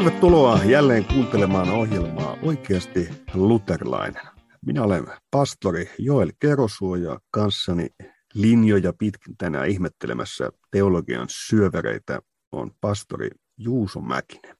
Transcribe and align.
Tervetuloa 0.00 0.64
jälleen 0.64 1.04
kuuntelemaan 1.04 1.70
ohjelmaa 1.70 2.36
Oikeasti 2.42 3.08
luterilainen. 3.34 4.22
Minä 4.66 4.82
olen 4.82 5.06
pastori 5.30 5.90
Joel 5.98 6.32
Kerosuo 6.38 6.96
ja 6.96 7.20
kanssani 7.30 7.86
linjoja 8.34 8.92
pitkin 8.92 9.36
tänään 9.36 9.68
ihmettelemässä 9.68 10.50
teologian 10.70 11.26
syövereitä 11.30 12.20
on 12.52 12.70
pastori 12.80 13.30
Juuso 13.56 14.00
Mäkinen. 14.00 14.56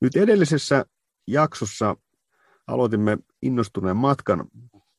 Nyt 0.00 0.16
edellisessä 0.16 0.84
jaksossa 1.26 1.96
aloitimme 2.66 3.18
innostuneen 3.42 3.96
matkan 3.96 4.48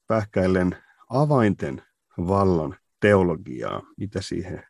pähkäillen 0.08 0.78
avainten 1.10 1.84
vallan 2.18 2.76
teologiaa, 3.00 3.82
mitä 3.98 4.22
siihen 4.22 4.64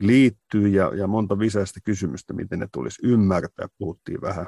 liittyy 0.00 0.68
ja, 0.68 0.92
ja 0.94 1.06
monta 1.06 1.38
visaista 1.38 1.80
kysymystä, 1.84 2.32
miten 2.32 2.58
ne 2.58 2.66
tulisi 2.72 3.06
ymmärtää. 3.06 3.66
Puhuttiin 3.78 4.20
vähän 4.20 4.46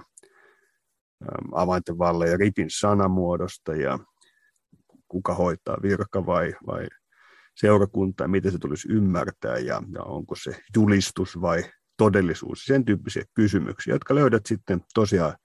avainten 1.52 1.98
vallan 1.98 2.29
ja 2.29 2.37
ripin 2.37 2.70
sanamuodosta 2.70 3.74
ja 3.74 3.98
kuka 5.09 5.34
hoitaa 5.34 5.77
virka 5.83 6.27
vai, 6.27 6.55
vai 6.66 6.88
seurakunta, 7.57 8.29
miten 8.29 8.52
se 8.52 8.59
tulisi 8.59 8.88
ymmärtää 8.93 9.59
ja, 9.59 9.83
ja 9.95 10.02
onko 10.02 10.34
se 10.34 10.60
julistus 10.77 11.41
vai 11.41 11.65
todellisuus, 11.96 12.65
sen 12.65 12.84
tyyppisiä 12.84 13.24
kysymyksiä, 13.34 13.95
jotka 13.95 14.15
löydät 14.15 14.46
sitten 14.46 14.80
tosiaan 14.95 15.37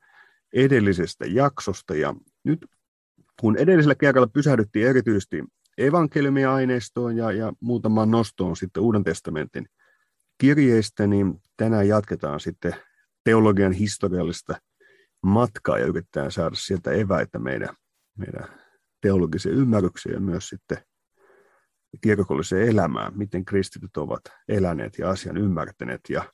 edellisestä 0.54 1.26
jaksosta. 1.26 1.96
Ja 1.96 2.16
nyt 2.44 2.66
kun 3.42 3.58
edellisellä 3.58 3.96
kerralla 3.96 4.28
pysähdyttiin 4.28 4.88
erityisesti 4.88 5.44
evankeliumiaineistoon 5.78 7.18
ja, 7.18 7.32
ja 7.32 7.54
muutamaan 7.60 8.12
nostoon 8.12 8.56
sitten 8.56 8.84
Uuden 8.84 9.04
testamentin 9.04 9.68
kirjeistä, 10.38 11.08
niin 11.08 11.42
tänään 11.58 11.88
jatketaan 11.88 12.40
sitten 12.40 12.76
teologian 13.24 13.72
historiallista 13.72 14.56
matkaa 15.24 15.78
ja 15.78 15.86
yritetään 15.86 16.32
saada 16.32 16.56
sieltä 16.56 16.92
eväitä 16.92 17.40
meidän, 17.40 17.76
meidän 18.18 18.48
teologiseen 19.02 19.56
ymmärrykseen 19.56 20.14
ja 20.14 20.20
myös 20.20 20.50
sitten 20.50 20.78
kirkolliseen 22.02 22.68
elämään, 22.68 23.18
miten 23.18 23.46
kristityt 23.46 23.98
ovat 23.98 24.22
eläneet 24.48 24.98
ja 24.98 25.10
asian 25.10 25.38
ymmärtäneet. 25.38 26.02
Ja 26.10 26.34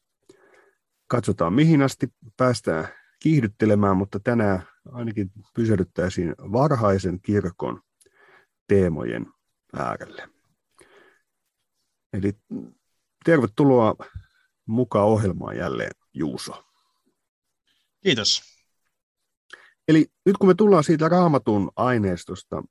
katsotaan, 1.08 1.54
mihin 1.54 1.82
asti 1.82 2.08
päästään 2.38 2.88
kiihdyttelemään, 3.20 3.98
mutta 3.98 4.20
tänään 4.20 4.64
ainakin 4.92 5.32
pysähdyttäisiin 5.56 6.36
varhaisen 6.38 7.22
kirkon 7.22 7.82
teemojen 8.68 9.26
äärelle. 9.74 10.30
Eli 12.14 12.34
tervetuloa 13.24 13.96
mukaan 14.66 15.06
ohjelmaan 15.06 15.58
jälleen, 15.58 15.92
Juuso. 16.14 16.64
Kiitos. 18.04 18.42
Eli 19.88 20.08
nyt 20.26 20.38
kun 20.38 20.50
me 20.50 20.54
tullaan 20.54 20.84
siitä 20.84 21.10
raamatun 21.10 21.72
aineistosta 21.76 22.64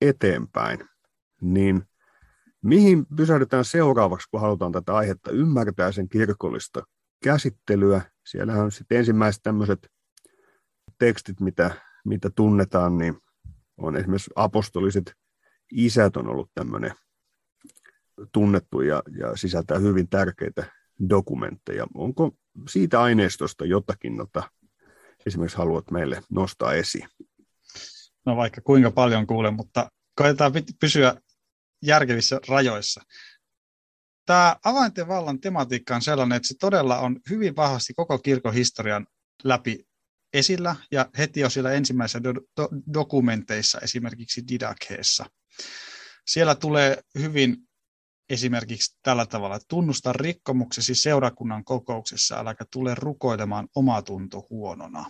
eteenpäin, 0.00 0.78
niin 1.40 1.82
mihin 2.62 3.06
pysähdytään 3.16 3.64
seuraavaksi, 3.64 4.28
kun 4.30 4.40
halutaan 4.40 4.72
tätä 4.72 4.94
aihetta 4.94 5.30
ymmärtää 5.30 5.92
sen 5.92 6.08
kirkollista 6.08 6.82
käsittelyä? 7.24 8.00
Siellähän 8.26 8.64
on 8.64 8.72
sitten 8.72 8.98
ensimmäiset 8.98 9.42
tämmöiset 9.42 9.88
tekstit, 10.98 11.40
mitä, 11.40 11.70
mitä 12.04 12.30
tunnetaan, 12.30 12.98
niin 12.98 13.18
on 13.76 13.96
esimerkiksi 13.96 14.30
apostoliset 14.36 15.14
isät 15.72 16.16
on 16.16 16.28
ollut 16.28 16.50
tämmöinen 16.54 16.92
tunnettu 18.32 18.80
ja, 18.80 19.02
ja 19.18 19.36
sisältää 19.36 19.78
hyvin 19.78 20.08
tärkeitä 20.08 20.72
dokumentteja. 21.08 21.86
Onko 21.94 22.36
siitä 22.68 23.02
aineistosta 23.02 23.64
jotakin, 23.64 24.16
jota 24.16 24.50
esimerkiksi 25.26 25.58
haluat 25.58 25.90
meille 25.90 26.22
nostaa 26.30 26.74
esiin? 26.74 27.08
No 28.26 28.36
vaikka 28.36 28.60
kuinka 28.60 28.90
paljon 28.90 29.26
kuulen, 29.26 29.54
mutta 29.54 29.90
koetaan 30.16 30.52
pysyä 30.80 31.14
järkevissä 31.82 32.40
rajoissa. 32.48 33.02
Tämä 34.26 34.56
avainten 34.64 35.08
vallan 35.08 35.40
tematiikka 35.40 35.94
on 35.94 36.02
sellainen, 36.02 36.36
että 36.36 36.48
se 36.48 36.54
todella 36.60 36.98
on 36.98 37.20
hyvin 37.30 37.56
vahvasti 37.56 37.94
koko 37.94 38.18
kirkon 38.18 38.54
historian 38.54 39.06
läpi 39.44 39.86
esillä 40.32 40.76
ja 40.92 41.10
heti 41.18 41.40
jo 41.40 41.50
siellä 41.50 41.72
ensimmäisissä 41.72 42.18
do- 42.18 42.44
do- 42.60 42.82
dokumenteissa, 42.94 43.78
esimerkiksi 43.80 44.48
Didakheessa. 44.48 45.26
Siellä 46.26 46.54
tulee 46.54 46.98
hyvin 47.18 47.56
esimerkiksi 48.28 48.98
tällä 49.02 49.26
tavalla, 49.26 49.56
että 49.56 49.66
tunnusta 49.68 50.12
rikkomuksesi 50.12 50.94
seurakunnan 50.94 51.64
kokouksessa, 51.64 52.38
äläkä 52.38 52.64
tule 52.72 52.94
rukoilemaan 52.94 53.68
omatunto 53.74 54.46
huonona. 54.50 55.04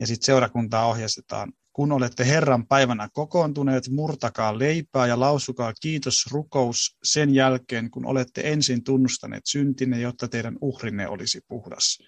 Ja 0.00 0.06
sitten 0.06 0.26
seurakuntaa 0.26 0.86
ohjastetaan, 0.86 1.52
kun 1.72 1.92
olette 1.92 2.26
Herran 2.26 2.66
päivänä 2.66 3.08
kokoontuneet, 3.12 3.88
murtakaa 3.88 4.58
leipää 4.58 5.06
ja 5.06 5.20
lausukaa 5.20 5.72
kiitos 5.80 6.26
rukous 6.30 6.96
sen 7.02 7.34
jälkeen, 7.34 7.90
kun 7.90 8.06
olette 8.06 8.40
ensin 8.44 8.84
tunnustaneet 8.84 9.46
syntinne, 9.46 10.00
jotta 10.00 10.28
teidän 10.28 10.56
uhrinne 10.60 11.08
olisi 11.08 11.40
puhdas. 11.48 11.98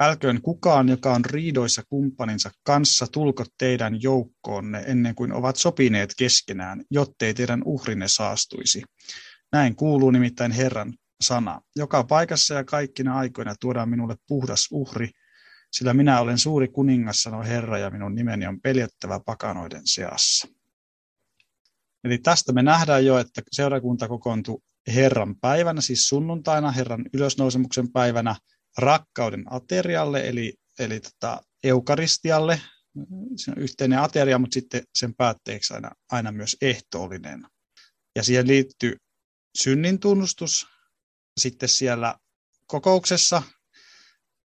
Älköön 0.00 0.42
kukaan, 0.42 0.88
joka 0.88 1.14
on 1.14 1.24
riidoissa 1.24 1.82
kumppaninsa 1.88 2.50
kanssa, 2.62 3.06
tulko 3.12 3.44
teidän 3.58 4.02
joukkoonne 4.02 4.84
ennen 4.86 5.14
kuin 5.14 5.32
ovat 5.32 5.56
sopineet 5.56 6.14
keskenään, 6.18 6.84
jottei 6.90 7.34
teidän 7.34 7.62
uhrinne 7.64 8.08
saastuisi. 8.08 8.82
Näin 9.52 9.76
kuuluu 9.76 10.10
nimittäin 10.10 10.52
Herran 10.52 10.94
sana. 11.20 11.60
Joka 11.76 12.04
paikassa 12.04 12.54
ja 12.54 12.64
kaikkina 12.64 13.18
aikoina 13.18 13.54
tuodaan 13.60 13.88
minulle 13.88 14.16
puhdas 14.28 14.68
uhri, 14.70 15.10
sillä 15.72 15.94
minä 15.94 16.20
olen 16.20 16.38
suuri 16.38 16.68
kuningas, 16.68 17.22
sanoi 17.22 17.46
Herra, 17.46 17.78
ja 17.78 17.90
minun 17.90 18.14
nimeni 18.14 18.46
on 18.46 18.60
peljettävä 18.60 19.20
pakanoiden 19.26 19.82
seassa. 19.84 20.48
Eli 22.04 22.18
tästä 22.18 22.52
me 22.52 22.62
nähdään 22.62 23.06
jo, 23.06 23.18
että 23.18 23.42
seurakunta 23.52 24.08
kokoontui 24.08 24.58
Herran 24.94 25.36
päivänä, 25.40 25.80
siis 25.80 26.08
sunnuntaina, 26.08 26.70
Herran 26.70 27.04
ylösnousemuksen 27.14 27.92
päivänä, 27.92 28.36
rakkauden 28.78 29.44
aterialle, 29.50 30.28
eli, 30.28 30.54
eli 30.78 31.00
tota 31.00 31.42
eukaristialle. 31.64 32.60
Se 33.36 33.50
on 33.50 33.58
yhteinen 33.58 33.98
ateria, 33.98 34.38
mutta 34.38 34.54
sitten 34.54 34.82
sen 34.94 35.14
päätteeksi 35.14 35.74
aina, 35.74 35.90
aina 36.10 36.32
myös 36.32 36.56
ehtoollinen. 36.62 37.46
Ja 38.16 38.22
siihen 38.22 38.46
liittyy 38.46 38.96
synnin 39.58 40.00
tunnustus 40.00 40.66
sitten 41.40 41.68
siellä 41.68 42.14
kokouksessa, 42.66 43.42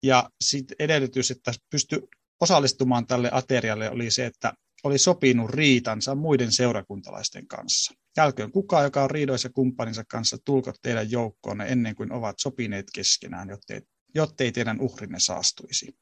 ja 0.03 0.31
sitten 0.45 0.77
edellytys, 0.79 1.31
että 1.31 1.53
pystyi 1.71 2.03
osallistumaan 2.41 3.07
tälle 3.07 3.31
aterialle, 3.33 3.91
oli 3.91 4.11
se, 4.11 4.27
että 4.27 4.53
oli 4.85 4.99
sopinut 4.99 5.51
riitansa 5.51 6.15
muiden 6.15 6.53
seurakuntalaisten 6.53 7.49
kanssa. 7.49 7.95
Kälköön 8.15 8.53
kukaan, 8.53 8.85
joka 8.85 9.05
on 9.05 9.11
riidoissa 9.11 9.51
kumppaninsa 9.51 10.05
kanssa, 10.09 10.37
tulkot 10.45 10.77
teidän 10.83 11.11
joukkoonne 11.11 11.67
ennen 11.69 11.95
kuin 11.95 12.13
ovat 12.13 12.37
sopineet 12.39 12.87
keskenään, 12.95 13.49
jottei 13.49 13.81
jottei 14.19 14.53
teidän 14.53 14.81
uhrinne 14.81 15.21
saastuisi. 15.21 15.97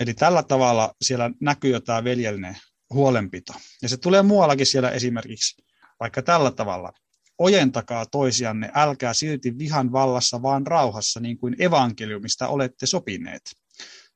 Eli 0.00 0.14
tällä 0.14 0.42
tavalla 0.42 0.94
siellä 1.02 1.30
näkyy 1.40 1.70
jo 1.70 1.80
tämä 1.80 2.04
veljellinen 2.04 2.56
huolenpito. 2.90 3.52
Ja 3.82 3.88
se 3.88 3.96
tulee 3.96 4.22
muuallakin 4.22 4.66
siellä 4.66 4.90
esimerkiksi 4.90 5.64
vaikka 6.00 6.22
tällä 6.22 6.50
tavalla. 6.50 6.92
Ojentakaa 7.38 8.06
toisianne, 8.06 8.70
älkää 8.74 9.14
silti 9.14 9.58
vihan 9.58 9.92
vallassa, 9.92 10.42
vaan 10.42 10.66
rauhassa, 10.66 11.20
niin 11.20 11.38
kuin 11.38 11.62
evankeliumista 11.62 12.48
olette 12.48 12.86
sopineet. 12.86 13.42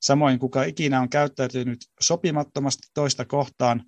Samoin 0.03 0.39
kuka 0.39 0.65
ikinä 0.65 1.01
on 1.01 1.09
käyttäytynyt 1.09 1.79
sopimattomasti 2.01 2.89
toista 2.95 3.25
kohtaan, 3.25 3.85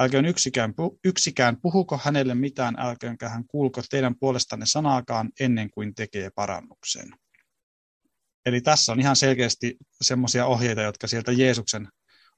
älköön 0.00 0.26
yksikään, 0.26 0.74
yksikään 1.04 1.60
puhuko 1.60 2.00
hänelle 2.04 2.34
mitään, 2.34 2.74
älköönkä 2.78 3.28
hän 3.28 3.44
kuulko 3.46 3.82
teidän 3.90 4.14
puolestanne 4.20 4.66
sanaakaan 4.66 5.30
ennen 5.40 5.70
kuin 5.70 5.94
tekee 5.94 6.30
parannuksen. 6.34 7.08
Eli 8.46 8.60
tässä 8.60 8.92
on 8.92 9.00
ihan 9.00 9.16
selkeästi 9.16 9.76
semmoisia 10.02 10.46
ohjeita, 10.46 10.82
jotka 10.82 11.06
sieltä 11.06 11.32
Jeesuksen 11.32 11.88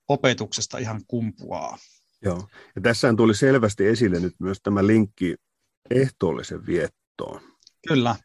opetuksesta 0.08 0.78
ihan 0.78 1.00
kumpuaa. 1.06 1.78
Joo, 2.22 2.49
ja 2.76 2.82
tässä 2.82 3.14
tuli 3.16 3.34
selvästi 3.34 3.87
esille 3.87 4.20
nyt 4.20 4.34
myös 4.40 4.58
tämä 4.62 4.87
linkki 4.87 5.37
ehtoollisen 5.90 6.66
viettoon. 6.66 7.40
Kyllä. 7.88 8.16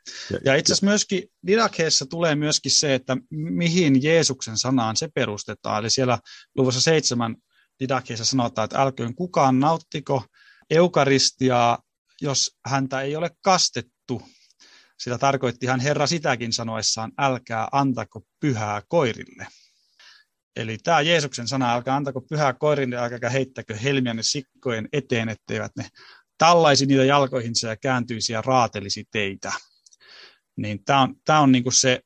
Ja 0.45 0.56
itse 0.56 0.74
asiassa 0.74 0.85
myöskin 0.85 1.24
Didakheessa 1.47 2.06
tulee 2.06 2.35
myöskin 2.35 2.71
se, 2.71 2.94
että 2.95 3.18
mihin 3.31 4.03
Jeesuksen 4.03 4.57
sanaan 4.57 4.95
se 4.95 5.09
perustetaan. 5.15 5.80
Eli 5.80 5.89
siellä 5.89 6.19
luvussa 6.56 6.81
seitsemän 6.81 7.35
Didakheessa 7.80 8.25
sanotaan, 8.25 8.65
että 8.65 8.81
älköön 8.81 9.15
kukaan 9.15 9.59
nauttiko 9.59 10.24
eukaristiaa, 10.69 11.80
jos 12.21 12.57
häntä 12.65 13.01
ei 13.01 13.15
ole 13.15 13.31
kastettu 13.41 14.21
sillä 15.00 15.18
tarkoittihan 15.18 15.80
Herra 15.80 16.07
sitäkin 16.07 16.54
sanoessaan, 16.54 17.12
älkää 17.18 17.68
antako 17.72 18.22
pyhää 18.40 18.81
koirille. 18.88 19.48
Eli 20.56 20.78
tämä 20.78 21.01
Jeesuksen 21.01 21.48
sana, 21.48 21.74
älkää 21.74 21.95
antako 21.95 22.22
pyhää 22.22 22.54
koirille, 22.54 22.98
älkää 22.98 23.30
heittäkö 23.30 23.78
helmiänne 23.78 24.24
sikkojen 24.24 24.90
eteen, 24.94 25.30
etteivät 25.30 25.72
ne 25.78 25.90
tallaisi 26.38 26.86
niitä 26.86 27.04
jalkoihinsa 27.04 27.68
ja 27.68 27.78
kääntyisi 27.78 28.34
ja 28.34 28.42
raatelisi 28.42 29.04
teitä. 29.12 29.51
Niin 30.57 30.84
tämä 30.86 31.01
on, 31.01 31.16
tämä 31.25 31.40
on 31.40 31.51
niin 31.51 31.63
kuin 31.63 31.74
se 31.74 32.00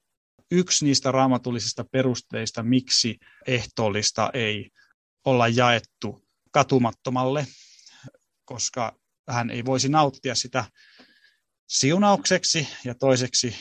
yksi 0.51 0.85
niistä 0.85 1.11
raamatullisista 1.11 1.85
perusteista, 1.91 2.63
miksi 2.63 3.17
ehtoollista 3.47 4.29
ei 4.33 4.69
olla 5.25 5.47
jaettu 5.47 6.27
katumattomalle, 6.51 7.47
koska 8.45 8.99
hän 9.29 9.49
ei 9.49 9.65
voisi 9.65 9.89
nauttia 9.89 10.35
sitä 10.35 10.65
siunaukseksi 11.67 12.67
ja 12.85 12.95
toiseksi 12.95 13.55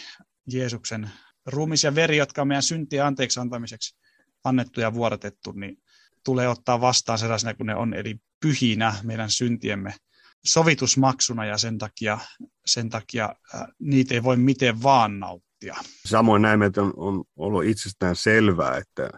Jeesuksen 0.46 1.10
ruumis 1.46 1.84
ja 1.84 1.94
veri, 1.94 2.16
jotka 2.16 2.42
on 2.42 2.48
meidän 2.48 2.62
syntien 2.62 3.04
anteeksi 3.04 3.40
antamiseksi 3.40 3.96
annettu 4.44 4.80
ja 4.80 4.94
vuodatettu, 4.94 5.52
niin 5.52 5.82
tulee 6.24 6.48
ottaa 6.48 6.80
vastaan 6.80 7.18
sellaisena 7.18 7.54
kuin 7.54 7.66
ne 7.66 7.74
on, 7.74 7.94
eli 7.94 8.16
pyhinä 8.40 8.94
meidän 9.02 9.30
syntiemme 9.30 9.94
sovitusmaksuna 10.44 11.44
ja 11.44 11.58
sen 11.58 11.78
takia, 11.78 12.18
sen 12.66 12.90
takia 12.90 13.34
äh, 13.54 13.66
niitä 13.78 14.14
ei 14.14 14.22
voi 14.22 14.36
miten 14.36 14.82
vaan 14.82 15.20
nauttia. 15.20 15.76
Samoin 16.06 16.42
näemme, 16.42 16.66
että 16.66 16.82
on, 16.82 16.92
on 16.96 17.24
ollut 17.36 17.64
itsestään 17.64 18.16
selvää, 18.16 18.76
että, 18.76 19.10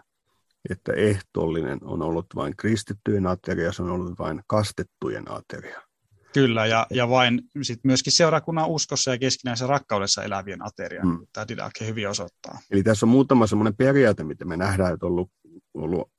että 0.69 0.93
ehtoollinen 0.93 1.79
on 1.81 2.01
ollut 2.01 2.25
vain 2.35 2.55
kristittyjen 2.57 3.27
ateria, 3.27 3.71
se 3.71 3.83
on 3.83 3.91
ollut 3.91 4.19
vain 4.19 4.41
kastettujen 4.47 5.31
ateria. 5.31 5.88
Kyllä, 6.33 6.65
ja, 6.65 6.87
ja 6.89 7.09
vain 7.09 7.41
sit 7.61 7.79
myöskin 7.83 8.13
seurakunnan 8.13 8.67
uskossa 8.67 9.11
ja 9.11 9.17
keskinäisessä 9.17 9.67
rakkaudessa 9.67 10.23
elävien 10.23 10.65
ateria, 10.65 11.03
mm. 11.03 11.27
tämä 11.33 11.47
Didake 11.47 11.87
hyvin 11.87 12.09
osoittaa. 12.09 12.59
Eli 12.71 12.83
tässä 12.83 13.05
on 13.05 13.09
muutama 13.09 13.47
semmoinen 13.47 13.75
periaate, 13.75 14.23
mitä 14.23 14.45
me 14.45 14.57
nähdään, 14.57 14.93
että 14.93 15.05
on 15.05 15.11
ollut, 15.11 15.31
ollut 15.73 16.11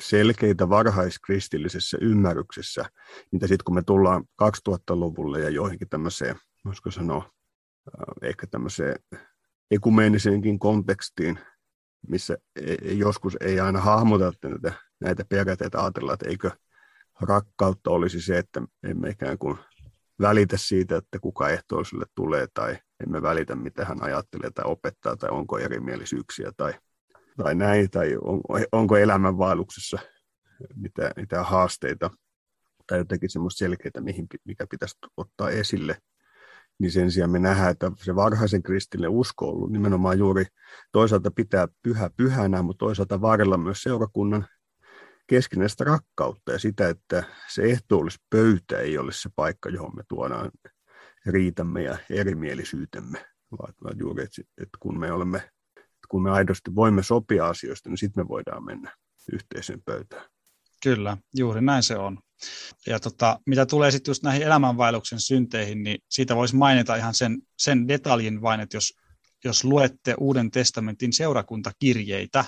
selkeitä 0.00 0.68
varhaiskristillisessä 0.68 1.98
ymmärryksessä, 2.00 2.84
mitä 3.32 3.46
sitten 3.46 3.64
kun 3.64 3.74
me 3.74 3.82
tullaan 3.82 4.24
2000-luvulle 4.42 5.40
ja 5.40 5.48
joihinkin 5.48 5.88
tämmöiseen, 5.88 6.36
voisiko 6.64 6.90
sanoa, 6.90 7.18
äh, 7.18 8.28
ehkä 8.28 8.46
tämmöiseen 8.46 8.96
ekumeeniseenkin 9.70 10.58
kontekstiin, 10.58 11.38
missä 12.08 12.36
ei, 12.56 12.98
joskus 12.98 13.36
ei 13.40 13.60
aina 13.60 13.80
hahmota 13.80 14.32
näitä, 14.44 14.72
näitä 15.00 15.24
periaatteita 15.28 15.80
ajatella, 15.80 16.12
että 16.12 16.28
eikö 16.28 16.50
rakkautta 17.20 17.90
olisi 17.90 18.20
se, 18.20 18.38
että 18.38 18.62
emme 18.82 19.10
ikään 19.10 19.38
kuin 19.38 19.58
välitä 20.20 20.56
siitä, 20.56 20.96
että 20.96 21.18
kuka 21.18 21.48
ehtoiselle 21.48 22.04
tulee, 22.14 22.46
tai 22.54 22.78
emme 23.06 23.22
välitä, 23.22 23.54
mitä 23.54 23.84
hän 23.84 24.02
ajattelee 24.02 24.50
tai 24.50 24.64
opettaa, 24.66 25.16
tai 25.16 25.30
onko 25.30 25.58
erimielisyyksiä, 25.58 26.52
tai 26.56 26.74
tai 27.36 27.54
näin, 27.54 27.90
tai 27.90 28.16
on, 28.20 28.40
onko 28.72 28.96
elämänvaelluksessa 28.96 29.98
mitä, 30.74 31.10
mitä 31.16 31.42
haasteita 31.42 32.10
tai 32.86 32.98
jotenkin 32.98 33.30
semmoista 33.30 33.58
selkeitä, 33.58 34.00
mihin, 34.00 34.26
mikä 34.44 34.66
pitäisi 34.70 34.98
ottaa 35.16 35.50
esille, 35.50 35.98
niin 36.78 36.92
sen 36.92 37.10
sijaan 37.10 37.30
me 37.30 37.38
nähdään, 37.38 37.70
että 37.70 37.90
se 37.96 38.14
varhaisen 38.14 38.62
kristillinen 38.62 39.10
usko 39.10 39.48
on 39.48 39.54
ollut 39.54 39.72
nimenomaan 39.72 40.18
juuri 40.18 40.44
toisaalta 40.92 41.30
pitää 41.30 41.68
pyhä 41.82 42.10
pyhänä, 42.16 42.62
mutta 42.62 42.78
toisaalta 42.78 43.20
varrella 43.20 43.58
myös 43.58 43.82
seurakunnan 43.82 44.46
keskinäistä 45.26 45.84
rakkautta 45.84 46.52
ja 46.52 46.58
sitä, 46.58 46.88
että 46.88 47.24
se 47.48 47.62
pöytä 48.30 48.78
ei 48.78 48.98
ole 48.98 49.12
se 49.12 49.30
paikka, 49.36 49.68
johon 49.68 49.96
me 49.96 50.02
tuodaan 50.08 50.50
riitämme 51.26 51.82
ja 51.82 51.98
erimielisyytemme, 52.10 53.26
vaan 53.58 53.98
juuri, 53.98 54.24
että 54.24 54.78
kun 54.80 54.98
me 54.98 55.12
olemme 55.12 55.50
kun 56.08 56.22
me 56.22 56.30
aidosti 56.30 56.74
voimme 56.74 57.02
sopia 57.02 57.48
asioista, 57.48 57.88
niin 57.88 57.98
sitten 57.98 58.24
me 58.24 58.28
voidaan 58.28 58.64
mennä 58.64 58.96
yhteiseen 59.32 59.82
pöytään. 59.82 60.24
Kyllä, 60.82 61.16
juuri 61.34 61.60
näin 61.60 61.82
se 61.82 61.96
on. 61.96 62.18
Ja 62.86 63.00
tota, 63.00 63.40
mitä 63.46 63.66
tulee 63.66 63.90
sitten 63.90 64.10
just 64.10 64.22
näihin 64.22 64.42
elämänvaelluksen 64.42 65.20
synteihin, 65.20 65.82
niin 65.82 65.98
siitä 66.08 66.36
voisi 66.36 66.56
mainita 66.56 66.96
ihan 66.96 67.14
sen, 67.14 67.38
sen 67.58 67.88
detaljin 67.88 68.42
vain, 68.42 68.60
että 68.60 68.76
jos, 68.76 68.92
jos 69.44 69.64
luette 69.64 70.14
Uuden 70.18 70.50
testamentin 70.50 71.12
seurakuntakirjeitä 71.12 72.44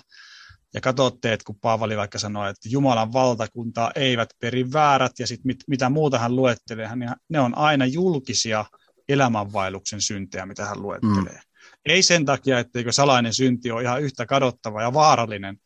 ja 0.74 0.80
katsotte, 0.80 1.32
että 1.32 1.44
kun 1.44 1.60
Paavali 1.60 1.96
vaikka 1.96 2.18
sanoo, 2.18 2.46
että 2.46 2.68
Jumalan 2.68 3.12
valtakuntaa 3.12 3.92
eivät 3.94 4.28
peri 4.40 4.72
väärät 4.72 5.12
ja 5.18 5.26
sitten 5.26 5.46
mit, 5.46 5.56
mitä 5.68 5.88
muuta 5.88 6.18
hän 6.18 6.36
luettelee, 6.36 6.96
niin 6.96 7.10
ne 7.28 7.40
on 7.40 7.58
aina 7.58 7.86
julkisia 7.86 8.64
elämänvaelluksen 9.08 10.00
syntejä, 10.00 10.46
mitä 10.46 10.64
hän 10.64 10.82
luettelee. 10.82 11.34
Mm. 11.34 11.40
Ei 11.84 12.02
sen 12.02 12.24
takia, 12.24 12.58
etteikö 12.58 12.92
salainen 12.92 13.34
synti 13.34 13.70
ole 13.70 13.82
ihan 13.82 14.02
yhtä 14.02 14.26
kadottava 14.26 14.82
ja 14.82 14.92
vaarallinen, 14.92 15.56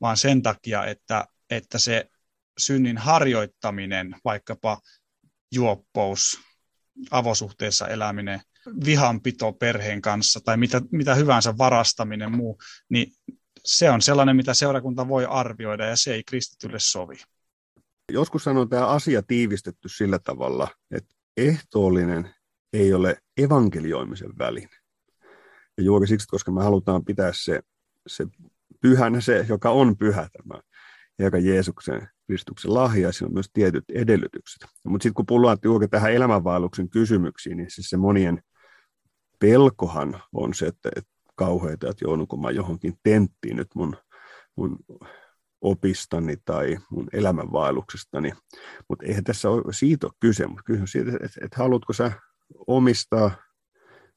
vaan 0.00 0.16
sen 0.16 0.42
takia, 0.42 0.84
että, 0.84 1.24
että 1.50 1.78
se 1.78 2.06
synnin 2.58 2.98
harjoittaminen, 2.98 4.16
vaikkapa 4.24 4.80
juoppous, 5.52 6.40
avosuhteessa 7.10 7.88
eläminen, 7.88 8.40
vihanpito 8.84 9.52
perheen 9.52 10.02
kanssa 10.02 10.40
tai 10.44 10.56
mitä, 10.56 10.80
mitä 10.92 11.14
hyvänsä 11.14 11.58
varastaminen 11.58 12.36
muu, 12.36 12.58
niin 12.88 13.12
se 13.64 13.90
on 13.90 14.02
sellainen, 14.02 14.36
mitä 14.36 14.54
seurakunta 14.54 15.08
voi 15.08 15.26
arvioida 15.26 15.86
ja 15.86 15.96
se 15.96 16.14
ei 16.14 16.22
kristitylle 16.24 16.78
sovi. 16.78 17.16
Joskus 18.12 18.46
on 18.46 18.68
tämä 18.68 18.86
asia 18.86 19.22
tiivistetty 19.22 19.88
sillä 19.88 20.18
tavalla, 20.18 20.68
että 20.90 21.14
ehtoollinen 21.36 22.34
ei 22.72 22.94
ole 22.94 23.16
evankelioimisen 23.36 24.38
väline. 24.38 24.76
Ja 25.78 25.84
juuri 25.84 26.06
siksi, 26.06 26.28
koska 26.28 26.52
me 26.52 26.62
halutaan 26.62 27.04
pitää 27.04 27.30
se, 27.34 27.60
se 28.06 28.26
pyhänä, 28.80 29.20
se, 29.20 29.46
joka 29.48 29.70
on 29.70 29.96
pyhä 29.96 30.28
tämä 30.32 30.60
Herra 31.18 31.38
Jeesuksen 31.38 32.08
Kristuksen 32.26 32.74
lahja, 32.74 33.08
ja 33.08 33.26
on 33.26 33.32
myös 33.32 33.50
tietyt 33.52 33.84
edellytykset. 33.94 34.64
Mutta 34.84 35.02
sitten 35.02 35.14
kun 35.14 35.26
pullaan 35.26 35.58
juuri 35.64 35.88
tähän 35.88 36.12
elämänvaelluksen 36.12 36.90
kysymyksiin, 36.90 37.56
niin 37.56 37.70
siis 37.70 37.90
se 37.90 37.96
monien 37.96 38.42
pelkohan 39.38 40.22
on 40.32 40.54
se, 40.54 40.66
että, 40.66 40.88
että 40.96 41.10
kauheita, 41.40 41.90
että 41.90 42.04
joudunko 42.04 42.36
mä 42.36 42.50
johonkin 42.50 42.94
tenttiin 43.02 43.56
nyt 43.56 43.68
mun, 43.74 43.96
mun 44.56 44.78
opistani 45.60 46.36
tai 46.44 46.78
mun 46.90 47.08
elämänvaelluksestani. 47.12 48.32
Mutta 48.88 49.06
eihän 49.06 49.24
tässä 49.24 49.50
ole 49.50 49.72
siitä 49.72 50.06
ole 50.06 50.12
kyse, 50.20 50.46
mutta 50.46 50.62
kyse 50.64 50.80
on 50.80 50.88
siitä, 50.88 51.10
että, 51.10 51.40
että 51.44 51.56
haluatko 51.56 51.92
sä 51.92 52.12
omistaa 52.66 53.30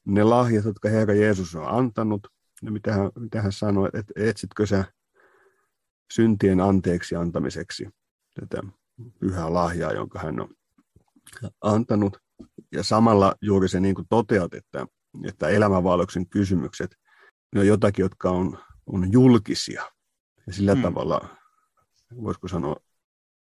ne 0.06 0.22
lahjat, 0.24 0.64
jotka 0.64 0.88
Herra 0.88 1.14
Jeesus 1.14 1.54
on 1.54 1.68
antanut, 1.68 2.28
ja 2.62 2.70
mitä 2.70 2.92
hän, 2.92 3.10
mitä 3.18 3.42
hän 3.42 3.52
sanoi, 3.52 3.88
että 3.94 4.12
etsitkö 4.16 4.66
sä 4.66 4.84
syntien 6.12 6.60
anteeksi 6.60 7.16
antamiseksi 7.16 7.88
tätä 8.40 8.62
pyhää 9.20 9.54
lahjaa, 9.54 9.92
jonka 9.92 10.18
hän 10.18 10.40
on 10.40 10.48
antanut. 11.60 12.18
Ja 12.72 12.82
samalla 12.82 13.34
juuri 13.40 13.68
se 13.68 13.80
niin 13.80 13.94
kuin 13.94 14.06
toteat, 14.08 14.54
että, 14.54 14.86
että 15.28 15.48
elämänvaelluksen 15.48 16.28
kysymykset, 16.28 16.96
ne 17.54 17.60
on 17.60 17.66
jotakin, 17.66 18.02
jotka 18.02 18.30
on, 18.30 18.58
on 18.86 19.12
julkisia. 19.12 19.82
Ja 20.46 20.52
sillä 20.52 20.72
hmm. 20.74 20.82
tavalla, 20.82 21.36
voisiko 22.22 22.48
sanoa, 22.48 22.76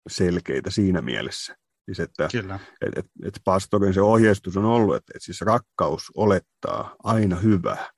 selkeitä 0.10 0.70
siinä 0.70 1.01
mielessä. 1.01 1.55
Siis 1.86 2.00
että, 2.00 2.27
Kyllä. 2.32 2.60
Et, 2.82 2.98
et, 2.98 3.05
et 3.25 3.41
pastorin 3.46 3.93
se 3.93 4.01
ohjeistus 4.01 4.58
on 4.58 4.65
ollut, 4.65 4.96
että 4.96 5.13
et 5.15 5.22
siis 5.22 5.41
rakkaus 5.41 6.12
olettaa 6.15 6.96
aina 7.03 7.36
hyvää. 7.36 7.89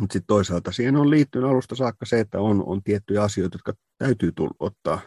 Mutta 0.00 0.12
sitten 0.12 0.26
toisaalta 0.26 0.72
siihen 0.72 0.96
on 0.96 1.10
liittynyt 1.10 1.50
alusta 1.50 1.74
saakka 1.74 2.06
se, 2.06 2.20
että 2.20 2.40
on, 2.40 2.62
on 2.66 2.82
tiettyjä 2.82 3.22
asioita, 3.22 3.54
jotka 3.54 3.72
täytyy 3.98 4.32
tull, 4.32 4.50
ottaa 4.58 5.00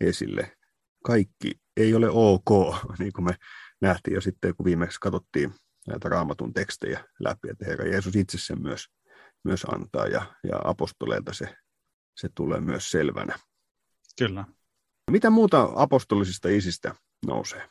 esille. 0.00 0.56
Kaikki 1.04 1.52
ei 1.76 1.94
ole 1.94 2.08
ok, 2.10 2.76
niin 2.98 3.12
kuin 3.12 3.24
me 3.24 3.34
nähtiin 3.80 4.14
jo 4.14 4.20
sitten, 4.20 4.56
kun 4.56 4.64
viimeksi 4.64 4.98
katsottiin 5.00 5.54
näitä 5.86 6.08
raamatun 6.08 6.52
tekstejä 6.52 7.04
läpi, 7.18 7.50
että 7.50 7.66
Herra 7.66 7.86
Jeesus 7.86 8.16
itse 8.16 8.38
sen 8.38 8.62
myös, 8.62 8.86
myös 9.44 9.64
antaa 9.64 10.06
ja, 10.06 10.34
ja 10.44 10.60
apostoleilta 10.64 11.32
se, 11.32 11.56
se 12.16 12.28
tulee 12.34 12.60
myös 12.60 12.90
selvänä. 12.90 13.38
Kyllä. 14.18 14.44
Mitä 15.10 15.30
muuta 15.30 15.68
apostolisista 15.74 16.48
isistä 16.48 16.94
nousee? 17.26 17.68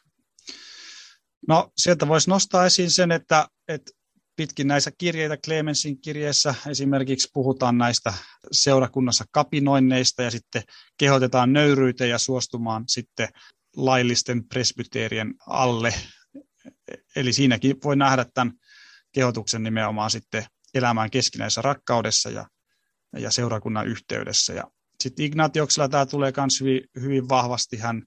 No 1.47 1.71
sieltä 1.77 2.07
voisi 2.07 2.29
nostaa 2.29 2.65
esiin 2.65 2.91
sen, 2.91 3.11
että, 3.11 3.47
että 3.67 3.91
pitkin 4.35 4.67
näissä 4.67 4.91
kirjeitä, 4.97 5.37
Clemensin 5.37 6.01
kirjeessä 6.01 6.55
esimerkiksi 6.67 7.29
puhutaan 7.33 7.77
näistä 7.77 8.13
seurakunnassa 8.51 9.25
kapinoinneista 9.31 10.23
ja 10.23 10.31
sitten 10.31 10.63
kehotetaan 10.97 11.53
nöyryyteen 11.53 12.09
ja 12.09 12.17
suostumaan 12.17 12.83
sitten 12.87 13.29
laillisten 13.75 14.47
presbyteerien 14.47 15.33
alle. 15.47 15.93
Eli 17.15 17.33
siinäkin 17.33 17.77
voi 17.83 17.95
nähdä 17.95 18.25
tämän 18.33 18.53
kehotuksen 19.11 19.63
nimenomaan 19.63 20.11
sitten 20.11 20.45
elämään 20.73 21.09
keskinäisessä 21.09 21.61
rakkaudessa 21.61 22.29
ja, 22.29 22.45
ja 23.17 23.31
seurakunnan 23.31 23.87
yhteydessä. 23.87 24.53
Ja 24.53 24.63
sitten 25.03 25.25
Ignatioksella 25.25 25.89
tämä 25.89 26.05
tulee 26.05 26.33
myös 26.37 26.61
hyvin, 26.61 26.81
hyvin 27.01 27.29
vahvasti. 27.29 27.77
Hän 27.77 28.03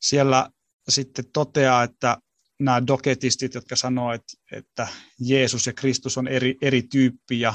siellä 0.00 0.50
sitten 0.88 1.24
toteaa, 1.32 1.82
että 1.82 2.18
nämä 2.60 2.86
doketistit, 2.86 3.54
jotka 3.54 3.76
sanoo, 3.76 4.12
että, 4.12 4.32
että 4.52 4.88
Jeesus 5.20 5.66
ja 5.66 5.72
Kristus 5.72 6.18
on 6.18 6.28
eri, 6.28 6.56
eri 6.62 6.82
tyyppi 6.82 7.40
ja 7.40 7.54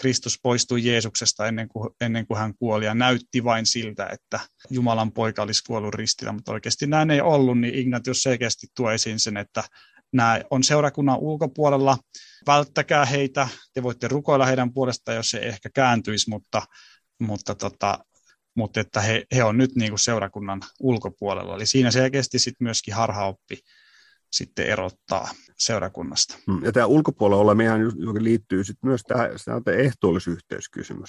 Kristus 0.00 0.38
poistui 0.42 0.84
Jeesuksesta 0.84 1.46
ennen 1.46 1.68
kuin, 1.68 1.90
ennen 2.00 2.26
kuin 2.26 2.38
hän 2.38 2.54
kuoli 2.58 2.84
ja 2.84 2.94
näytti 2.94 3.44
vain 3.44 3.66
siltä, 3.66 4.06
että 4.06 4.40
Jumalan 4.70 5.12
poika 5.12 5.42
olisi 5.42 5.64
kuollut 5.66 5.94
ristillä, 5.94 6.32
mutta 6.32 6.52
oikeasti 6.52 6.86
näin 6.86 7.10
ei 7.10 7.20
ollut, 7.20 7.60
niin 7.60 7.74
Ignatius 7.74 8.22
selkeästi 8.22 8.66
tuo 8.76 8.90
esiin 8.90 9.18
sen, 9.18 9.36
että, 9.36 9.64
nämä 10.12 10.40
on 10.50 10.62
seurakunnan 10.62 11.18
ulkopuolella. 11.18 11.98
Välttäkää 12.46 13.04
heitä, 13.04 13.48
te 13.74 13.82
voitte 13.82 14.08
rukoilla 14.08 14.46
heidän 14.46 14.72
puolestaan, 14.72 15.16
jos 15.16 15.30
se 15.30 15.38
ehkä 15.38 15.70
kääntyisi, 15.74 16.30
mutta, 16.30 16.62
mutta, 17.20 17.54
tota, 17.54 17.98
mutta 18.54 18.80
että 18.80 19.00
he, 19.00 19.24
he 19.34 19.44
on 19.44 19.58
nyt 19.58 19.74
niin 19.74 19.90
kuin 19.90 19.98
seurakunnan 19.98 20.60
ulkopuolella. 20.80 21.56
Eli 21.56 21.66
siinä 21.66 21.90
selkeästi 21.90 22.38
sitten 22.38 22.64
myöskin 22.64 22.94
harhaoppi 22.94 23.58
sitten 24.32 24.66
erottaa 24.66 25.28
seurakunnasta. 25.58 26.38
Mm, 26.46 26.64
ja 26.64 26.72
tämä 26.72 26.86
ulkopuolella 26.86 27.42
oleminen 27.42 27.92
liittyy 28.20 28.64
sit 28.64 28.76
myös 28.82 29.02
tähän, 29.08 29.30
tähän 29.44 29.62
ehtoollisen 29.78 30.36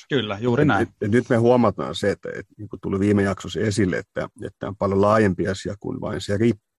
Kyllä, 0.10 0.38
juuri 0.42 0.66
näin. 0.66 0.82
Et, 0.82 0.90
et, 0.90 0.96
et 1.02 1.12
nyt 1.12 1.30
me 1.30 1.38
huomataan 1.38 1.96
se, 1.96 2.12
että 2.12 2.30
et, 2.36 2.46
niin 2.58 2.70
kuin 2.70 2.80
tuli 2.80 3.00
viime 3.00 3.24
jaksossa 3.24 3.60
esille, 3.60 3.98
että, 3.98 4.30
että 4.46 4.68
on 4.68 4.76
paljon 4.76 5.02
laajempi 5.02 5.48
asia 5.48 5.76
kuin 5.80 6.02
vain 6.02 6.22
se 6.22 6.38
rippi. 6.38 6.73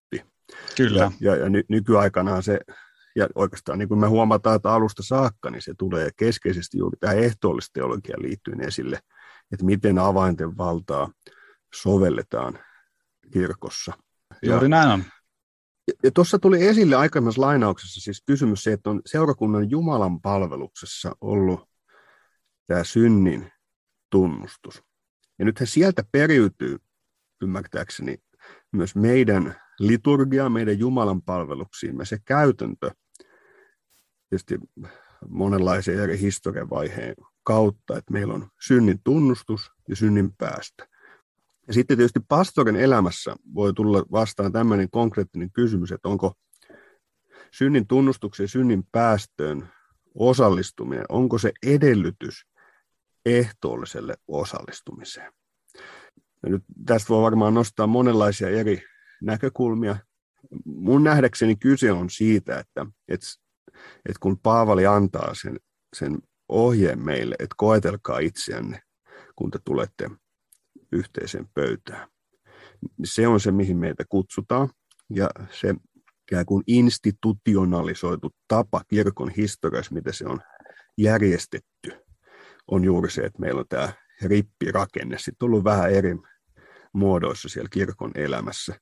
Kyllä. 0.77 0.99
Ja, 0.99 1.11
ja, 1.19 1.35
ja 1.35 1.49
ny, 1.49 1.63
nykyaikana 1.69 2.41
se, 2.41 2.59
ja 3.15 3.27
oikeastaan 3.35 3.79
niin 3.79 3.89
kuin 3.89 3.99
me 3.99 4.07
huomataan, 4.07 4.55
että 4.55 4.73
alusta 4.73 5.03
saakka, 5.03 5.49
niin 5.49 5.61
se 5.61 5.73
tulee 5.77 6.09
keskeisesti 6.17 6.77
juuri 6.77 6.97
tähän 6.99 7.19
ehtoollisteologiaan 7.19 8.21
liittyen 8.21 8.61
esille, 8.61 8.99
että 9.51 9.65
miten 9.65 9.99
avainten 9.99 10.57
valtaa 10.57 11.11
sovelletaan 11.75 12.59
kirkossa. 13.31 13.93
Juuri 14.41 14.65
ja, 14.65 14.69
näin 14.69 14.89
on. 14.89 15.03
Ja 16.03 16.11
tuossa 16.11 16.39
tuli 16.39 16.67
esille 16.67 16.95
aikaisemmassa 16.95 17.41
lainauksessa 17.41 18.01
siis 18.01 18.23
kysymys 18.25 18.63
se, 18.63 18.71
että 18.71 18.89
on 18.89 19.01
seurakunnan 19.05 19.69
Jumalan 19.69 20.21
palveluksessa 20.21 21.15
ollut 21.21 21.69
tämä 22.67 22.83
synnin 22.83 23.51
tunnustus. 24.09 24.83
Ja 25.39 25.45
nythän 25.45 25.67
sieltä 25.67 26.03
periytyy, 26.11 26.77
ymmärtääkseni, 27.41 28.17
myös 28.71 28.95
meidän 28.95 29.55
liturgia, 29.79 30.49
meidän 30.49 30.79
Jumalan 30.79 31.21
palveluksiimme 31.21 32.05
se 32.05 32.17
käytäntö, 32.25 32.91
tietysti 34.29 34.59
monenlaisen 35.29 35.99
eri 35.99 36.19
historiavaiheen 36.19 37.15
kautta, 37.43 37.97
että 37.97 38.13
meillä 38.13 38.33
on 38.33 38.47
synnin 38.67 38.99
tunnustus 39.03 39.71
ja 39.89 39.95
synnin 39.95 40.35
päästä. 40.37 40.87
Ja 41.67 41.73
sitten 41.73 41.97
tietysti 41.97 42.19
pastorin 42.27 42.75
elämässä 42.75 43.35
voi 43.55 43.73
tulla 43.73 44.05
vastaan 44.11 44.51
tämmöinen 44.51 44.89
konkreettinen 44.89 45.51
kysymys, 45.51 45.91
että 45.91 46.09
onko 46.09 46.33
synnin 47.51 47.87
tunnustuksen 47.87 48.43
ja 48.43 48.47
synnin 48.47 48.83
päästöön 48.91 49.69
osallistuminen, 50.15 51.05
onko 51.09 51.37
se 51.37 51.51
edellytys 51.65 52.45
ehtoolliselle 53.25 54.15
osallistumiseen. 54.27 55.33
Ja 56.43 56.49
nyt 56.49 56.63
tästä 56.85 57.09
voi 57.09 57.21
varmaan 57.21 57.53
nostaa 57.53 57.87
monenlaisia 57.87 58.49
eri 58.49 58.83
näkökulmia. 59.21 59.95
Mun 60.65 61.03
nähdäkseni 61.03 61.55
kyse 61.55 61.91
on 61.91 62.09
siitä, 62.09 62.59
että, 62.59 62.85
että, 63.07 63.27
että 63.95 64.19
kun 64.19 64.39
Paavali 64.39 64.85
antaa 64.85 65.33
sen, 65.33 65.59
sen 65.95 66.17
ohjeen 66.49 67.05
meille, 67.05 67.35
että 67.39 67.55
koetelkaa 67.57 68.19
itseänne, 68.19 68.81
kun 69.35 69.51
te 69.51 69.59
tulette 69.65 70.09
yhteiseen 70.91 71.47
pöytään. 71.53 72.07
Se 73.03 73.27
on 73.27 73.39
se, 73.39 73.51
mihin 73.51 73.77
meitä 73.77 74.03
kutsutaan, 74.09 74.69
ja 75.09 75.29
se 75.51 75.75
ikään 76.31 76.45
kuin 76.45 76.63
institutionalisoitu 76.67 78.31
tapa 78.47 78.81
kirkon 78.87 79.29
historiassa, 79.29 79.93
miten 79.93 80.13
se 80.13 80.25
on 80.25 80.41
järjestetty, 80.97 81.91
on 82.67 82.83
juuri 82.83 83.11
se, 83.11 83.21
että 83.21 83.39
meillä 83.39 83.59
on 83.59 83.67
tämä 83.69 83.93
rippirakenne 84.21 85.17
sitten 85.17 85.35
tullut 85.39 85.63
vähän 85.63 85.91
eri 85.91 86.15
muodoissa 86.93 87.49
siellä 87.49 87.69
kirkon 87.71 88.11
elämässä. 88.15 88.75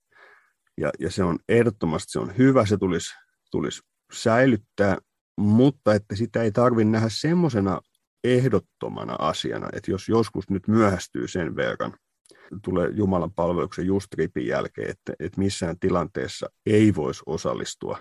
Ja, 0.78 0.92
ja 1.00 1.12
se 1.12 1.24
on 1.24 1.40
ehdottomasti 1.50 2.12
se 2.12 2.20
on 2.20 2.38
hyvä, 2.38 2.66
se 2.66 2.78
tulisi, 2.78 3.14
tulisi 3.52 3.82
säilyttää, 4.14 4.98
mutta 5.38 5.94
että 5.94 6.16
sitä 6.16 6.44
ei 6.44 6.52
tarvitse 6.52 6.92
nähdä 6.92 7.10
semmoisena 7.10 7.82
ehdottomana 8.24 9.16
asiana, 9.20 9.70
että 9.74 9.92
jos 9.92 10.10
joskus 10.10 10.50
nyt 10.50 10.68
myöhästyy 10.68 11.28
sen 11.28 11.56
verran, 11.56 11.94
tulee 12.64 12.90
Jumalan 12.90 13.34
palveluksen 13.34 13.86
just 13.86 14.14
ripin 14.14 14.48
jälkeen, 14.48 14.90
että, 14.90 15.14
että 15.20 15.42
missään 15.42 15.80
tilanteessa 15.80 16.50
ei 16.66 16.96
voisi 16.96 17.24
osallistua 17.26 18.00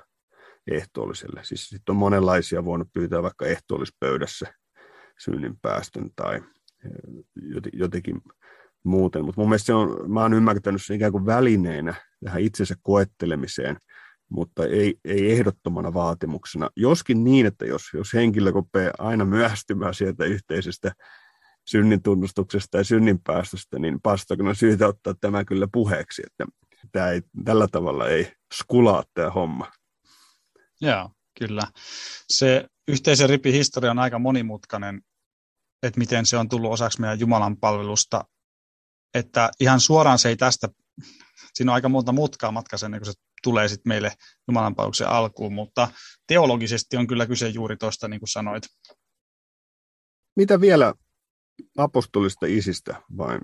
ehtoolliselle. 0.71 1.41
Siis 1.45 1.69
sitten 1.69 1.93
on 1.93 1.97
monenlaisia 1.97 2.65
voinut 2.65 2.89
pyytää 2.93 3.23
vaikka 3.23 3.47
ehtoollispöydässä 3.47 4.55
synnin 5.19 5.59
päästön 5.63 6.11
tai 6.17 6.37
eh, 6.37 6.43
jotenkin 7.73 8.23
muuten. 8.85 9.25
Mutta 9.25 9.41
mun 9.41 9.49
mielestä 9.49 9.67
se 9.67 9.75
on, 9.75 10.13
mä 10.13 10.21
oon 10.21 10.35
ymmärtänyt 10.35 10.83
sen 10.85 10.97
ikään 10.97 11.13
kuin 11.13 11.27
välineenä 11.27 11.95
tähän 12.25 12.43
itsensä 12.43 12.75
koettelemiseen, 12.83 13.77
mutta 14.29 14.67
ei, 14.67 14.95
ei 15.05 15.33
ehdottomana 15.33 15.95
vaatimuksena. 15.95 16.71
Joskin 16.77 17.25
niin, 17.25 17.47
että 17.47 17.65
jos, 17.65 17.83
jos 17.95 18.15
henkilö 18.15 18.51
rupeaa 18.51 18.93
aina 18.99 19.25
myöhästymään 19.25 19.95
sieltä 19.95 20.25
yhteisestä 20.25 20.93
synnin 21.67 22.03
tunnustuksesta 22.03 22.79
ja 22.79 22.85
synnin 22.85 23.21
päästöstä, 23.27 23.79
niin 23.79 24.01
pastorina 24.03 24.49
on 24.49 24.57
syytä 24.57 24.87
ottaa 24.87 25.15
tämä 25.21 25.45
kyllä 25.45 25.69
puheeksi, 25.73 26.23
että 26.27 26.45
tämä 26.93 27.09
ei, 27.09 27.23
tällä 27.45 27.69
tavalla 27.73 28.09
ei 28.09 28.33
skulaa 28.55 29.05
tämä 29.15 29.31
homma. 29.31 29.73
Joo, 30.81 31.11
kyllä. 31.39 31.63
Se 32.29 32.69
yhteisen 32.89 33.29
ripin 33.29 33.55
historia 33.55 33.91
on 33.91 33.99
aika 33.99 34.19
monimutkainen, 34.19 35.03
että 35.83 35.99
miten 35.99 36.27
se 36.27 36.37
on 36.37 36.49
tullut 36.49 36.73
osaksi 36.73 37.01
meidän 37.01 37.21
Jumalan 37.21 37.57
palvelusta. 37.57 38.25
Että 39.15 39.51
ihan 39.61 39.81
suoraan 39.81 40.19
se 40.19 40.29
ei 40.29 40.37
tästä, 40.37 40.69
siinä 41.55 41.73
on 41.73 41.75
aika 41.75 41.89
monta 41.89 42.13
mutkaa 42.13 42.53
matkassa 42.53 42.87
ennen 42.87 43.01
kuin 43.01 43.13
se 43.13 43.21
tulee 43.43 43.69
sitten 43.69 43.91
meille 43.91 44.13
Jumalan 44.49 44.75
palveluksen 44.75 45.09
alkuun, 45.09 45.53
mutta 45.53 45.89
teologisesti 46.27 46.97
on 46.97 47.07
kyllä 47.07 47.27
kyse 47.27 47.49
juuri 47.49 47.77
tuosta, 47.77 48.09
niin 48.09 48.21
kuin 48.21 48.29
sanoit. 48.29 48.65
Mitä 50.37 50.61
vielä 50.61 50.95
apostolista 51.79 52.47
isistä 52.47 53.03
vai 53.17 53.39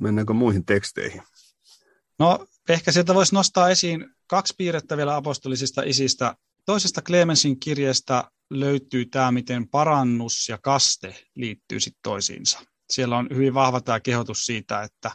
mennäänkö 0.00 0.32
muihin 0.32 0.64
teksteihin? 0.64 1.22
No 2.18 2.46
ehkä 2.68 2.92
sieltä 2.92 3.14
voisi 3.14 3.34
nostaa 3.34 3.70
esiin 3.70 4.06
kaksi 4.26 4.54
piirrettä 4.58 4.96
vielä 4.96 5.16
apostolisista 5.16 5.82
isistä. 5.82 6.36
Toisesta 6.66 7.02
Clemensin 7.02 7.60
kirjasta 7.60 8.30
löytyy 8.50 9.06
tämä, 9.06 9.32
miten 9.32 9.68
parannus 9.68 10.48
ja 10.48 10.58
kaste 10.58 11.24
liittyy 11.34 11.80
sitten 11.80 12.00
toisiinsa. 12.02 12.60
Siellä 12.92 13.16
on 13.16 13.28
hyvin 13.34 13.54
vahva 13.54 13.80
tämä 13.80 14.00
kehotus 14.00 14.46
siitä, 14.46 14.82
että 14.82 15.10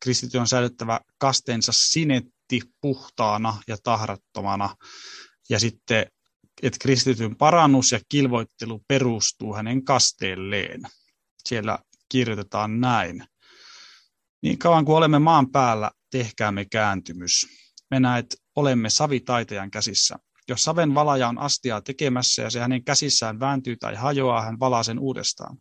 kristitty 0.00 0.38
on 0.38 0.48
säilyttävä 0.48 1.00
kasteensa 1.18 1.72
sinetti 1.72 2.60
puhtaana 2.80 3.62
ja 3.68 3.76
tahrattomana. 3.82 4.76
Ja 5.50 5.60
sitten 5.60 6.06
että 6.62 6.78
kristityn 6.80 7.36
parannus 7.36 7.92
ja 7.92 8.00
kilvoittelu 8.08 8.84
perustuu 8.88 9.54
hänen 9.54 9.84
kasteelleen. 9.84 10.82
Siellä 11.48 11.78
kirjoitetaan 12.08 12.80
näin. 12.80 13.24
Niin 14.42 14.58
kauan 14.58 14.84
kuin 14.84 14.96
olemme 14.96 15.18
maan 15.18 15.50
päällä, 15.50 15.90
tehkäämme 16.10 16.64
kääntymys. 16.64 17.46
Me 17.90 18.00
näet, 18.00 18.36
olemme 18.56 18.90
savitaitajan 18.90 19.70
käsissä. 19.70 20.16
Jos 20.48 20.64
saven 20.64 20.94
valaja 20.94 21.28
on 21.28 21.38
astiaa 21.38 21.80
tekemässä 21.80 22.42
ja 22.42 22.50
se 22.50 22.60
hänen 22.60 22.84
käsissään 22.84 23.40
vääntyy 23.40 23.76
tai 23.76 23.94
hajoaa, 23.94 24.42
hän 24.42 24.60
valaa 24.60 24.82
sen 24.82 24.98
uudestaan. 24.98 25.58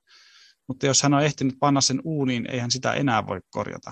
Mutta 0.67 0.85
jos 0.85 1.03
hän 1.03 1.13
on 1.13 1.23
ehtinyt 1.23 1.55
panna 1.59 1.81
sen 1.81 2.01
uuniin, 2.03 2.45
ei 2.51 2.59
hän 2.59 2.71
sitä 2.71 2.93
enää 2.93 3.27
voi 3.27 3.39
korjata. 3.49 3.91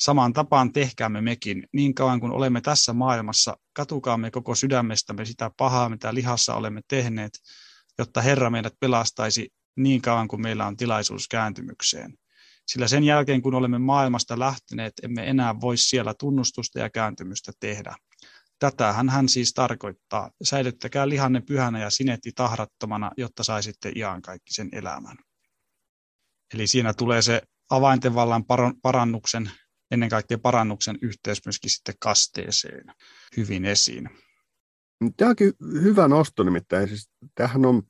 Samaan 0.00 0.32
tapaan 0.32 0.72
tehkäämme 0.72 1.20
mekin, 1.20 1.64
niin 1.72 1.94
kauan 1.94 2.20
kuin 2.20 2.32
olemme 2.32 2.60
tässä 2.60 2.92
maailmassa, 2.92 3.56
katukaamme 3.72 4.30
koko 4.30 4.54
sydämestämme 4.54 5.24
sitä 5.24 5.50
pahaa, 5.56 5.88
mitä 5.88 6.14
lihassa 6.14 6.54
olemme 6.54 6.80
tehneet, 6.88 7.32
jotta 7.98 8.20
Herra 8.20 8.50
meidät 8.50 8.74
pelastaisi 8.80 9.48
niin 9.76 10.02
kauan 10.02 10.28
kuin 10.28 10.42
meillä 10.42 10.66
on 10.66 10.76
tilaisuus 10.76 11.28
kääntymykseen. 11.28 12.14
Sillä 12.66 12.88
sen 12.88 13.04
jälkeen, 13.04 13.42
kun 13.42 13.54
olemme 13.54 13.78
maailmasta 13.78 14.38
lähteneet, 14.38 14.92
emme 15.02 15.30
enää 15.30 15.60
voi 15.60 15.76
siellä 15.76 16.14
tunnustusta 16.18 16.78
ja 16.78 16.90
kääntymystä 16.90 17.52
tehdä. 17.60 17.96
Tätähän 18.58 19.08
hän 19.08 19.28
siis 19.28 19.52
tarkoittaa. 19.52 20.30
Säilyttäkää 20.42 21.08
lihanne 21.08 21.40
pyhänä 21.40 21.80
ja 21.80 21.90
sinetti 21.90 22.32
tahrattomana, 22.34 23.10
jotta 23.16 23.44
saisitte 23.44 23.92
iankaikkisen 23.96 24.68
elämän. 24.72 25.16
Eli 26.54 26.66
siinä 26.66 26.94
tulee 26.94 27.22
se 27.22 27.42
avaintenvallan 27.70 28.44
parannuksen 28.82 29.50
ennen 29.90 30.08
kaikkea 30.08 30.38
parannuksen 30.38 30.98
yhteys 31.02 31.46
myöskin 31.46 31.70
sitten 31.70 31.94
kasteeseen 32.00 32.84
hyvin 33.36 33.64
esiin. 33.64 34.10
Tämä 35.16 35.28
onkin 35.28 35.52
hyvä 35.82 36.08
nosto 36.08 36.42
nimittäin. 36.42 36.88
Siis 36.88 37.10
tämähän 37.34 37.66
on 37.66 37.82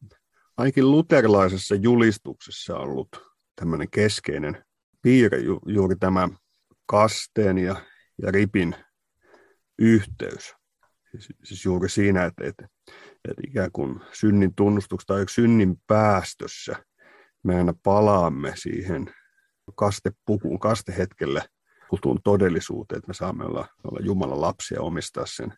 ainakin 0.56 0.90
luterilaisessa 0.90 1.74
julistuksessa 1.74 2.76
ollut 2.76 3.08
tämmöinen 3.56 3.90
keskeinen 3.90 4.64
piirre, 5.02 5.38
ju, 5.38 5.60
juuri 5.66 5.96
tämä 5.96 6.28
kasteen 6.86 7.58
ja, 7.58 7.76
ja 8.22 8.30
ripin 8.30 8.74
yhteys. 9.78 10.54
Siis, 11.10 11.28
siis 11.44 11.64
juuri 11.64 11.88
siinä, 11.88 12.24
että, 12.24 12.44
että, 12.44 12.68
että 13.28 13.42
ikään 13.46 13.72
kuin 13.72 14.00
synnin 14.12 14.54
tunnustuksessa 14.54 15.14
tai 15.14 15.24
synnin 15.30 15.76
päästössä 15.86 16.84
me 17.44 17.56
aina 17.56 17.74
palaamme 17.82 18.52
siihen 18.56 19.14
kastepukuun, 19.74 20.58
kastehetkelle– 20.58 21.42
kutuun 21.88 22.18
todellisuuteen, 22.24 22.98
että 22.98 23.08
me 23.08 23.14
saamme 23.14 23.44
olla, 23.44 23.66
olla 23.84 24.00
Jumalan 24.02 24.40
lapsia 24.40 24.76
ja 24.76 24.82
omistaa 24.82 25.26
sen 25.26 25.54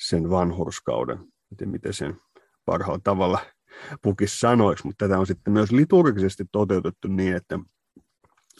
sen 0.00 0.30
vanhurskauden, 0.30 1.18
miten, 1.50 1.68
miten 1.68 1.94
sen 1.94 2.16
parhaalla 2.64 3.00
tavalla 3.04 3.38
pukis 4.02 4.40
sanoiksi, 4.40 4.86
mutta 4.86 5.04
tätä 5.04 5.18
on 5.18 5.26
sitten 5.26 5.52
myös 5.52 5.72
liturgisesti 5.72 6.44
toteutettu 6.52 7.08
niin, 7.08 7.36
että 7.36 7.58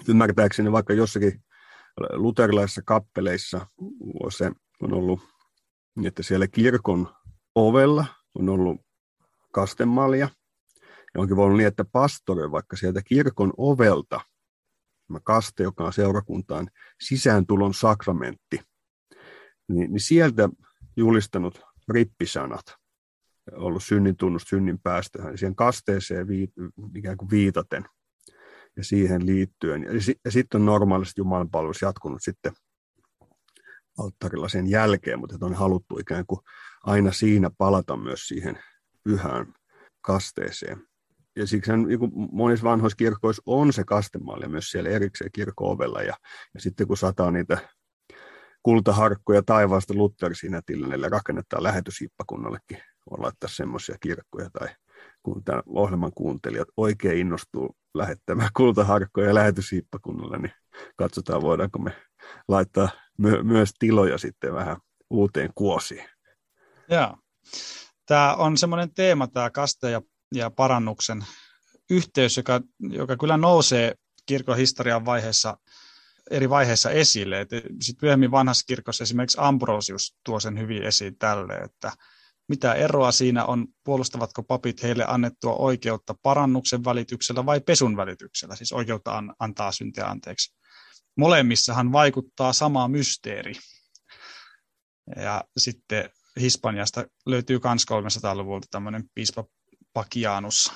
ymmärtääkseni 0.09 0.73
vaikka 0.73 0.93
jossakin 0.93 1.45
luterilaisissa 2.13 2.83
kappeleissa 2.85 3.67
se 4.29 4.53
on 4.83 4.95
ollut, 4.95 5.21
että 6.05 6.23
siellä 6.23 6.47
kirkon 6.47 7.09
ovella 7.55 8.07
on 8.35 8.49
ollut 8.49 8.81
kastemalja, 9.53 10.29
ja 11.14 11.21
onkin 11.21 11.37
voinut 11.37 11.56
niin, 11.56 11.66
että 11.66 11.85
pastori 11.85 12.50
vaikka 12.50 12.76
sieltä 12.76 13.02
kirkon 13.02 13.52
ovelta, 13.56 14.21
tämä 15.06 15.21
kaste, 15.21 15.62
joka 15.62 15.85
on 15.85 15.92
seurakuntaan 15.92 16.71
sisääntulon 17.00 17.75
sakramentti, 17.75 18.61
niin, 19.68 19.90
niin 19.90 20.00
sieltä 20.00 20.49
julistanut 20.97 21.61
rippisanat, 21.88 22.64
ollut 23.52 23.85
synnin 23.85 24.16
tunnus 24.16 24.42
synnin 24.42 24.78
päästä, 24.78 25.23
niin 25.23 25.38
siihen 25.38 25.56
kasteeseen 25.56 26.28
viit, 26.28 26.50
ikään 26.97 27.16
kuin 27.16 27.30
viitaten 27.30 27.85
ja 28.76 28.85
siihen 28.85 29.26
liittyen. 29.26 29.83
Ja, 29.83 29.90
ja 30.25 30.30
sitten 30.30 30.61
on 30.61 30.66
normaalisti 30.66 31.21
Jumalanpalvelus 31.21 31.83
jatkunut 31.83 32.23
sitten 32.23 32.52
alttarilla 33.99 34.49
sen 34.49 34.71
jälkeen, 34.71 35.18
mutta 35.18 35.47
on 35.47 35.54
haluttu 35.54 35.99
ikään 35.99 36.26
kuin 36.26 36.40
aina 36.83 37.12
siinä 37.12 37.50
palata 37.59 37.97
myös 37.97 38.28
siihen 38.28 38.59
pyhään 39.04 39.54
kasteeseen. 40.00 40.87
Ja 41.37 41.47
siksi 41.47 41.73
niin 41.76 41.99
monissa 42.33 42.64
vanhoissa 42.64 42.97
kirkoissa 42.97 43.43
on 43.47 43.73
se 43.73 43.85
kastemalja 43.85 44.49
myös 44.49 44.71
siellä 44.71 44.91
erikseen 44.91 45.31
kirkko-ovella. 45.33 46.03
Ja, 46.03 46.14
ja 46.55 46.61
sitten 46.61 46.87
kun 46.87 46.97
sataa 46.97 47.31
niitä 47.31 47.59
kultaharkkoja 48.62 49.43
taivaasta 49.43 49.95
Luther 49.95 50.35
siinä 50.35 50.62
tilille 50.67 51.09
rakennetaan 51.09 51.62
lähetyshiippakunnallekin. 51.62 52.79
Voi 53.11 53.19
laittaa 53.19 53.50
semmoisia 53.50 53.97
kirkkoja 54.00 54.50
tai 54.50 54.69
kun 55.23 55.45
tämän 55.45 55.62
ohjelman 55.67 56.12
kuuntelijat 56.14 56.69
oikein 56.76 57.19
innostuu 57.19 57.76
lähettämään 57.95 58.50
kultaharkkoja 58.57 59.35
lähetyshiippakunnalle, 59.35 60.38
niin 60.38 60.53
katsotaan 60.97 61.43
voidaanko 61.43 61.79
me 61.79 61.93
laittaa 62.49 62.88
my- 63.19 63.43
myös 63.43 63.71
tiloja 63.79 64.19
sitten 64.19 64.55
vähän 64.55 64.76
uuteen 65.11 65.50
kuosiin. 65.55 66.05
Joo. 66.88 67.17
Tämä 68.07 68.35
on 68.35 68.57
semmoinen 68.57 68.95
teema, 68.95 69.26
tämä 69.26 69.50
kaste 69.50 69.91
ja, 69.91 70.03
ja 70.35 70.50
parannuksen 70.50 71.25
yhteys, 71.90 72.37
joka, 72.37 72.61
joka 72.81 73.16
kyllä 73.16 73.37
nousee 73.37 73.95
kirkon 74.26 74.57
historian 74.57 75.04
vaiheessa, 75.04 75.59
eri 76.31 76.50
vaiheissa 76.50 76.90
esille. 76.90 77.47
Sitten 77.81 78.07
myöhemmin 78.07 78.31
vanhassa 78.31 78.64
kirkossa 78.66 79.04
esimerkiksi 79.04 79.38
Ambrosius 79.40 80.16
tuo 80.25 80.40
sen 80.40 80.59
hyvin 80.59 80.83
esiin 80.83 81.19
tälle, 81.19 81.54
että 81.54 81.93
mitä 82.49 82.75
eroa 82.75 83.12
siinä 83.12 83.45
on, 83.45 83.66
puolustavatko 83.85 84.43
papit 84.43 84.83
heille 84.83 85.04
annettua 85.09 85.52
oikeutta 85.52 86.14
parannuksen 86.23 86.85
välityksellä 86.85 87.47
vai 87.47 87.61
pesun 87.61 87.97
välityksellä, 87.97 88.57
siis 88.57 88.73
oikeutta 88.73 89.19
an, 89.19 89.35
antaa 89.38 89.73
syntiä 89.73 90.07
anteeksi. 90.07 90.54
Molemmissahan 91.16 91.93
vaikuttaa 91.93 92.52
sama 92.52 92.88
mysteeri. 92.88 93.54
Ja 95.16 95.45
sitten 95.57 96.11
Hispaniasta 96.40 97.07
löytyy 97.26 97.61
myös 97.64 97.87
300-luvulta 98.16 98.66
tämmöinen 98.71 99.04
piispa 99.14 99.45
Pakianus, 99.95 100.73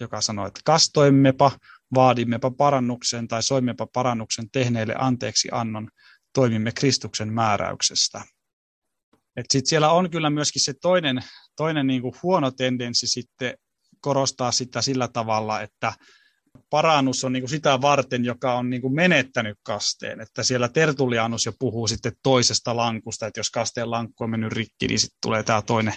joka 0.00 0.20
sanoi, 0.20 0.48
että 0.48 0.60
kastoimmepa, 0.64 1.52
vaadimmepa 1.94 2.50
parannuksen 2.50 3.28
tai 3.28 3.42
soimmepa 3.42 3.86
parannuksen 3.86 4.50
tehneille 4.50 4.94
anteeksi 4.98 5.48
annon, 5.52 5.88
toimimme 6.32 6.72
Kristuksen 6.72 7.32
määräyksestä. 7.32 8.24
Sitten 9.40 9.66
siellä 9.68 9.90
on 9.90 10.10
kyllä 10.10 10.30
myöskin 10.30 10.62
se 10.62 10.74
toinen, 10.82 11.24
toinen 11.56 11.86
niin 11.86 12.02
kuin 12.02 12.14
huono 12.22 12.50
tendenssi 12.50 13.06
sitten 13.06 13.58
korostaa 14.00 14.52
sitä 14.52 14.82
sillä 14.82 15.08
tavalla, 15.08 15.60
että 15.60 15.92
parannus 16.70 17.24
on 17.24 17.32
niin 17.32 17.42
kuin 17.42 17.50
sitä 17.50 17.80
varten, 17.80 18.24
joka 18.24 18.54
on 18.54 18.70
niin 18.70 18.82
kuin 18.82 18.94
menettänyt 18.94 19.58
kasteen. 19.62 20.20
Että 20.20 20.42
siellä 20.42 20.68
Tertulianus 20.68 21.46
jo 21.46 21.52
puhuu 21.58 21.86
sitten 21.86 22.12
toisesta 22.22 22.76
lankusta, 22.76 23.26
että 23.26 23.40
jos 23.40 23.50
kasteen 23.50 23.90
lankku 23.90 24.24
on 24.24 24.30
mennyt 24.30 24.52
rikki, 24.52 24.86
niin 24.86 24.98
sitten 25.00 25.18
tulee 25.22 25.42
tämä 25.42 25.62
toinen, 25.62 25.94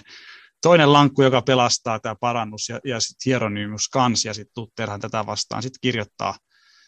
toinen 0.62 0.92
lankku, 0.92 1.22
joka 1.22 1.42
pelastaa 1.42 2.00
tämä 2.00 2.14
parannus, 2.20 2.68
ja, 2.68 2.80
ja 2.84 3.00
sitten 3.00 3.22
Hieronymus 3.26 3.88
kans, 3.88 4.24
ja 4.24 4.34
sitten 4.34 4.62
Lutherhan 4.62 5.00
tätä 5.00 5.26
vastaan 5.26 5.62
sitten 5.62 5.78
kirjoittaa 5.80 6.38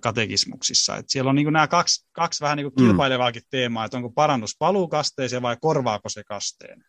katekismuksissa. 0.02 0.96
Et 0.96 1.04
siellä 1.08 1.28
on 1.28 1.34
niin 1.34 1.52
nämä 1.52 1.68
kaksi, 1.68 2.08
kaksi 2.12 2.40
vähän 2.40 2.56
niin 2.56 2.74
kilpailevaakin 2.78 3.42
mm. 3.42 3.48
teemaa, 3.50 3.84
että 3.84 3.96
onko 3.96 4.10
parannus 4.10 4.56
paluu 4.58 4.88
kasteeseen 4.88 5.42
vai 5.42 5.56
korvaako 5.60 6.08
se 6.08 6.24
kasteen. 6.24 6.84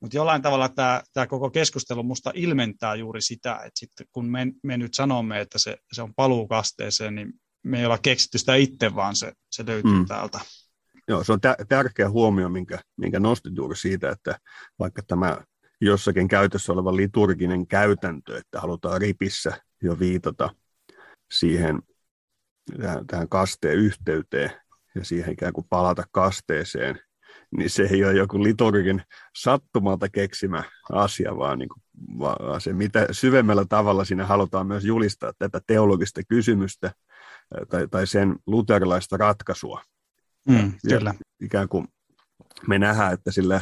Mutta 0.00 0.16
jollain 0.16 0.42
tavalla 0.42 0.68
tämä, 0.68 1.02
tämä 1.12 1.26
koko 1.26 1.50
keskustelu 1.50 2.02
musta 2.02 2.32
ilmentää 2.34 2.94
juuri 2.94 3.22
sitä, 3.22 3.54
että 3.54 3.70
sitten 3.74 4.06
kun 4.12 4.30
me, 4.30 4.46
me 4.62 4.76
nyt 4.76 4.94
sanomme, 4.94 5.40
että 5.40 5.58
se, 5.58 5.76
se 5.92 6.02
on 6.02 6.14
paluu 6.14 6.48
kasteeseen, 6.48 7.14
niin 7.14 7.32
me 7.64 7.78
ei 7.78 7.86
olla 7.86 7.98
keksitty 7.98 8.38
sitä 8.38 8.54
itse, 8.54 8.94
vaan 8.94 9.16
se, 9.16 9.32
se 9.50 9.66
löytyy 9.66 9.92
mm. 9.92 10.06
täältä. 10.06 10.40
Joo, 11.08 11.24
se 11.24 11.32
on 11.32 11.40
tä- 11.40 11.56
tärkeä 11.68 12.10
huomio, 12.10 12.48
minkä, 12.48 12.78
minkä 12.96 13.20
nostit 13.20 13.56
juuri 13.56 13.76
siitä, 13.76 14.10
että 14.10 14.38
vaikka 14.78 15.02
tämä 15.06 15.38
jossakin 15.84 16.28
käytössä 16.28 16.72
oleva 16.72 16.96
liturginen 16.96 17.66
käytäntö, 17.66 18.38
että 18.38 18.60
halutaan 18.60 19.00
ripissä 19.00 19.62
jo 19.82 19.98
viitata 19.98 20.50
siihen 21.32 21.82
tähän, 22.80 23.06
tähän 23.06 23.28
kasteen 23.28 23.78
yhteyteen 23.78 24.50
ja 24.94 25.04
siihen 25.04 25.32
ikään 25.32 25.52
kuin 25.52 25.66
palata 25.70 26.04
kasteeseen, 26.10 27.00
niin 27.56 27.70
se 27.70 27.82
ei 27.82 28.04
ole 28.04 28.12
joku 28.12 28.42
liturgin 28.42 29.02
sattumalta 29.36 30.08
keksimä 30.08 30.64
asia, 30.92 31.36
vaan, 31.36 31.58
niin 31.58 31.68
kuin, 31.68 31.82
vaan 32.18 32.60
se, 32.60 32.72
mitä 32.72 33.06
syvemmällä 33.10 33.64
tavalla 33.68 34.04
siinä 34.04 34.26
halutaan 34.26 34.66
myös 34.66 34.84
julistaa 34.84 35.32
tätä 35.38 35.60
teologista 35.66 36.20
kysymystä 36.28 36.92
tai, 37.70 37.88
tai 37.88 38.06
sen 38.06 38.36
luterilaista 38.46 39.16
ratkaisua. 39.16 39.82
Mm, 40.48 40.72
kyllä. 40.88 41.14
ikään 41.40 41.68
kuin 41.68 41.88
me 42.68 42.78
nähdään, 42.78 43.12
että 43.12 43.32
sillä 43.32 43.60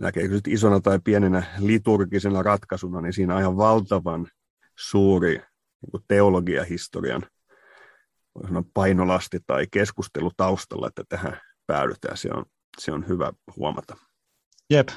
näkeekö 0.00 0.34
nyt 0.34 0.48
isona 0.48 0.80
tai 0.80 0.98
pienenä 1.04 1.42
liturgisena 1.58 2.42
ratkaisuna, 2.42 3.00
niin 3.00 3.12
siinä 3.12 3.34
on 3.34 3.40
ihan 3.40 3.56
valtavan 3.56 4.28
suuri 4.78 5.42
niin 5.92 6.04
teologiahistorian 6.08 7.22
painolasti 8.74 9.38
tai 9.46 9.66
keskustelu 9.70 10.30
taustalla, 10.36 10.88
että 10.88 11.02
tähän 11.08 11.40
päädytään. 11.66 12.16
Se 12.16 12.28
on, 12.34 12.44
se 12.78 12.92
on 12.92 13.08
hyvä 13.08 13.32
huomata. 13.56 13.96
Jep. 14.70 14.88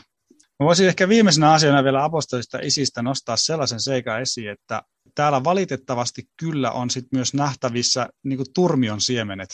Mä 0.60 0.66
voisin 0.66 0.88
ehkä 0.88 1.10
viimeisenä 1.10 1.52
asiana 1.52 1.84
vielä 1.84 2.04
apostolista 2.04 2.60
isistä 2.62 3.02
nostaa 3.02 3.38
sellaisen 3.38 3.82
seikan 3.82 4.22
esiin, 4.22 4.50
että 4.50 4.82
täällä 5.16 5.44
valitettavasti 5.44 6.24
kyllä 6.40 6.72
on 6.72 6.90
sit 6.90 7.06
myös 7.12 7.34
nähtävissä 7.34 8.10
niin 8.24 8.40
turmion 8.54 9.02
siemenet 9.02 9.50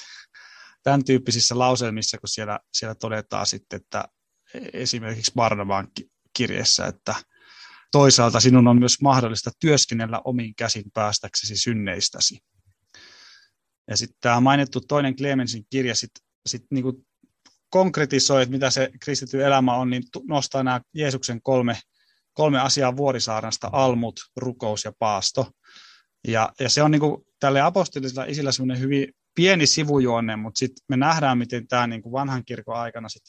tämän 0.84 1.04
tyyppisissä 1.04 1.60
lauselmissa, 1.60 2.18
kun 2.18 2.30
siellä, 2.30 2.60
siellä 2.74 2.96
todetaan 2.96 3.46
sitten, 3.46 3.78
että 3.78 4.06
esimerkiksi 4.74 5.32
Barnabaan 5.36 5.88
kirjeessä, 6.34 6.86
että 6.86 7.16
toisaalta 7.92 8.40
sinun 8.40 8.68
on 8.68 8.80
myös 8.80 9.02
mahdollista 9.02 9.52
työskennellä 9.60 10.22
omin 10.26 10.56
käsin 10.56 10.84
päästäksesi 10.94 11.58
synneistäsi. 11.58 12.40
Ja 13.88 13.98
sitten 13.98 14.18
tämä 14.22 14.40
mainittu 14.40 14.82
toinen 14.82 15.16
Clemensin 15.16 15.66
kirja 15.70 15.96
sitten 15.96 16.24
sit 16.46 16.66
niinku 16.72 17.06
konkretisoi, 17.70 18.42
että 18.42 18.52
mitä 18.52 18.70
se 18.70 18.90
kristitty 19.02 19.46
elämä 19.46 19.76
on, 19.76 19.90
niin 19.90 20.04
nostaa 20.28 20.64
nämä 20.64 20.82
Jeesuksen 20.94 21.42
kolme, 21.42 21.80
kolme 22.34 22.60
asiaa 22.60 22.98
vuorisaarnasta, 22.98 23.70
almut, 23.72 24.20
rukous 24.36 24.86
ja 24.86 24.92
paasto. 25.00 25.52
Ja, 26.28 26.54
ja 26.60 26.70
se 26.70 26.84
on 26.84 26.92
niinku 26.92 27.26
tälle 27.40 27.62
apostolisella 27.62 28.26
isillä 28.26 28.52
semmoinen 28.52 28.80
hyvin 28.80 29.08
pieni 29.36 29.68
sivujuonne, 29.68 30.36
mutta 30.36 30.58
sitten 30.58 30.84
me 30.90 30.98
nähdään, 30.98 31.38
miten 31.38 31.68
tämä 31.68 31.88
niinku 31.88 32.12
vanhan 32.12 32.46
kirkon 32.46 32.76
aikana 32.76 33.10
sit 33.10 33.24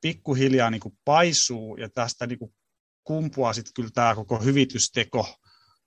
pikkuhiljaa 0.00 0.70
niinku 0.70 0.96
paisuu 1.04 1.76
ja 1.76 1.88
tästä 1.88 2.26
niinku 2.26 2.52
kumpuaa 3.04 3.52
sitten 3.52 3.72
kyllä 3.74 3.90
tämä 3.94 4.14
koko 4.14 4.38
hyvitysteko 4.38 5.34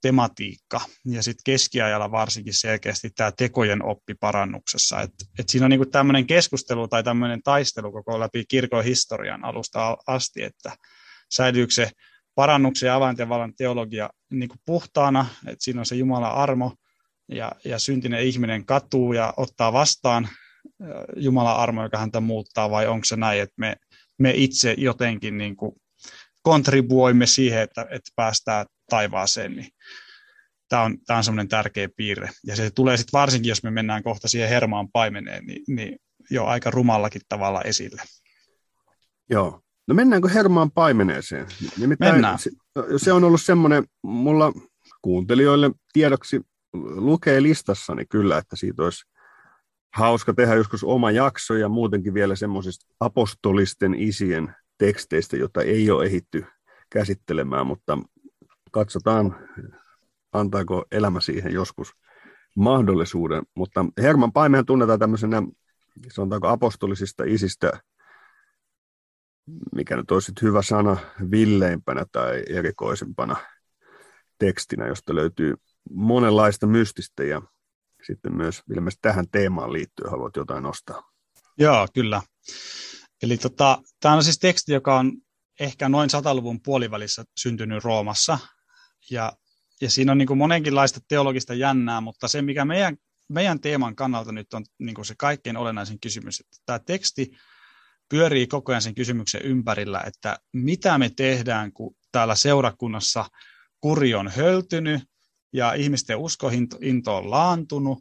tematiikka 0.02 0.82
ja 1.06 1.24
sitten 1.24 1.44
keskiajalla 1.46 2.12
varsinkin 2.12 2.54
selkeästi 2.54 3.10
tämä 3.10 3.32
tekojen 3.38 3.86
oppi 3.86 4.14
parannuksessa. 4.20 5.02
Et, 5.02 5.12
et 5.40 5.50
siinä 5.50 5.66
on 5.66 5.70
niinku 5.70 5.86
tämmöinen 5.86 6.28
keskustelu 6.28 6.88
tai 6.88 7.04
tämmöinen 7.04 7.44
taistelu 7.44 7.92
koko 7.92 8.20
läpi 8.20 8.46
kirkon 8.48 8.84
historian 8.84 9.46
alusta 9.46 9.98
asti, 10.08 10.44
että 10.44 10.72
säilyykö 11.32 11.74
se 11.74 11.92
parannuksen 12.36 12.88
ja 12.88 12.96
avainten 12.96 13.28
teologia 13.58 14.10
niinku 14.32 14.56
puhtaana, 14.66 15.26
että 15.48 15.64
siinä 15.64 15.82
on 15.82 15.86
se 15.86 15.96
Jumalan 15.96 16.34
armo 16.34 16.76
ja, 17.28 17.52
ja 17.66 17.80
syntinen 17.80 18.24
ihminen 18.24 18.66
katuu 18.66 19.14
ja 19.14 19.34
ottaa 19.38 19.74
vastaan 19.74 20.30
Jumalan 21.16 21.58
armo, 21.58 21.84
joka 21.84 21.98
häntä 21.98 22.20
muuttaa, 22.20 22.70
vai 22.70 22.88
onko 22.88 23.06
se 23.06 23.16
näin, 23.16 23.42
että 23.42 23.56
me, 23.58 23.76
me 24.22 24.34
itse 24.36 24.76
jotenkin 24.78 25.38
niin 25.38 25.56
kuin 25.56 25.76
kontribuoimme 26.42 27.26
siihen, 27.26 27.62
että, 27.62 27.82
että 27.82 28.12
päästään 28.16 28.66
taivaaseen, 28.90 29.56
niin 29.56 29.68
tämä 30.70 30.82
on, 30.82 30.98
tämä 31.06 31.18
on 31.18 31.24
semmoinen 31.24 31.48
tärkeä 31.48 31.90
piirre. 31.96 32.30
Ja 32.46 32.56
se 32.56 32.72
tulee 32.72 32.98
sitten 32.98 33.20
varsinkin, 33.20 33.50
jos 33.50 33.64
me 33.64 33.72
mennään 33.72 34.04
kohta 34.04 34.28
siihen 34.28 34.50
hermaan 34.50 34.88
paimeneen, 34.94 35.46
niin, 35.46 35.64
niin 35.68 35.98
jo 36.30 36.46
aika 36.46 36.72
rumallakin 36.72 37.22
tavalla 37.30 37.62
esille. 37.62 38.02
Joo, 39.30 39.62
No 39.88 39.96
mennäänkö 39.96 40.30
Hermaan 40.30 40.72
paimeneeseen? 40.72 41.48
Nimittäin 41.78 42.16
Mennään. 42.16 42.40
Se, 42.40 42.52
se 42.98 43.14
on 43.14 43.24
ollut 43.24 43.42
semmoinen, 43.42 43.84
mulla 44.04 44.54
kuuntelijoille 45.02 45.72
tiedoksi 45.94 46.42
lukee 46.96 47.44
listassani 47.44 48.06
kyllä, 48.06 48.38
että 48.38 48.56
siitä 48.56 48.84
olisi 48.84 49.06
hauska 49.94 50.34
tehdä 50.34 50.56
joskus 50.56 50.84
oma 50.84 51.12
jakso 51.12 51.54
ja 51.54 51.70
muutenkin 51.70 52.14
vielä 52.14 52.36
semmoisista 52.36 52.86
apostolisten 53.00 53.94
isien 53.94 54.56
teksteistä, 54.78 55.38
jota 55.38 55.62
ei 55.62 55.92
ole 55.92 56.06
ehitty 56.06 56.46
käsittelemään, 56.90 57.68
mutta 57.68 57.98
katsotaan, 58.72 59.36
antaako 60.34 60.86
elämä 60.92 61.20
siihen 61.20 61.54
joskus 61.54 61.92
mahdollisuuden. 62.56 63.44
Mutta 63.56 63.86
Herman 64.02 64.32
Paimehan 64.34 64.66
tunnetaan 64.66 65.00
tämmöisenä, 65.00 65.44
sanotaanko 66.12 66.48
apostolisista 66.48 67.24
isistä, 67.24 67.72
mikä 69.76 69.96
nyt 69.96 70.12
olisi 70.12 70.32
hyvä 70.42 70.62
sana, 70.62 70.98
villeimpänä 71.32 72.06
tai 72.12 72.44
erikoisempana 72.50 73.36
tekstinä, 74.38 74.88
josta 74.88 75.16
löytyy 75.16 75.56
monenlaista 75.90 76.68
mystistä 76.68 77.24
ja 77.24 77.42
sitten 78.08 78.36
myös 78.36 78.62
ilmeisesti 78.76 79.02
tähän 79.02 79.26
teemaan 79.32 79.74
liittyen 79.74 80.12
haluat 80.12 80.36
jotain 80.36 80.64
nostaa. 80.64 81.12
Joo, 81.58 81.88
kyllä. 81.94 82.22
Eli 83.24 83.38
tota, 83.38 83.82
tämä 84.00 84.16
on 84.16 84.24
siis 84.24 84.40
teksti, 84.40 84.74
joka 84.74 85.00
on 85.00 85.14
ehkä 85.60 85.90
noin 85.90 86.10
sataluvun 86.10 86.62
puolivälissä 86.62 87.24
syntynyt 87.38 87.84
Roomassa. 87.84 88.40
Ja, 89.12 89.34
ja 89.82 89.90
siinä 89.90 90.12
on 90.12 90.18
niin 90.18 90.28
kuin 90.28 90.38
monenkinlaista 90.38 91.00
teologista 91.08 91.54
jännää, 91.54 92.02
mutta 92.02 92.28
se, 92.28 92.42
mikä 92.42 92.66
meidän, 92.66 92.98
meidän 93.30 93.60
teeman 93.60 93.96
kannalta 93.96 94.32
nyt 94.32 94.54
on 94.54 94.66
niin 94.80 94.96
kuin 94.96 95.06
se 95.06 95.16
kaikkein 95.18 95.58
olennaisin 95.58 96.00
kysymys, 96.00 96.40
että 96.40 96.58
tämä 96.66 96.80
teksti 96.80 97.32
pyörii 98.10 98.48
koko 98.48 98.72
ajan 98.72 98.82
sen 98.82 98.96
kysymyksen 98.96 99.42
ympärillä, 99.42 100.04
että 100.06 100.40
mitä 100.54 100.98
me 100.98 101.12
tehdään, 101.16 101.74
kun 101.74 101.96
täällä 102.12 102.36
seurakunnassa 102.36 103.26
kuri 103.80 104.14
on 104.14 104.28
höltynyt 104.28 105.04
ja 105.54 105.74
ihmisten 105.74 106.18
uskointo 106.18 106.78
on 107.18 107.32
laantunut 107.32 108.00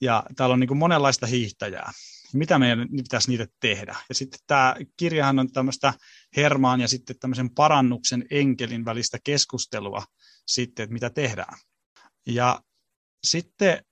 ja 0.00 0.22
täällä 0.36 0.52
on 0.52 0.60
niin 0.60 0.68
kuin 0.68 0.78
monenlaista 0.78 1.26
hiihtäjää. 1.26 1.92
Mitä 2.34 2.58
meidän 2.58 2.88
pitäisi 2.90 3.30
niitä 3.30 3.46
tehdä? 3.60 3.96
Ja 4.08 4.14
sitten 4.14 4.40
tämä 4.46 4.76
kirjahan 4.96 5.38
on 5.38 5.52
tämmöistä 5.52 5.94
Hermaan 6.36 6.80
ja 6.80 6.88
sitten 6.88 7.18
tämmöisen 7.18 7.50
parannuksen 7.50 8.24
enkelin 8.30 8.84
välistä 8.84 9.18
keskustelua 9.24 10.04
sitten, 10.46 10.82
että 10.82 10.92
mitä 10.92 11.10
tehdään. 11.10 11.58
Ja 12.26 12.60
sitten 13.24 13.84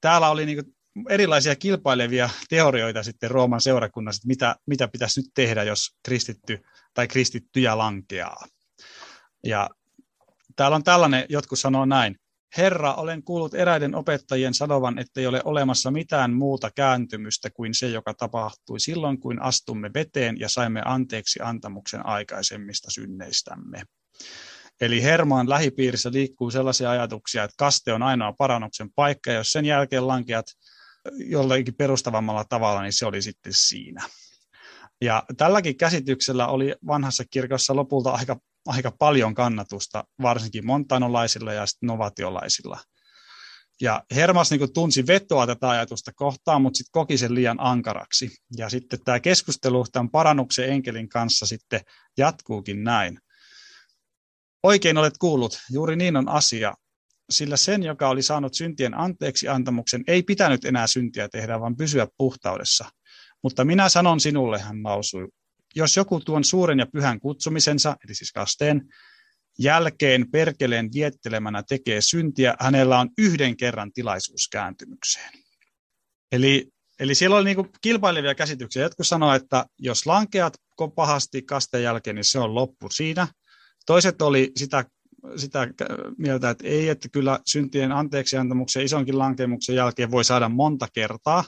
täällä 0.00 0.30
oli 0.30 0.46
niin 0.46 0.74
erilaisia 1.08 1.56
kilpailevia 1.56 2.30
teorioita 2.48 3.02
sitten 3.02 3.30
Rooman 3.30 3.60
seurakunnassa, 3.60 4.18
että 4.18 4.28
mitä, 4.28 4.56
mitä 4.66 4.88
pitäisi 4.88 5.20
nyt 5.20 5.30
tehdä, 5.34 5.62
jos 5.62 5.90
kristitty 6.04 6.62
tai 6.94 7.08
kristittyjä 7.08 7.78
lankeaa. 7.78 8.46
Ja 9.44 9.70
täällä 10.56 10.74
on 10.74 10.84
tällainen, 10.84 11.26
jotkut 11.28 11.58
sanoo 11.58 11.84
näin, 11.84 12.16
Herra, 12.56 12.94
olen 12.94 13.22
kuullut 13.22 13.54
eräiden 13.54 13.94
opettajien 13.94 14.54
sanovan, 14.54 14.98
ettei 14.98 15.26
ole 15.26 15.40
olemassa 15.44 15.90
mitään 15.90 16.32
muuta 16.32 16.70
kääntymystä 16.70 17.50
kuin 17.50 17.74
se, 17.74 17.88
joka 17.88 18.14
tapahtui 18.14 18.80
silloin, 18.80 19.20
kun 19.20 19.42
astumme 19.42 19.90
veteen 19.94 20.40
ja 20.40 20.48
saimme 20.48 20.82
anteeksi 20.84 21.40
antamuksen 21.42 22.06
aikaisemmista 22.06 22.90
synneistämme. 22.90 23.82
Eli 24.80 25.02
Hermaan 25.02 25.48
lähipiirissä 25.48 26.12
liikkuu 26.12 26.50
sellaisia 26.50 26.90
ajatuksia, 26.90 27.44
että 27.44 27.54
kaste 27.58 27.92
on 27.92 28.02
ainoa 28.02 28.32
parannuksen 28.32 28.90
paikka, 28.94 29.30
ja 29.30 29.36
jos 29.36 29.52
sen 29.52 29.64
jälkeen 29.64 30.08
lankeat 30.08 30.46
jollakin 31.14 31.74
perustavammalla 31.74 32.44
tavalla, 32.44 32.82
niin 32.82 32.92
se 32.92 33.06
oli 33.06 33.22
sitten 33.22 33.52
siinä. 33.56 34.08
Ja 35.00 35.22
tälläkin 35.36 35.76
käsityksellä 35.76 36.46
oli 36.46 36.74
vanhassa 36.86 37.24
kirkossa 37.30 37.76
lopulta 37.76 38.10
aika 38.10 38.36
aika 38.66 38.92
paljon 38.98 39.34
kannatusta, 39.34 40.04
varsinkin 40.22 40.66
montanolaisilla 40.66 41.52
ja 41.52 41.66
sitten 41.66 41.86
novatiolaisilla. 41.86 42.78
Ja 43.80 44.02
Hermas 44.14 44.50
niin 44.50 44.72
tunsi 44.72 45.06
vetoa 45.06 45.46
tätä 45.46 45.70
ajatusta 45.70 46.12
kohtaan, 46.12 46.62
mutta 46.62 46.78
sitten 46.78 46.92
koki 46.92 47.18
sen 47.18 47.34
liian 47.34 47.60
ankaraksi. 47.60 48.30
Ja 48.56 48.68
sitten 48.68 49.00
tämä 49.04 49.20
keskustelu 49.20 49.84
tämän 49.92 50.10
parannuksen 50.10 50.68
enkelin 50.68 51.08
kanssa 51.08 51.46
sitten 51.46 51.80
jatkuukin 52.18 52.84
näin. 52.84 53.18
Oikein 54.62 54.98
olet 54.98 55.18
kuullut, 55.18 55.58
juuri 55.70 55.96
niin 55.96 56.16
on 56.16 56.28
asia, 56.28 56.74
sillä 57.30 57.56
sen, 57.56 57.82
joka 57.82 58.08
oli 58.08 58.22
saanut 58.22 58.54
syntien 58.54 58.98
anteeksi 58.98 59.48
antamuksen, 59.48 60.04
ei 60.06 60.22
pitänyt 60.22 60.64
enää 60.64 60.86
syntiä 60.86 61.28
tehdä, 61.28 61.60
vaan 61.60 61.76
pysyä 61.76 62.06
puhtaudessa. 62.18 62.84
Mutta 63.42 63.64
minä 63.64 63.88
sanon 63.88 64.20
sinulle, 64.20 64.58
hän 64.60 64.82
lausui, 64.84 65.28
jos 65.74 65.96
joku 65.96 66.20
tuon 66.20 66.44
suuren 66.44 66.78
ja 66.78 66.86
pyhän 66.86 67.20
kutsumisensa, 67.20 67.96
eli 68.04 68.14
siis 68.14 68.32
kasteen, 68.32 68.82
jälkeen 69.58 70.30
perkeleen 70.30 70.90
viettelemänä 70.94 71.62
tekee 71.62 72.00
syntiä, 72.00 72.54
hänellä 72.60 73.00
on 73.00 73.10
yhden 73.18 73.56
kerran 73.56 73.92
tilaisuus 73.92 74.48
kääntymykseen. 74.52 75.32
Eli, 76.32 76.68
eli 77.00 77.14
siellä 77.14 77.36
oli 77.36 77.44
niin 77.44 77.70
kilpailevia 77.80 78.34
käsityksiä. 78.34 78.82
Jotkut 78.82 79.06
sanoivat, 79.06 79.42
että 79.42 79.66
jos 79.78 80.06
lankeat 80.06 80.54
pahasti 80.94 81.42
kasteen 81.42 81.82
jälkeen, 81.82 82.16
niin 82.16 82.24
se 82.24 82.38
on 82.38 82.54
loppu 82.54 82.88
siinä. 82.90 83.28
Toiset 83.86 84.22
oli 84.22 84.52
sitä, 84.56 84.84
sitä 85.36 85.68
mieltä, 86.18 86.50
että 86.50 86.68
ei, 86.68 86.88
että 86.88 87.08
kyllä 87.08 87.40
syntien 87.46 87.92
anteeksiantamuksen 87.92 88.84
isonkin 88.84 89.18
lankemuksen 89.18 89.76
jälkeen 89.76 90.10
voi 90.10 90.24
saada 90.24 90.48
monta 90.48 90.88
kertaa. 90.92 91.44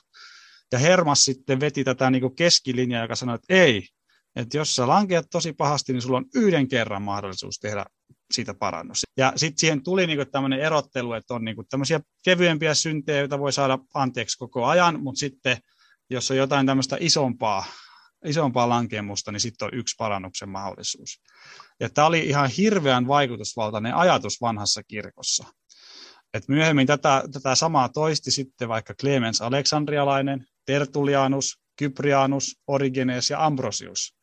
Ja 0.73 0.79
Hermas 0.79 1.25
sitten 1.25 1.61
veti 1.61 1.85
tätä 1.85 2.11
niin 2.11 2.37
keskilinjaa, 2.37 3.03
joka 3.03 3.17
sanoi, 3.17 3.35
että 3.35 3.55
ei, 3.55 3.89
että 4.37 4.57
jos 4.57 4.77
sä 4.77 4.89
lankeat 4.89 5.27
tosi 5.31 5.53
pahasti, 5.53 5.93
niin 5.93 6.03
sulla 6.03 6.17
on 6.17 6.27
yhden 6.35 6.69
kerran 6.69 7.03
mahdollisuus 7.03 7.59
tehdä 7.59 7.85
siitä 8.33 8.55
parannus. 8.55 9.03
Ja 9.17 9.33
sitten 9.37 9.59
siihen 9.59 9.83
tuli 9.83 10.07
niinku 10.07 10.25
tämmöinen 10.25 10.61
erottelu, 10.61 11.13
että 11.13 11.35
on 11.35 11.45
niinku 11.45 11.65
tämmöisiä 11.71 12.01
kevyempiä 12.25 12.75
syntejä, 12.75 13.19
joita 13.19 13.39
voi 13.39 13.53
saada 13.53 13.79
anteeksi 13.95 14.39
koko 14.39 14.67
ajan, 14.67 15.03
mutta 15.03 15.19
sitten 15.19 15.57
jos 16.11 16.31
on 16.31 16.37
jotain 16.37 16.67
tämmöistä 16.67 16.97
isompaa, 17.01 17.65
isompaa 18.25 18.69
lankemusta, 18.69 19.33
niin 19.33 19.41
sitten 19.41 19.67
on 19.67 19.79
yksi 19.79 19.95
parannuksen 19.99 20.49
mahdollisuus. 20.49 21.21
Ja 21.81 21.91
tämä 21.91 22.07
oli 22.07 22.21
ihan 22.21 22.51
hirveän 22.51 23.07
vaikutusvaltainen 23.07 23.95
ajatus 23.95 24.41
vanhassa 24.41 24.83
kirkossa. 24.83 25.45
Et 26.35 26.49
myöhemmin 26.49 26.87
tätä, 26.87 27.23
tätä 27.33 27.55
samaa 27.55 27.89
toisti 27.89 28.31
sitten 28.31 28.69
vaikka 28.69 28.95
Clemens 28.95 29.43
Aleksandrialainen, 29.43 30.47
Tertulianus, 30.67 31.59
Kyprianus, 31.77 32.57
Origenes 32.67 33.31
ja 33.31 33.45
Ambrosius. 33.45 34.15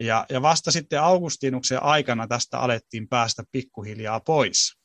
Ja, 0.00 0.26
ja 0.30 0.42
vasta 0.42 0.70
sitten 0.70 1.02
Augustinuksen 1.02 1.82
aikana 1.82 2.26
tästä 2.28 2.58
alettiin 2.58 3.08
päästä 3.08 3.42
pikkuhiljaa 3.52 4.20
pois. 4.20 4.78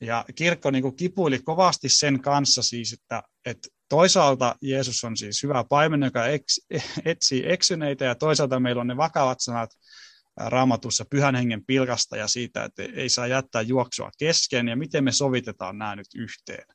Ja 0.00 0.24
kirkko 0.34 0.70
niin 0.70 0.96
kipuili 0.96 1.38
kovasti 1.38 1.88
sen 1.88 2.20
kanssa 2.20 2.62
siis, 2.62 2.92
että, 2.92 3.22
että 3.44 3.68
toisaalta 3.88 4.56
Jeesus 4.62 5.04
on 5.04 5.16
siis 5.16 5.42
hyvä 5.42 5.64
paimen, 5.68 6.02
joka 6.02 6.26
eks, 6.26 6.60
etsii 7.04 7.52
eksyneitä, 7.52 8.04
ja 8.04 8.14
toisaalta 8.14 8.60
meillä 8.60 8.80
on 8.80 8.86
ne 8.86 8.96
vakavat 8.96 9.40
sanat 9.40 9.70
raamatussa 10.36 11.04
pyhän 11.10 11.34
hengen 11.34 11.64
pilkasta 11.66 12.16
ja 12.16 12.28
siitä, 12.28 12.64
että 12.64 12.82
ei 12.82 13.08
saa 13.08 13.26
jättää 13.26 13.62
juoksua 13.62 14.10
kesken, 14.18 14.68
ja 14.68 14.76
miten 14.76 15.04
me 15.04 15.12
sovitetaan 15.12 15.78
nämä 15.78 15.96
nyt 15.96 16.06
yhteen. 16.14 16.66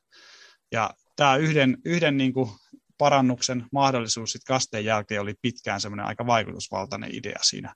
Ja 0.72 0.90
tämä 1.16 1.36
yhden, 1.36 1.78
yhden 1.84 2.16
niin 2.16 2.32
kuin 2.32 2.50
parannuksen 2.98 3.66
mahdollisuus 3.72 4.32
sit 4.32 4.44
kasteen 4.44 4.84
jälkeen 4.84 5.20
oli 5.20 5.34
pitkään 5.42 5.80
semmoinen 5.80 6.06
aika 6.06 6.26
vaikutusvaltainen 6.26 7.14
idea 7.14 7.38
siinä, 7.42 7.74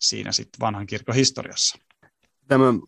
siinä 0.00 0.32
sit 0.32 0.48
vanhan 0.60 0.86
kirkon 0.86 1.14
historiassa. 1.14 1.78
Tämän 2.48 2.80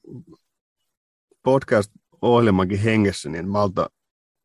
podcast-ohjelmankin 1.42 2.80
hengessä, 2.80 3.28
niin 3.28 3.48
malta 3.48 3.90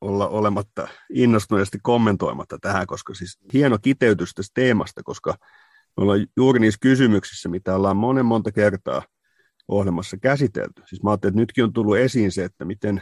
olla 0.02 0.28
olematta 0.28 0.88
innostuneesti 1.14 1.80
kommentoimatta 1.84 2.58
tähän, 2.62 2.88
koska 2.88 3.14
siis 3.14 3.40
hieno 3.54 3.78
kiteytys 3.82 4.34
tästä 4.34 4.52
teemasta, 4.54 5.04
koska 5.04 5.38
me 5.98 6.04
ollaan 6.04 6.28
juuri 6.38 6.60
niissä 6.60 6.78
kysymyksissä, 6.82 7.50
mitä 7.50 7.76
ollaan 7.76 7.98
monen 7.98 8.26
monta 8.26 8.52
kertaa 8.52 9.02
ohjelmassa 9.68 10.18
käsitelty. 10.18 10.82
Siis 10.86 11.04
mä 11.04 11.10
ajattelin, 11.10 11.32
että 11.32 11.40
nytkin 11.42 11.64
on 11.64 11.74
tullut 11.74 11.98
esiin 11.98 12.32
se, 12.32 12.44
että 12.44 12.66
miten 12.66 13.02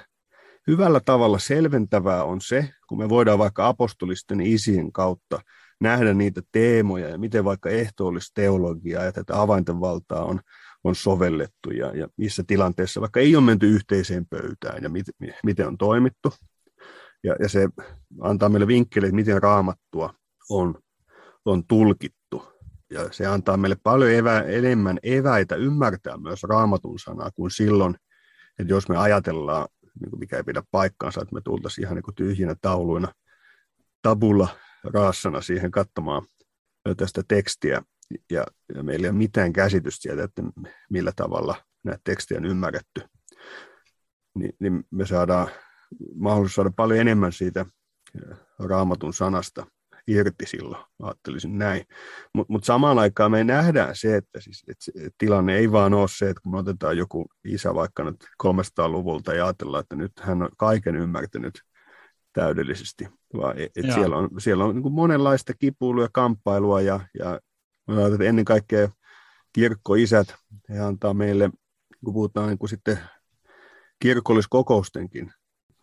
hyvällä 0.67 1.01
tavalla 1.05 1.39
selventävää 1.39 2.23
on 2.23 2.41
se, 2.41 2.69
kun 2.87 2.97
me 2.97 3.09
voidaan 3.09 3.39
vaikka 3.39 3.67
apostolisten 3.67 4.41
isien 4.41 4.91
kautta 4.91 5.39
nähdä 5.81 6.13
niitä 6.13 6.41
teemoja 6.51 7.09
ja 7.09 7.17
miten 7.17 7.45
vaikka 7.45 7.69
ehtoollisteologiaa 7.69 9.03
ja 9.03 9.11
tätä 9.11 9.41
avainten 9.41 9.79
valtaa 9.79 10.25
on, 10.25 10.39
on 10.83 10.95
sovellettu 10.95 11.71
ja, 11.71 11.95
ja 11.95 12.07
missä 12.17 12.43
tilanteessa 12.47 13.01
vaikka 13.01 13.19
ei 13.19 13.35
ole 13.35 13.45
menty 13.45 13.69
yhteiseen 13.69 14.25
pöytään 14.25 14.83
ja 14.83 14.89
mit, 14.89 15.05
miten 15.43 15.67
on 15.67 15.77
toimittu. 15.77 16.33
Ja, 17.23 17.35
ja 17.39 17.49
se 17.49 17.67
antaa 18.21 18.49
meille 18.49 18.67
vinkkeleitä, 18.67 19.15
miten 19.15 19.43
raamattua 19.43 20.13
on, 20.49 20.75
on 21.45 21.67
tulkittu. 21.67 22.53
Ja 22.89 23.07
se 23.11 23.25
antaa 23.25 23.57
meille 23.57 23.77
paljon 23.83 24.11
evä, 24.11 24.41
enemmän 24.41 24.99
eväitä 25.03 25.55
ymmärtää 25.55 26.17
myös 26.17 26.43
raamatun 26.43 26.99
sanaa 26.99 27.29
kuin 27.35 27.51
silloin, 27.51 27.95
että 28.59 28.73
jos 28.73 28.89
me 28.89 28.97
ajatellaan 28.97 29.67
niin 29.99 30.09
kuin 30.09 30.19
mikä 30.19 30.37
ei 30.37 30.43
pidä 30.43 30.63
paikkaansa, 30.71 31.21
että 31.21 31.35
me 31.35 31.41
tultaisiin 31.41 31.85
ihan 31.85 31.95
niin 31.95 32.03
kuin 32.03 32.15
tyhjinä 32.15 32.55
tauluina 32.61 33.13
tabulla 34.01 34.47
raassana 34.83 35.41
siihen 35.41 35.71
katsomaan 35.71 36.25
tästä 36.97 37.21
tekstiä. 37.27 37.81
ja, 38.31 38.45
ja 38.75 38.83
meillä 38.83 39.05
ei 39.05 39.09
ole 39.09 39.17
mitään 39.17 39.53
käsitystä 39.53 40.01
siitä, 40.01 40.23
että 40.23 40.43
millä 40.89 41.11
tavalla 41.15 41.55
näitä 41.83 42.01
tekstejä 42.03 42.37
on 42.37 42.45
ymmärretty, 42.45 43.01
niin, 44.35 44.51
niin 44.59 44.83
me 44.91 45.05
saadaan 45.05 45.47
mahdollisuus 46.15 46.55
saada 46.55 46.71
paljon 46.75 46.99
enemmän 46.99 47.33
siitä 47.33 47.65
raamatun 48.59 49.13
sanasta 49.13 49.65
irti 50.07 50.45
silloin, 50.45 50.83
ajattelisin 51.01 51.57
näin. 51.57 51.85
Mutta 52.33 52.53
mut 52.53 52.63
samaan 52.63 52.99
aikaan 52.99 53.31
me 53.31 53.43
nähdään 53.43 53.95
se, 53.95 54.17
että, 54.17 54.41
siis, 54.41 54.63
että 54.67 55.15
tilanne 55.17 55.57
ei 55.57 55.71
vaan 55.71 55.93
ole 55.93 56.07
se, 56.07 56.29
että 56.29 56.41
kun 56.41 56.51
me 56.51 56.57
otetaan 56.57 56.97
joku 56.97 57.25
isä 57.43 57.75
vaikka 57.75 58.03
nyt 58.03 58.25
300-luvulta 58.43 59.33
ja 59.33 59.45
ajatellaan, 59.45 59.81
että 59.81 59.95
nyt 59.95 60.11
hän 60.19 60.41
on 60.41 60.49
kaiken 60.57 60.95
ymmärtänyt 60.95 61.61
täydellisesti, 62.33 63.07
vaan 63.37 63.57
et, 63.57 63.71
et 63.75 63.93
siellä 63.93 64.17
on, 64.17 64.29
siellä 64.37 64.65
on 64.65 64.75
niin 64.75 64.83
kuin 64.83 64.93
monenlaista 64.93 65.53
kipuilua 65.53 66.03
ja 66.03 66.09
kamppailua 66.13 66.81
ja, 66.81 66.99
ja 67.19 67.39
että 68.13 68.23
ennen 68.23 68.45
kaikkea 68.45 68.89
kirkkoisät, 69.53 70.35
he 70.69 70.79
antaa 70.79 71.13
meille, 71.13 71.49
kun 72.05 72.13
puhutaan 72.13 72.47
niin 72.47 72.57
kuin 72.57 72.69
sitten 72.69 72.99
kirkolliskokoustenkin 73.99 75.33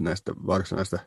näistä 0.01 0.33
varsinaista 0.47 0.99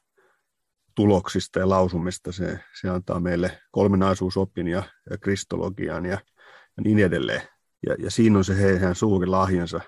tuloksista 0.95 1.59
ja 1.59 1.69
lausumista. 1.69 2.31
Se, 2.31 2.59
se 2.81 2.89
antaa 2.89 3.19
meille 3.19 3.59
kolminaisuusopin 3.71 4.67
ja, 4.67 4.83
ja 5.09 5.17
kristologian 5.17 6.05
ja, 6.05 6.17
ja 6.77 6.83
niin 6.83 6.99
edelleen. 6.99 7.41
Ja, 7.87 7.95
ja 7.99 8.11
siinä 8.11 8.37
on 8.37 8.43
se 8.43 8.57
heidän 8.57 8.95
suuri 8.95 9.27
lahjansa 9.27 9.81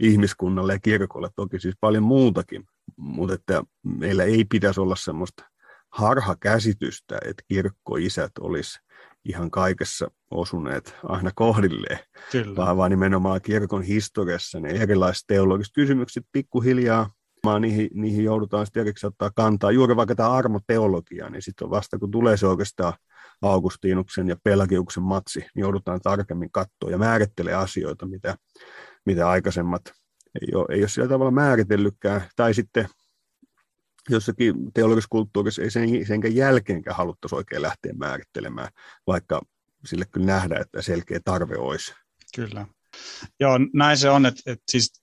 ihmiskunnalle 0.00 0.72
ja 0.72 0.78
kirkolle, 0.78 1.28
toki 1.36 1.60
siis 1.60 1.74
paljon 1.80 2.02
muutakin, 2.02 2.64
mutta 2.96 3.34
että 3.34 3.62
meillä 3.82 4.24
ei 4.24 4.44
pitäisi 4.44 4.80
olla 4.80 4.96
semmoista 4.96 5.44
harhakäsitystä, 5.92 7.18
että 7.24 7.42
kirkkoisät 7.48 8.32
olisi 8.40 8.78
ihan 9.24 9.50
kaikessa 9.50 10.10
osuneet 10.30 10.96
aina 11.02 11.30
kohdilleen, 11.34 11.98
Kyllä. 12.32 12.56
vaan, 12.56 12.76
vaan 12.76 12.90
nimenomaan 12.90 13.42
kirkon 13.42 13.82
historiassa 13.82 14.60
ne 14.60 14.68
erilaiset 14.68 15.24
teologiset 15.26 15.72
kysymykset 15.74 16.24
pikkuhiljaa 16.32 17.10
niihin, 17.60 17.88
niihin 17.94 18.24
joudutaan 18.24 18.66
sitten 18.66 18.80
erikseen 18.80 19.08
ottaa 19.08 19.30
kantaa. 19.34 19.70
Juuri 19.70 19.96
vaikka 19.96 20.14
tämä 20.14 20.30
armoteologia, 20.30 21.30
niin 21.30 21.42
sitten 21.42 21.70
vasta 21.70 21.98
kun 21.98 22.10
tulee 22.10 22.36
se 22.36 22.46
oikeastaan 22.46 22.92
Augustinuksen 23.42 24.28
ja 24.28 24.36
Pelagiuksen 24.44 25.02
matsi, 25.02 25.40
niin 25.40 25.60
joudutaan 25.60 26.00
tarkemmin 26.00 26.52
katsoa 26.52 26.90
ja 26.90 26.98
määrittelee 26.98 27.54
asioita, 27.54 28.06
mitä, 28.06 28.36
mitä 29.06 29.28
aikaisemmat 29.28 29.82
ei 30.42 30.54
ole, 30.54 30.66
ei 30.70 30.80
ole 30.80 30.88
sillä 30.88 31.08
tavalla 31.08 31.30
määritellytkään. 31.30 32.22
Tai 32.36 32.54
sitten 32.54 32.88
jossakin 34.08 34.72
teologisessa 34.74 35.08
kulttuurissa 35.10 35.62
ei 35.62 35.70
sen, 35.70 36.06
senkään 36.06 36.34
jälkeenkään 36.34 36.96
haluttaisi 36.96 37.34
oikein 37.34 37.62
lähteä 37.62 37.92
määrittelemään, 37.92 38.68
vaikka 39.06 39.40
sille 39.84 40.04
kyllä 40.10 40.26
nähdään, 40.26 40.60
että 40.62 40.82
selkeä 40.82 41.20
tarve 41.24 41.56
olisi. 41.58 41.94
Kyllä. 42.36 42.66
Joo, 43.40 43.58
näin 43.74 43.98
se 43.98 44.10
on. 44.10 44.26
Että, 44.26 44.42
että 44.46 44.64
siis, 44.70 45.02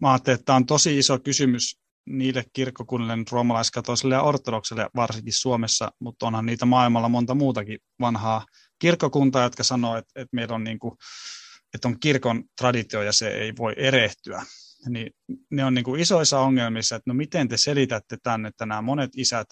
mä 0.00 0.12
ajattelin, 0.12 0.34
että 0.34 0.44
tämä 0.44 0.56
on 0.56 0.66
tosi 0.66 0.98
iso 0.98 1.18
kysymys 1.18 1.82
niille 2.06 2.44
kirkkokunnille, 2.52 3.16
roomalaiskatoisille 3.30 4.14
ja 4.14 4.22
ortodoksille 4.22 4.90
varsinkin 4.96 5.32
Suomessa, 5.32 5.92
mutta 5.98 6.26
onhan 6.26 6.46
niitä 6.46 6.66
maailmalla 6.66 7.08
monta 7.08 7.34
muutakin 7.34 7.78
vanhaa 8.00 8.46
kirkkokuntaa, 8.78 9.42
jotka 9.42 9.62
sanoo, 9.62 9.96
että, 9.96 10.12
että 10.16 10.36
meillä 10.36 10.54
on, 10.54 10.64
niin 10.64 10.78
kuin, 10.78 10.94
että 11.74 11.88
on 11.88 12.00
kirkon 12.00 12.44
traditio 12.58 13.02
ja 13.02 13.12
se 13.12 13.28
ei 13.28 13.52
voi 13.58 13.74
erehtyä. 13.76 14.42
Niin 14.88 15.10
ne 15.50 15.64
on 15.64 15.74
niin 15.74 15.84
kuin 15.84 16.00
isoissa 16.00 16.40
ongelmissa, 16.40 16.96
että 16.96 17.10
no 17.10 17.14
miten 17.14 17.48
te 17.48 17.56
selitätte 17.56 18.16
tämän, 18.22 18.46
että 18.46 18.66
nämä 18.66 18.82
monet 18.82 19.10
isät 19.16 19.48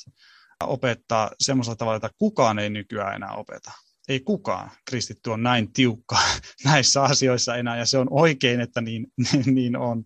opettaa 0.62 1.30
semmoisella 1.40 1.76
tavalla, 1.76 1.96
että 1.96 2.10
kukaan 2.18 2.58
ei 2.58 2.70
nykyään 2.70 3.14
enää 3.14 3.32
opeta 3.32 3.72
ei 4.08 4.20
kukaan 4.20 4.70
kristitty 4.90 5.30
on 5.30 5.42
näin 5.42 5.72
tiukka 5.72 6.18
näissä 6.64 7.02
asioissa 7.02 7.56
enää, 7.56 7.76
ja 7.76 7.86
se 7.86 7.98
on 7.98 8.06
oikein, 8.10 8.60
että 8.60 8.80
niin, 8.80 9.06
niin 9.54 9.76
on. 9.76 10.04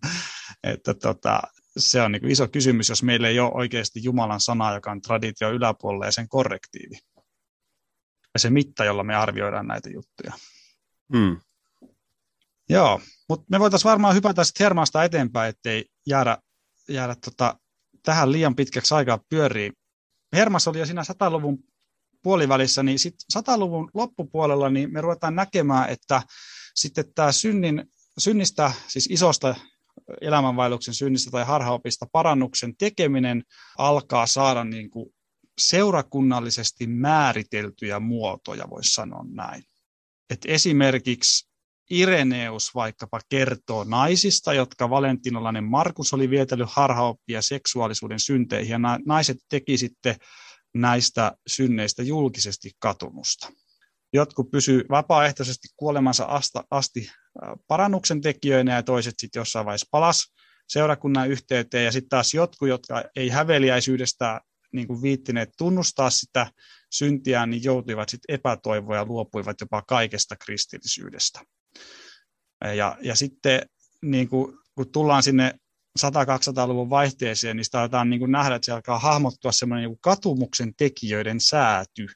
Että 0.63 0.93
tota, 0.93 1.41
se 1.77 2.01
on 2.01 2.11
niin 2.11 2.31
iso 2.31 2.47
kysymys, 2.47 2.89
jos 2.89 3.03
meillä 3.03 3.27
ei 3.27 3.39
ole 3.39 3.51
oikeasti 3.53 4.03
Jumalan 4.03 4.41
sana, 4.41 4.73
joka 4.73 4.91
on 4.91 5.01
traditio 5.01 5.51
yläpuolella 5.51 6.05
ja 6.05 6.11
sen 6.11 6.27
korrektiivi. 6.27 6.95
Ja 8.33 8.39
se 8.39 8.49
mitta, 8.49 8.85
jolla 8.85 9.03
me 9.03 9.15
arvioidaan 9.15 9.67
näitä 9.67 9.89
juttuja. 9.89 10.33
Hmm. 11.15 11.37
Joo, 12.69 13.01
mutta 13.29 13.45
me 13.51 13.59
voitaisiin 13.59 13.89
varmaan 13.89 14.15
hypätä 14.15 14.43
sitten 14.43 14.65
Hermasta 14.65 15.03
eteenpäin, 15.03 15.49
ettei 15.49 15.85
jäädä, 16.07 16.37
jäädä 16.89 17.15
tota, 17.25 17.59
tähän 18.03 18.31
liian 18.31 18.55
pitkäksi 18.55 18.95
aikaa 18.95 19.19
pyöriin. 19.29 19.73
Hermas 20.33 20.67
oli 20.67 20.79
jo 20.79 20.85
siinä 20.85 21.01
100-luvun 21.01 21.59
puolivälissä, 22.25 22.83
niin 22.83 22.99
sitten 22.99 23.25
100-luvun 23.37 23.89
loppupuolella 23.93 24.69
niin 24.69 24.93
me 24.93 25.01
ruvetaan 25.01 25.35
näkemään, 25.35 25.89
että 25.89 26.21
sitten 26.75 27.05
tämä 27.15 27.31
synnin, 27.31 27.83
synnistä, 28.17 28.71
siis 28.87 29.07
isosta 29.11 29.55
elämänvaelluksen 30.21 30.93
synnistä 30.93 31.31
tai 31.31 31.45
harhaopista 31.45 32.05
parannuksen 32.11 32.77
tekeminen 32.77 33.43
alkaa 33.77 34.27
saada 34.27 34.63
niin 34.63 34.89
kuin 34.89 35.09
seurakunnallisesti 35.57 36.87
määriteltyjä 36.87 37.99
muotoja, 37.99 38.69
voisi 38.69 38.93
sanoa 38.93 39.25
näin. 39.33 39.63
Et 40.29 40.39
esimerkiksi 40.45 41.49
Ireneus 41.89 42.75
vaikkapa 42.75 43.19
kertoo 43.29 43.83
naisista, 43.83 44.53
jotka 44.53 44.89
valentinolainen 44.89 45.63
Markus 45.63 46.13
oli 46.13 46.29
vietellyt 46.29 46.69
harhaoppia 46.69 47.41
seksuaalisuuden 47.41 48.19
synteihin, 48.19 48.71
ja 48.71 48.79
naiset 49.05 49.37
teki 49.49 49.77
sitten 49.77 50.15
näistä 50.75 51.31
synneistä 51.47 52.03
julkisesti 52.03 52.71
katumusta. 52.79 53.51
Jotkut 54.13 54.51
pysyivät 54.51 54.89
vapaaehtoisesti 54.89 55.67
kuolemansa 55.75 56.27
asti 56.71 57.09
parannuksen 57.67 58.21
tekijöinä 58.21 58.75
ja 58.75 58.83
toiset 58.83 59.13
sitten 59.17 59.39
jossain 59.39 59.65
vaiheessa 59.65 59.87
palas 59.91 60.33
seurakunnan 60.69 61.29
yhteyteen 61.29 61.85
ja 61.85 61.91
sitten 61.91 62.09
taas 62.09 62.33
jotkut, 62.33 62.69
jotka 62.69 63.03
ei 63.15 63.29
häveliäisyydestä 63.29 64.41
niin 64.73 64.87
kuin 64.87 65.01
viittineet 65.01 65.49
tunnustaa 65.57 66.09
sitä 66.09 66.51
syntiään, 66.91 67.49
niin 67.49 67.63
joutuivat 67.63 68.09
sitten 68.09 68.35
epätoivoa 68.35 68.95
ja 68.95 69.05
luopuivat 69.05 69.61
jopa 69.61 69.81
kaikesta 69.81 70.35
kristillisyydestä. 70.35 71.41
Ja, 72.77 72.97
ja 73.01 73.15
sitten 73.15 73.61
niin 74.01 74.29
kuin, 74.29 74.57
kun 74.75 74.91
tullaan 74.91 75.23
sinne 75.23 75.53
100-200-luvun 75.99 76.89
vaihteeseen, 76.89 77.57
niin 77.57 77.65
sitä 77.65 77.79
aletaan 77.79 78.09
niin 78.09 78.31
nähdä, 78.31 78.55
että 78.55 78.65
se 78.65 78.71
alkaa 78.71 78.99
hahmottua 78.99 79.51
semmoinen 79.51 79.89
niin 79.89 79.97
katumuksen 80.01 80.75
tekijöiden 80.75 81.41
sääty. 81.41 82.07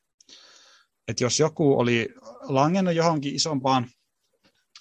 Että 1.07 1.23
jos 1.23 1.39
joku 1.39 1.79
oli 1.79 2.09
langennut 2.41 2.95
johonkin 2.95 3.35
isompaan, 3.35 3.89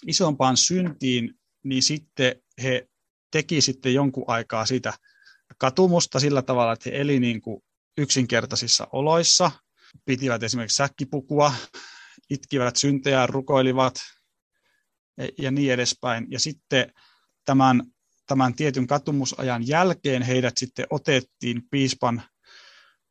isompaan 0.07 0.57
syntiin, 0.57 1.33
niin 1.63 1.83
sitten 1.83 2.35
he 2.63 2.87
teki 3.31 3.61
sitten 3.61 3.93
jonkun 3.93 4.23
aikaa 4.27 4.65
sitä 4.65 4.93
katumusta 5.57 6.19
sillä 6.19 6.41
tavalla, 6.41 6.73
että 6.73 6.89
he 6.89 7.01
eli 7.01 7.19
niin 7.19 7.41
kuin 7.41 7.63
yksinkertaisissa 7.97 8.87
oloissa, 8.91 9.51
pitivät 10.05 10.43
esimerkiksi 10.43 10.75
säkkipukua, 10.75 11.53
itkivät 12.29 12.75
syntejä, 12.75 13.27
rukoilivat 13.27 13.95
ja 15.37 15.51
niin 15.51 15.73
edespäin. 15.73 16.27
Ja 16.29 16.39
sitten 16.39 16.93
tämän 17.45 17.83
tämän 18.29 18.53
tietyn 18.53 18.87
katumusajan 18.87 19.67
jälkeen 19.67 20.21
heidät 20.21 20.57
sitten 20.57 20.85
otettiin 20.89 21.63
piispan, 21.71 22.21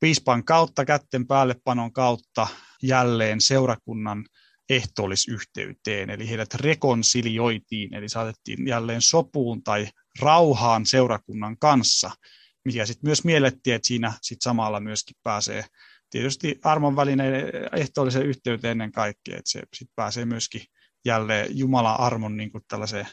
piispan 0.01 0.45
kautta, 0.45 0.85
kätten 0.85 1.27
päällepanon 1.27 1.93
kautta 1.93 2.47
jälleen 2.83 3.41
seurakunnan 3.41 4.25
ehtoollisyhteyteen, 4.71 6.11
eli 6.11 6.29
heidät 6.29 6.55
rekonsilioitiin, 6.55 7.95
eli 7.95 8.09
saatettiin 8.09 8.67
jälleen 8.67 9.03
sopuun 9.03 9.63
tai 9.63 9.89
rauhaan 10.21 10.87
seurakunnan 10.87 11.59
kanssa, 11.59 12.11
mikä 12.65 12.87
sitten 12.87 13.09
myös 13.09 13.25
miellettiin, 13.25 13.77
että 13.77 13.89
siinä 13.89 14.13
sit 14.23 14.43
samalla 14.43 14.81
myöskin 14.81 15.17
pääsee 15.23 15.65
tietysti 16.11 16.59
armon 16.65 16.97
välineen 16.97 17.45
ehtoollisen 17.77 18.27
yhteyteen 18.27 18.73
ennen 18.73 18.93
kaikkea, 18.93 19.37
että 19.37 19.51
se 19.51 19.63
sitten 19.75 19.95
pääsee 19.97 20.25
myöskin 20.25 20.63
jälleen 21.05 21.59
Jumalan 21.59 22.01
armon 22.01 22.37
niin 22.37 22.53
kuin 22.53 22.65
tällaiseen 22.69 23.07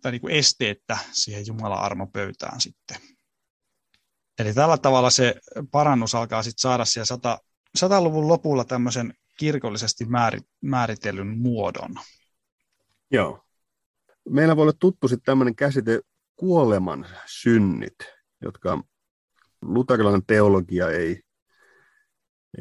tai 0.00 0.12
niin 0.12 0.20
kuin 0.20 0.34
esteettä 0.34 0.98
siihen 1.12 1.46
Jumalan 1.46 1.82
armopöytään 1.82 2.60
sitten. 2.60 2.96
Eli 4.38 4.54
tällä 4.54 4.78
tavalla 4.78 5.10
se 5.10 5.34
parannus 5.70 6.14
alkaa 6.14 6.42
sitten 6.42 6.62
saada 6.62 6.84
siellä 6.84 7.04
100, 7.04 7.38
100-luvun 7.78 8.28
lopulla 8.28 8.64
tämmöisen 8.64 9.14
kirkollisesti 9.38 10.04
määritellyn 10.62 11.38
muodon. 11.38 11.94
Joo. 13.10 13.44
Meillä 14.28 14.56
voi 14.56 14.62
olla 14.62 14.72
tuttu 14.72 15.08
sitten 15.08 15.24
tämmöinen 15.24 15.56
käsite 15.56 16.00
kuoleman 16.36 17.06
synnit, 17.26 17.96
jotka 18.42 18.82
luterilainen 19.62 20.26
teologia 20.26 20.90
ei, 20.90 21.22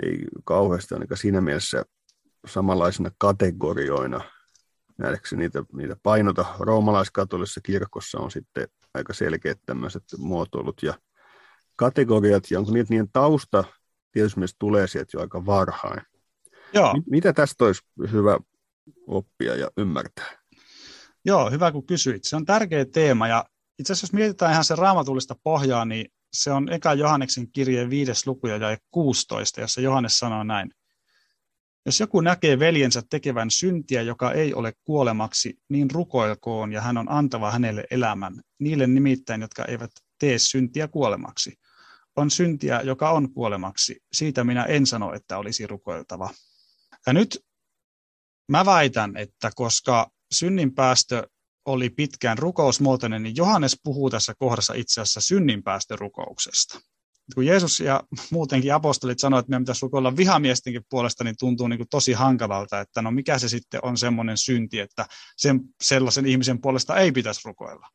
ei 0.04 0.20
kauheasti 0.44 0.94
ainakaan 0.94 1.18
siinä 1.18 1.42
mielessä 1.42 1.86
samanlaisina 2.48 3.12
kategorioina 3.18 4.22
nähdäkseni 5.00 5.40
niitä, 5.40 5.64
niitä 5.74 5.96
painota. 6.04 6.46
Roomalaiskatolisessa 6.60 7.62
kirkossa 7.62 8.20
on 8.20 8.32
sitten 8.32 8.68
aika 8.94 9.14
selkeät 9.14 9.60
tämmöiset 9.66 10.04
muotoilut 10.18 10.84
ja 10.84 10.94
kategoriat, 11.76 12.52
ja 12.52 12.60
onko 12.60 12.72
niitä 12.72 12.90
niiden 12.90 13.12
tausta 13.12 13.64
tietysti 14.12 14.40
myös 14.40 14.56
tulee 14.60 14.88
sieltä 14.88 15.10
jo 15.14 15.22
aika 15.22 15.46
varhain. 15.46 16.02
Joo. 16.74 16.94
Mitä 17.10 17.34
tästä 17.34 17.66
olisi 17.66 17.82
hyvä 18.12 18.40
oppia 19.08 19.56
ja 19.56 19.72
ymmärtää? 19.78 20.40
Joo, 21.26 21.52
hyvä 21.52 21.72
kun 21.72 21.86
kysyit. 21.86 22.24
Se 22.24 22.36
on 22.36 22.46
tärkeä 22.46 22.86
teema 22.86 23.28
ja 23.28 23.46
itse 23.80 23.94
asiassa 23.94 24.06
jos 24.06 24.14
mietitään 24.14 24.52
ihan 24.52 24.64
se 24.64 24.76
raamatullista 24.76 25.36
pohjaa, 25.44 25.86
niin 25.86 26.12
se 26.34 26.52
on 26.52 26.72
eka 26.72 26.94
Johanneksen 26.94 27.52
kirjeen 27.52 27.90
viides 27.90 28.28
luku 28.28 28.48
ja 28.48 28.78
16, 28.92 29.62
jossa 29.62 29.82
Johannes 29.82 30.20
sanoo 30.20 30.44
näin. 30.44 30.72
Jos 31.90 32.00
joku 32.00 32.22
näkee 32.22 32.60
veljensä 32.60 33.02
tekevän 33.10 33.52
syntiä, 33.52 34.02
joka 34.02 34.32
ei 34.32 34.54
ole 34.54 34.74
kuolemaksi, 34.84 35.60
niin 35.70 35.92
rukoilkoon 35.92 36.74
ja 36.74 36.82
hän 36.82 36.98
on 36.98 37.12
antava 37.12 37.52
hänelle 37.52 37.84
elämän, 37.92 38.42
niille 38.60 38.88
nimittäin, 38.88 39.42
jotka 39.42 39.66
eivät 39.66 39.92
tee 40.20 40.40
syntiä 40.40 40.88
kuolemaksi. 40.88 41.60
On 42.16 42.32
syntiä, 42.32 42.82
joka 42.82 43.12
on 43.12 43.34
kuolemaksi. 43.34 44.02
Siitä 44.14 44.44
minä 44.44 44.64
en 44.64 44.86
sano, 44.86 45.14
että 45.14 45.38
olisi 45.38 45.68
rukoiltava. 45.68 46.30
Ja 47.08 47.14
nyt 47.14 47.46
mä 48.48 48.66
väitän, 48.66 49.18
että 49.18 49.52
koska 49.56 50.12
synninpäästö 50.32 51.28
oli 51.66 51.90
pitkään 51.90 52.38
rukousmuotoinen, 52.38 53.24
niin 53.24 53.36
Johannes 53.36 53.80
puhuu 53.84 54.10
tässä 54.10 54.34
kohdassa 54.38 54.74
itse 54.74 55.02
asiassa 55.02 55.22
synninpäästörukouksesta 55.22 56.80
kun 57.36 57.46
Jeesus 57.46 57.80
ja 57.80 58.04
muutenkin 58.32 58.74
apostolit 58.74 59.20
sanoivat, 59.20 59.44
että 59.44 59.50
meidän 59.50 59.64
pitäisi 59.64 59.82
rukoilla 59.82 60.18
vihamiestenkin 60.18 60.82
puolesta, 60.90 61.24
niin 61.24 61.36
tuntuu 61.40 61.68
niin 61.68 61.80
kuin 61.80 61.90
tosi 61.90 62.14
hankalalta, 62.14 62.80
että 62.80 63.02
no 63.02 63.12
mikä 63.12 63.40
se 63.40 63.50
sitten 63.50 63.80
on 63.84 63.98
semmoinen 63.98 64.38
synti, 64.38 64.80
että 64.80 65.06
sen, 65.38 65.60
sellaisen 65.82 66.26
ihmisen 66.26 66.62
puolesta 66.62 66.98
ei 66.98 67.12
pitäisi 67.12 67.42
rukoilla. 67.46 67.88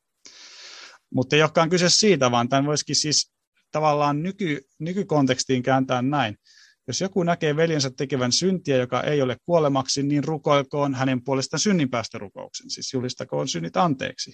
Mutta 1.14 1.36
ei 1.36 1.42
olekaan 1.42 1.70
kyse 1.70 1.88
siitä, 1.88 2.30
vaan 2.30 2.48
tämän 2.48 2.66
voisikin 2.66 2.96
siis 2.96 3.32
tavallaan 3.70 4.22
nyky, 4.22 4.62
nykykontekstiin 4.78 5.62
kääntää 5.62 6.02
näin. 6.02 6.36
Jos 6.86 7.00
joku 7.00 7.22
näkee 7.22 7.56
veljensä 7.56 7.90
tekevän 7.96 8.32
syntiä, 8.32 8.76
joka 8.76 9.02
ei 9.02 9.22
ole 9.22 9.36
kuolemaksi, 9.46 10.02
niin 10.02 10.24
rukoilkoon 10.24 10.94
hänen 10.94 11.24
puolestaan 11.24 11.60
synninpäästörukouksen, 11.60 12.70
siis 12.70 12.92
julistakoon 12.92 13.48
synnit 13.48 13.76
anteeksi 13.76 14.32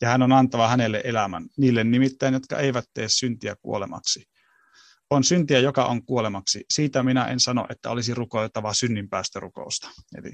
ja 0.00 0.08
hän 0.08 0.22
on 0.22 0.32
antava 0.32 0.68
hänelle 0.68 1.00
elämän, 1.04 1.46
niille 1.56 1.84
nimittäin, 1.84 2.34
jotka 2.34 2.58
eivät 2.58 2.84
tee 2.94 3.08
syntiä 3.08 3.56
kuolemaksi. 3.62 4.24
On 5.10 5.24
syntiä, 5.24 5.58
joka 5.58 5.84
on 5.84 6.04
kuolemaksi. 6.06 6.64
Siitä 6.70 7.02
minä 7.02 7.24
en 7.24 7.40
sano, 7.40 7.66
että 7.70 7.90
olisi 7.90 8.14
rukoiltava 8.14 8.74
synninpäästörukousta. 8.74 9.90
Eli, 10.18 10.32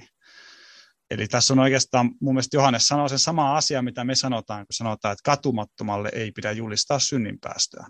eli 1.10 1.28
tässä 1.28 1.54
on 1.54 1.58
oikeastaan, 1.58 2.10
mun 2.20 2.34
mielestä 2.34 2.56
Johannes 2.56 2.86
sanoo 2.86 3.08
sen 3.08 3.18
sama 3.18 3.56
asia, 3.56 3.82
mitä 3.82 4.04
me 4.04 4.14
sanotaan, 4.14 4.66
kun 4.66 4.72
sanotaan, 4.72 5.12
että 5.12 5.22
katumattomalle 5.24 6.10
ei 6.12 6.32
pidä 6.32 6.52
julistaa 6.52 6.98
synninpäästöä. 6.98 7.86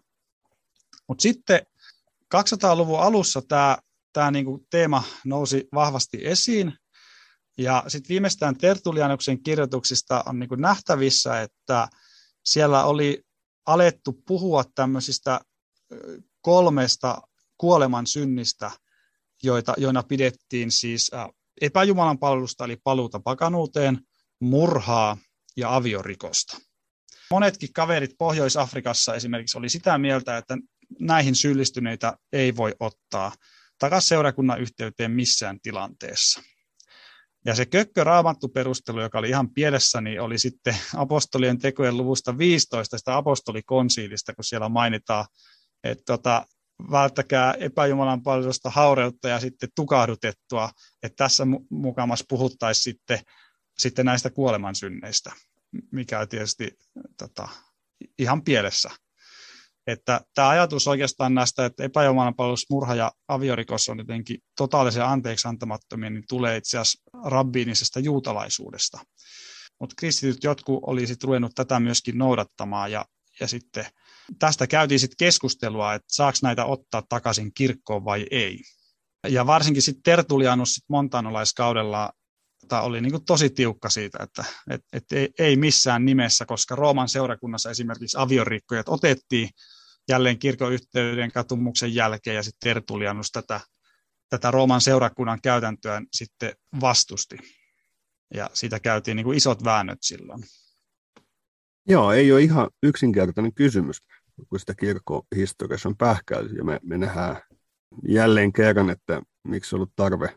Mutta 1.08 1.22
sitten 1.22 1.60
200-luvun 2.34 3.00
alussa 3.00 3.42
tämä, 3.48 3.78
tämä 4.12 4.30
niinku 4.30 4.66
teema 4.70 5.02
nousi 5.24 5.68
vahvasti 5.74 6.18
esiin, 6.26 6.72
ja 7.58 7.84
sitten 7.88 8.08
viimeistään 8.08 8.56
Tertulianuksen 8.56 9.42
kirjoituksista 9.42 10.22
on 10.26 10.38
niin 10.38 10.48
nähtävissä, 10.56 11.40
että 11.40 11.88
siellä 12.44 12.84
oli 12.84 13.22
alettu 13.66 14.12
puhua 14.26 14.64
tämmöisistä 14.74 15.40
kolmesta 16.40 17.22
kuoleman 17.58 18.06
synnistä, 18.06 18.70
joita, 19.42 19.74
joina 19.76 20.02
pidettiin 20.02 20.70
siis 20.70 21.10
epäjumalan 21.60 22.18
palvelusta 22.18 22.64
eli 22.64 22.76
paluuta 22.84 23.20
pakanuuteen, 23.20 23.98
murhaa 24.40 25.16
ja 25.56 25.76
aviorikosta. 25.76 26.56
Monetkin 27.30 27.72
kaverit 27.72 28.10
Pohjois-Afrikassa 28.18 29.14
esimerkiksi 29.14 29.58
oli 29.58 29.68
sitä 29.68 29.98
mieltä, 29.98 30.36
että 30.36 30.58
näihin 31.00 31.34
syyllistyneitä 31.34 32.16
ei 32.32 32.56
voi 32.56 32.74
ottaa 32.80 33.32
takaisin 33.78 34.08
seurakunnan 34.08 34.60
yhteyteen 34.60 35.10
missään 35.10 35.60
tilanteessa. 35.62 36.42
Ja 37.46 37.54
se 37.54 37.66
kökkö 37.66 38.04
raamattu 38.04 38.48
perustelu, 38.48 39.00
joka 39.00 39.18
oli 39.18 39.28
ihan 39.28 39.50
pielessä, 39.50 40.00
niin 40.00 40.20
oli 40.20 40.38
sitten 40.38 40.76
apostolien 40.96 41.58
tekojen 41.58 41.96
luvusta 41.96 42.38
15, 42.38 42.98
sitä 42.98 43.16
apostolikonsiilista, 43.16 44.34
kun 44.34 44.44
siellä 44.44 44.68
mainitaan, 44.68 45.26
että 45.84 46.04
tota, 46.06 46.46
välttäkää 46.90 47.52
epäjumalan 47.52 48.22
palvelusta 48.22 48.70
haureutta 48.70 49.28
ja 49.28 49.40
sitten 49.40 49.68
tukahdutettua, 49.74 50.70
että 51.02 51.16
tässä 51.16 51.46
mukamas 51.70 52.24
puhuttaisiin 52.28 52.82
sitten, 52.82 53.18
sitten 53.78 54.06
näistä 54.06 54.30
kuolemansynneistä, 54.30 55.32
mikä 55.92 56.26
tietysti 56.26 56.70
tota, 57.18 57.48
ihan 58.18 58.42
pielessä. 58.42 58.90
Että 59.86 60.20
tämä 60.34 60.48
ajatus 60.48 60.88
oikeastaan 60.88 61.34
näistä, 61.34 61.66
että 61.66 61.84
epäjumalan 61.84 62.34
palvelus, 62.34 62.66
murha 62.70 62.94
ja 62.94 63.12
aviorikos 63.28 63.88
on 63.88 63.98
jotenkin 63.98 64.38
totaalisen 64.56 65.04
anteeksi 65.04 65.48
antamattomia, 65.48 66.10
niin 66.10 66.24
tulee 66.28 66.56
itse 66.56 66.78
asiassa 66.78 67.02
rabbiinisesta 67.24 68.00
juutalaisuudesta. 68.00 68.98
Mutta 69.80 69.94
kristityt 69.98 70.44
jotkut 70.44 70.80
oli 70.86 71.06
sitten 71.06 71.26
ruvennut 71.26 71.52
tätä 71.54 71.80
myöskin 71.80 72.18
noudattamaan 72.18 72.92
ja, 72.92 73.04
ja 73.40 73.46
sitten 73.46 73.86
tästä 74.38 74.66
käytiin 74.66 75.00
sitten 75.00 75.26
keskustelua, 75.26 75.94
että 75.94 76.14
saako 76.14 76.38
näitä 76.42 76.64
ottaa 76.64 77.02
takaisin 77.08 77.54
kirkkoon 77.54 78.04
vai 78.04 78.26
ei. 78.30 78.58
Ja 79.28 79.46
varsinkin 79.46 79.82
sitten 79.82 80.02
Tertulianus 80.02 80.74
sit 80.74 80.84
montanolaiskaudella 80.88 82.12
oli 82.70 83.00
niin 83.00 83.12
kuin 83.12 83.24
tosi 83.24 83.50
tiukka 83.50 83.88
siitä, 83.88 84.18
että 84.22 84.44
et, 84.70 84.80
et 84.92 85.12
ei, 85.12 85.28
ei 85.38 85.56
missään 85.56 86.04
nimessä, 86.04 86.46
koska 86.46 86.76
Rooman 86.76 87.08
seurakunnassa 87.08 87.70
esimerkiksi 87.70 88.16
aviorikkojat 88.20 88.88
otettiin 88.88 89.48
jälleen 90.08 90.38
kirkon 90.38 90.72
yhteyden 90.72 91.32
katumuksen 91.32 91.94
jälkeen 91.94 92.36
ja 92.36 92.42
sitten 92.42 92.74
Tertulianus 92.74 93.30
tätä, 93.30 93.60
tätä 94.28 94.50
Rooman 94.50 94.80
seurakunnan 94.80 95.40
käytäntöä 95.42 96.02
sitten 96.12 96.52
vastusti. 96.80 97.36
Ja 98.34 98.50
siitä 98.52 98.80
käytiin 98.80 99.16
niin 99.16 99.24
kuin 99.24 99.36
isot 99.36 99.64
väännöt 99.64 99.98
silloin. 100.02 100.42
Joo, 101.88 102.12
ei 102.12 102.32
ole 102.32 102.42
ihan 102.42 102.70
yksinkertainen 102.82 103.54
kysymys, 103.54 103.96
kun 104.48 104.60
sitä 104.60 104.74
kirkkohistoriassa 104.74 105.88
on 105.88 105.96
pähkäily. 105.96 106.48
Ja 106.48 106.64
me, 106.64 106.80
me 106.82 106.98
nähdään 106.98 107.42
jälleen 108.08 108.52
kerran, 108.52 108.90
että 108.90 109.22
miksi 109.48 109.74
on 109.74 109.78
ollut 109.78 109.92
tarve 109.96 110.34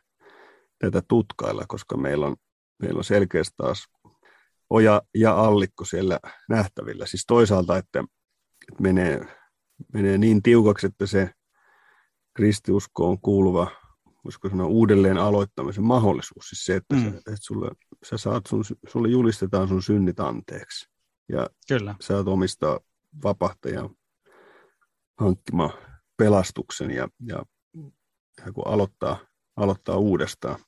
tätä 0.91 1.06
tutkailla, 1.08 1.65
koska 1.67 1.98
meillä 1.98 2.26
on, 2.26 2.36
meillä 2.82 2.98
on 2.98 3.04
selkeästi 3.04 3.54
taas 3.58 3.88
oja 4.69 5.02
ja 5.15 5.39
allikko 5.39 5.86
siellä 5.86 6.19
nähtävillä. 6.50 7.06
Siis 7.06 7.24
toisaalta, 7.28 7.78
että, 7.78 8.00
että 8.71 8.84
menee, 8.84 9.21
menee 9.93 10.17
niin 10.17 10.43
tiukaksi, 10.43 10.88
että 10.88 11.06
se 11.06 11.30
kristiuskoon 12.34 13.21
kuuluva, 13.21 13.71
voisiko 14.24 14.50
sanoa 14.50 14.67
uudelleen 14.67 15.17
aloittamisen 15.17 15.84
mahdollisuus. 15.84 16.50
Siis 16.50 16.65
se, 16.65 16.76
että, 16.76 16.95
mm. 16.95 17.02
sä, 17.02 17.17
että 17.17 17.36
sulle, 17.41 17.71
sä 18.04 18.17
saat 18.17 18.43
sun, 18.48 18.63
sulle 18.88 19.10
julistetaan 19.10 19.67
sun 19.67 19.84
synnit 19.84 20.19
anteeksi. 20.19 20.89
Ja 21.30 21.50
Kyllä. 21.67 21.95
sä 22.02 22.08
saat 22.08 22.28
omistaa 22.28 22.80
vapahtajan 23.24 23.89
hankkima 25.19 25.69
pelastuksen 26.17 26.91
ja, 26.91 27.08
ja, 27.28 27.45
ja 28.45 28.54
kun 28.54 28.67
aloittaa 28.67 29.17
aloittaa 29.58 29.98
uudestaan. 29.98 30.60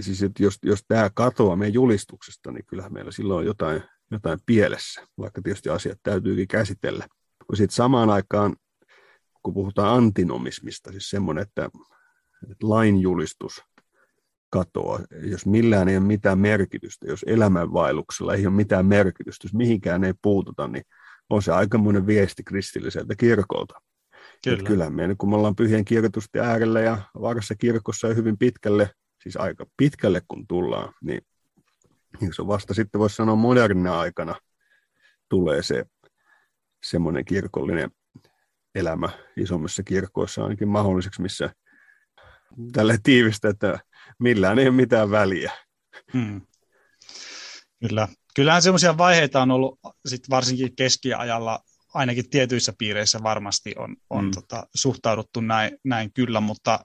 Siis, 0.00 0.22
että 0.22 0.42
jos, 0.42 0.58
jos 0.62 0.84
tämä 0.88 1.10
katoaa 1.14 1.56
meidän 1.56 1.74
julistuksesta, 1.74 2.52
niin 2.52 2.64
kyllähän 2.66 2.92
meillä 2.92 3.12
silloin 3.12 3.38
on 3.38 3.46
jotain, 3.46 3.82
jotain 4.10 4.38
pielessä, 4.46 5.06
vaikka 5.18 5.42
tietysti 5.42 5.68
asiat 5.68 5.98
täytyykin 6.02 6.48
käsitellä. 6.48 7.06
Kun 7.46 7.56
sitten 7.56 7.74
samaan 7.74 8.10
aikaan, 8.10 8.56
kun 9.42 9.54
puhutaan 9.54 9.96
antinomismista, 9.96 10.90
siis 10.90 11.10
semmoinen, 11.10 11.42
että, 11.42 11.68
että 12.50 12.68
lainjulistus 12.68 13.62
katoaa, 14.50 15.00
jos 15.22 15.46
millään 15.46 15.88
ei 15.88 15.96
ole 15.96 16.04
mitään 16.04 16.38
merkitystä, 16.38 17.06
jos 17.06 17.24
elämänvaelluksella 17.26 18.34
ei 18.34 18.46
ole 18.46 18.54
mitään 18.54 18.86
merkitystä, 18.86 19.46
jos 19.46 19.54
mihinkään 19.54 20.04
ei 20.04 20.14
puututa, 20.22 20.68
niin 20.68 20.84
on 21.30 21.42
se 21.42 21.52
aikamoinen 21.52 22.06
viesti 22.06 22.42
kristilliseltä 22.44 23.14
kirkolta. 23.16 23.74
Kyllä. 24.44 24.58
Että 24.58 24.68
kyllä 24.68 24.90
me, 24.90 25.14
kun 25.18 25.28
me 25.30 25.36
ollaan 25.36 25.56
pyhien 25.56 25.84
kirjoitusten 25.84 26.42
äärellä 26.42 26.80
ja 26.80 26.98
varassa 27.20 27.54
kirkossa 27.54 28.08
ja 28.08 28.14
hyvin 28.14 28.38
pitkälle, 28.38 28.90
siis 29.26 29.36
aika 29.36 29.66
pitkälle 29.76 30.22
kun 30.28 30.46
tullaan, 30.46 30.94
niin, 31.00 31.20
niin 32.20 32.34
se 32.34 32.42
on 32.42 32.48
vasta 32.48 32.74
sitten 32.74 32.98
voisi 32.98 33.16
sanoa 33.16 33.36
modernina 33.36 34.00
aikana 34.00 34.34
tulee 35.28 35.62
se 35.62 35.84
semmoinen 36.84 37.24
kirkollinen 37.24 37.90
elämä 38.74 39.08
isommissa 39.36 39.82
kirkkoissa 39.82 40.42
ainakin 40.42 40.68
mahdolliseksi, 40.68 41.22
missä 41.22 41.50
tälle 42.72 42.98
tiivistä, 43.02 43.48
että 43.48 43.78
millään 44.18 44.58
ei 44.58 44.68
ole 44.68 44.76
mitään 44.76 45.10
väliä. 45.10 45.52
Hmm. 46.12 46.40
Kyllä. 47.80 48.08
Kyllähän 48.34 48.62
semmoisia 48.62 48.98
vaiheita 48.98 49.42
on 49.42 49.50
ollut 49.50 49.78
sit 50.06 50.30
varsinkin 50.30 50.76
keskiajalla 50.76 51.60
ainakin 51.94 52.30
tietyissä 52.30 52.72
piireissä 52.78 53.22
varmasti 53.22 53.74
on, 53.78 53.96
on 54.10 54.24
mm. 54.24 54.30
tota, 54.30 54.66
suhtauduttu 54.74 55.40
näin, 55.40 55.78
näin 55.84 56.12
kyllä, 56.12 56.40
mutta, 56.40 56.80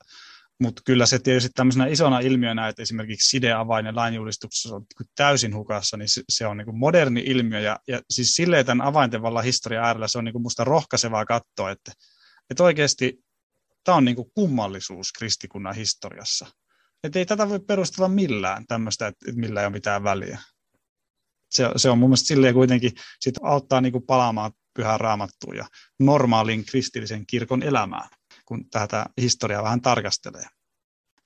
mutta 0.62 0.82
kyllä 0.86 1.06
se 1.06 1.20
tietysti 1.20 1.50
tämmöisenä 1.56 1.88
isona 1.88 2.20
ilmiönä, 2.20 2.68
että 2.68 2.82
esimerkiksi 2.82 3.30
sideavain 3.30 3.86
ja 3.86 3.96
lainjulistuksessa 3.96 4.76
on 4.76 4.86
niin 5.00 5.10
täysin 5.16 5.56
hukassa, 5.56 5.98
niin 5.98 6.08
se, 6.30 6.48
on 6.48 6.58
niin 6.58 6.78
moderni 6.78 7.24
ilmiö 7.26 7.60
ja, 7.60 7.80
ja 7.88 8.02
siis 8.10 8.34
silleen 8.34 8.66
tämän 8.66 8.88
avainten 8.88 9.22
vallan 9.22 9.44
historia 9.44 9.84
äärellä 9.84 10.08
se 10.08 10.18
on 10.18 10.24
niin 10.24 10.42
musta 10.42 10.64
rohkaisevaa 10.64 11.26
katsoa, 11.26 11.72
että, 11.72 11.92
että 12.50 12.64
oikeasti 12.64 13.24
tämä 13.84 13.96
on 13.96 14.06
niin 14.06 14.32
kummallisuus 14.36 15.12
kristikunnan 15.12 15.76
historiassa. 15.76 16.48
että 17.04 17.20
ei 17.20 17.26
tätä 17.26 17.50
voi 17.50 17.60
perustella 17.60 18.08
millään 18.08 18.68
tämmöistä, 18.68 19.08
että 19.08 19.32
millä 19.36 19.60
ei 19.60 19.66
ole 19.66 19.74
mitään 19.74 20.04
väliä. 20.04 20.40
Se, 21.52 21.70
se 21.76 21.90
on 21.90 21.98
mun 21.98 22.10
mielestä 22.10 22.28
silleen 22.28 22.54
kuitenkin 22.54 22.92
sit 23.20 23.36
auttaa 23.42 23.82
niin 23.82 24.04
palaamaan 24.08 24.52
pyhään 24.74 25.00
raamattuun 25.00 25.58
ja 25.58 25.68
normaalin 26.00 26.66
kristillisen 26.66 27.26
kirkon 27.26 27.64
elämään, 27.64 28.10
kun 28.52 28.70
tätä 28.70 29.06
historiaa 29.22 29.64
vähän 29.64 29.82
tarkastelee. 29.82 30.46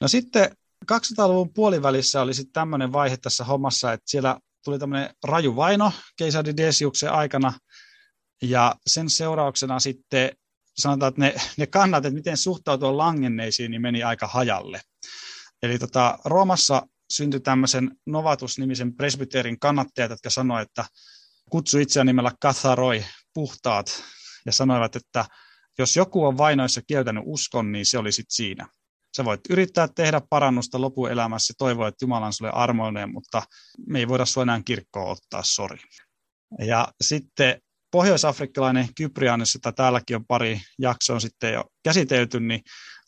No 0.02 0.08
sitten 0.08 0.58
200-luvun 0.92 1.54
puolivälissä 1.54 2.22
oli 2.22 2.34
sitten 2.34 2.54
tämmöinen 2.54 2.94
vaihe 2.94 3.18
tässä 3.18 3.44
hommassa, 3.44 3.94
että 3.94 4.12
siellä 4.12 4.40
tuli 4.64 4.80
tämmöinen 4.80 5.10
raju 5.24 5.56
vaino 5.56 5.92
keisari 6.18 6.58
Desiuksen 6.58 7.12
aikana, 7.12 7.54
ja 8.42 8.76
sen 8.88 9.10
seurauksena 9.10 9.80
sitten 9.80 10.32
sanotaan, 10.78 11.10
että 11.10 11.22
ne, 11.22 11.36
ne 11.58 11.68
kannat, 11.68 12.06
että 12.06 12.16
miten 12.16 12.38
suhtautua 12.38 12.98
langenneisiin, 12.98 13.72
niin 13.72 13.82
meni 13.82 14.04
aika 14.04 14.28
hajalle. 14.28 14.82
Eli 15.64 15.80
tota, 15.80 16.20
Roomassa 16.26 16.88
syntyi 17.14 17.40
tämmöisen 17.40 17.92
Novatus-nimisen 18.06 18.96
presbyteerin 18.96 19.60
kannattajat, 19.60 20.12
jotka 20.12 20.30
sanoivat, 20.30 20.70
että 20.70 20.86
kutsu 21.50 21.78
itseään 21.78 22.08
nimellä 22.08 22.32
Katharoi, 22.42 23.06
puhtaat, 23.34 24.04
ja 24.46 24.52
sanoivat, 24.52 24.96
että 24.96 25.26
jos 25.78 25.96
joku 25.96 26.26
on 26.26 26.38
vainoissa 26.38 26.82
kieltänyt 26.88 27.24
uskon, 27.26 27.72
niin 27.72 27.86
se 27.86 27.98
oli 27.98 28.12
sitten 28.12 28.36
siinä. 28.36 28.68
Sä 29.18 29.26
voit 29.26 29.42
yrittää 29.50 29.88
tehdä 29.88 30.22
parannusta 30.30 30.82
lopuelämässä 30.82 31.52
ja 31.52 31.56
toivoa, 31.58 31.88
että 31.88 32.06
Jumala 32.06 32.26
on 32.26 32.34
sulle 32.34 32.52
armoinen, 32.52 33.12
mutta 33.14 33.44
me 33.88 34.00
ei 34.00 34.08
voida 34.08 34.26
sinua 34.26 34.44
enää 34.44 34.62
kirkkoon 34.66 35.12
ottaa, 35.12 35.44
sori. 35.44 35.80
Ja 36.60 36.88
sitten 37.02 37.62
pohjoisafrikkalainen 37.92 38.88
Kyprianus, 38.98 39.54
jota 39.54 39.72
täälläkin 39.72 40.16
on 40.16 40.26
pari 40.26 40.62
jaksoa 40.80 41.20
sitten 41.20 41.54
jo 41.54 41.64
käsitelty, 41.84 42.40
niin 42.40 42.62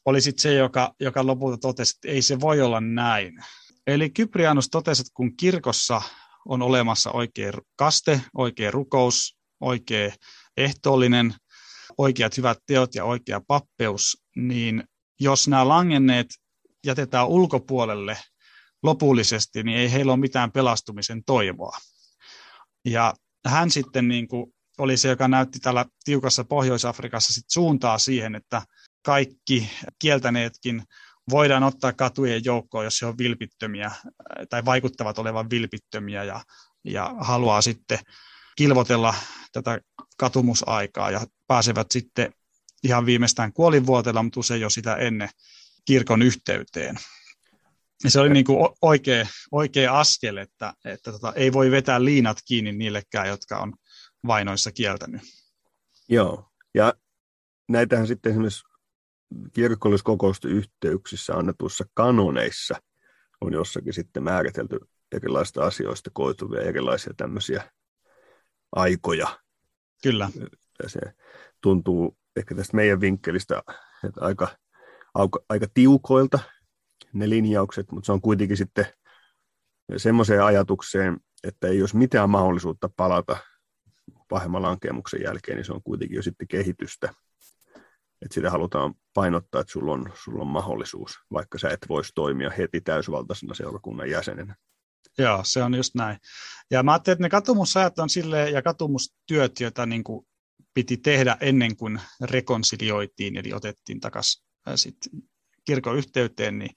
oli 0.06 0.22
sitten 0.22 0.42
se, 0.42 0.54
joka, 0.54 0.94
joka 1.00 1.26
lopulta 1.26 1.58
totesi, 1.58 1.94
että 1.98 2.16
ei 2.16 2.22
se 2.22 2.40
voi 2.40 2.62
olla 2.62 2.82
näin. 2.82 3.34
Eli 3.88 4.10
Kyprianus 4.10 4.70
totesi, 4.70 5.02
että 5.02 5.12
kun 5.14 5.38
kirkossa 5.38 6.02
on 6.46 6.62
olemassa 6.62 7.12
oikea 7.12 7.52
kaste, 7.76 8.22
oikea 8.38 8.72
rukous, 8.72 9.38
oikea 9.62 10.12
ehtoollinen, 10.58 11.34
oikeat 11.98 12.38
hyvät 12.38 12.58
teot 12.66 12.96
ja 12.96 13.06
oikea 13.06 13.42
pappeus, 13.48 14.24
niin 14.36 14.84
jos 15.20 15.48
nämä 15.48 15.68
langenneet 15.68 16.28
jätetään 16.86 17.28
ulkopuolelle 17.28 18.18
lopullisesti, 18.84 19.64
niin 19.64 19.78
ei 19.78 19.92
heillä 19.92 20.12
ole 20.12 20.20
mitään 20.20 20.52
pelastumisen 20.52 21.24
toivoa. 21.24 21.78
Ja 22.86 23.14
hän 23.48 23.72
sitten 23.72 24.08
niin 24.08 24.28
kuin 24.28 24.54
oli 24.78 24.98
se, 24.98 25.10
joka 25.10 25.28
näytti 25.28 25.60
tällä 25.60 25.86
tiukassa 26.04 26.44
Pohjois-Afrikassa 26.44 27.34
sit 27.34 27.46
suuntaa 27.52 27.98
siihen, 27.98 28.36
että 28.36 28.62
kaikki 29.06 29.70
kieltäneetkin 30.00 30.84
voidaan 31.30 31.64
ottaa 31.64 31.94
katujen 31.94 32.42
joukkoon, 32.46 32.84
jos 32.84 33.02
he 33.02 33.06
on 33.08 33.18
vilpittömiä 33.18 33.92
tai 34.50 34.66
vaikuttavat 34.66 35.20
olevan 35.20 35.50
vilpittömiä 35.50 36.24
ja, 36.24 36.42
ja 36.84 37.16
haluaa 37.20 37.62
sitten 37.62 38.00
kilvotella 38.58 39.16
tätä 39.52 39.82
katumusaikaa 40.18 41.12
ja 41.12 41.22
pääsevät 41.48 41.92
sitten 41.92 42.34
ihan 42.84 43.06
viimeistään 43.06 43.54
kuolinvuotella, 43.54 44.24
mutta 44.24 44.40
usein 44.40 44.62
jo 44.62 44.70
sitä 44.70 44.96
ennen 44.96 45.30
kirkon 45.86 46.22
yhteyteen. 46.22 46.96
Ja 48.04 48.12
se 48.12 48.20
oli 48.20 48.30
niin 48.30 48.46
kuin 48.46 48.70
oikea, 48.82 49.28
oikea 49.52 50.00
askel, 50.00 50.38
että, 50.38 50.74
että 50.86 51.12
tota, 51.12 51.34
ei 51.34 51.54
voi 51.54 51.72
vetää 51.72 52.04
liinat 52.04 52.38
kiinni 52.48 52.72
niillekään, 52.72 53.28
jotka 53.28 53.58
on 53.58 53.74
vainoissa 54.28 54.72
kieltänyt. 54.72 55.22
Joo, 56.10 56.52
ja 56.74 56.94
näitähän 57.70 58.08
sitten 58.08 58.32
esimerkiksi 58.32 58.64
kirkolliskokousten 59.54 60.52
yhteyksissä 60.52 61.34
annetuissa 61.34 61.86
kanoneissa 61.94 62.76
on 63.42 63.54
jossakin 63.54 63.94
sitten 63.94 64.24
määritelty 64.24 64.80
erilaisista 65.12 65.64
asioista 65.64 66.10
koituvia 66.14 66.62
erilaisia 66.62 67.14
tämmöisiä 67.18 67.72
aikoja. 68.76 69.40
Kyllä. 70.04 70.30
Ja 70.84 70.90
se 70.90 71.00
tuntuu 71.62 72.18
ehkä 72.36 72.56
tästä 72.56 72.76
meidän 72.76 73.02
vinkkelistä 73.02 73.64
että 74.04 74.22
aika, 74.22 74.48
aika, 75.14 75.40
aika 75.50 75.68
tiukoilta 75.74 76.40
ne 77.14 77.30
linjaukset, 77.30 77.92
mutta 77.92 78.06
se 78.06 78.12
on 78.12 78.22
kuitenkin 78.22 78.58
sitten 78.58 78.86
semmoiseen 79.98 80.44
ajatukseen, 80.44 81.18
että 81.44 81.68
ei 81.68 81.82
olisi 81.82 81.98
mitään 81.98 82.30
mahdollisuutta 82.30 82.90
palata 82.98 83.38
pahemman 84.30 84.62
lankemuksen 84.62 85.22
jälkeen, 85.24 85.56
niin 85.56 85.66
se 85.66 85.74
on 85.74 85.84
kuitenkin 85.84 86.16
jo 86.16 86.24
sitten 86.24 86.48
kehitystä. 86.48 87.10
Että 88.22 88.34
sitä 88.34 88.52
halutaan 88.52 88.94
painottaa, 89.14 89.62
että 89.62 89.74
sulla 89.74 89.94
on, 89.94 90.12
sulla 90.24 90.42
on 90.42 90.48
mahdollisuus, 90.48 91.20
vaikka 91.32 91.58
sä 91.58 91.70
et 91.70 91.86
voisi 91.90 92.12
toimia 92.16 92.50
heti 92.50 92.82
täysvaltaisena 92.82 93.54
seurakunnan 93.54 94.10
jäsenenä. 94.10 94.56
Joo, 95.18 95.42
se 95.44 95.64
on 95.64 95.76
just 95.76 95.96
näin. 95.96 96.18
Ja 96.72 96.84
mä 96.84 96.92
ajattelin, 96.92 97.14
että 97.14 97.24
ne 97.24 97.30
katumusajat 97.30 98.00
on 98.00 98.10
sille 98.10 98.50
ja 98.50 98.62
katumustyöt, 98.62 99.60
joita 99.60 99.86
niin 99.86 100.04
kuin 100.04 100.28
piti 100.74 100.98
tehdä 100.98 101.38
ennen 101.40 101.76
kuin 101.76 102.02
rekonsilioitiin, 102.22 103.38
eli 103.38 103.54
otettiin 103.54 104.00
takaisin 104.00 104.44
kirkon 105.66 105.98
yhteyteen, 105.98 106.60
niin 106.60 106.76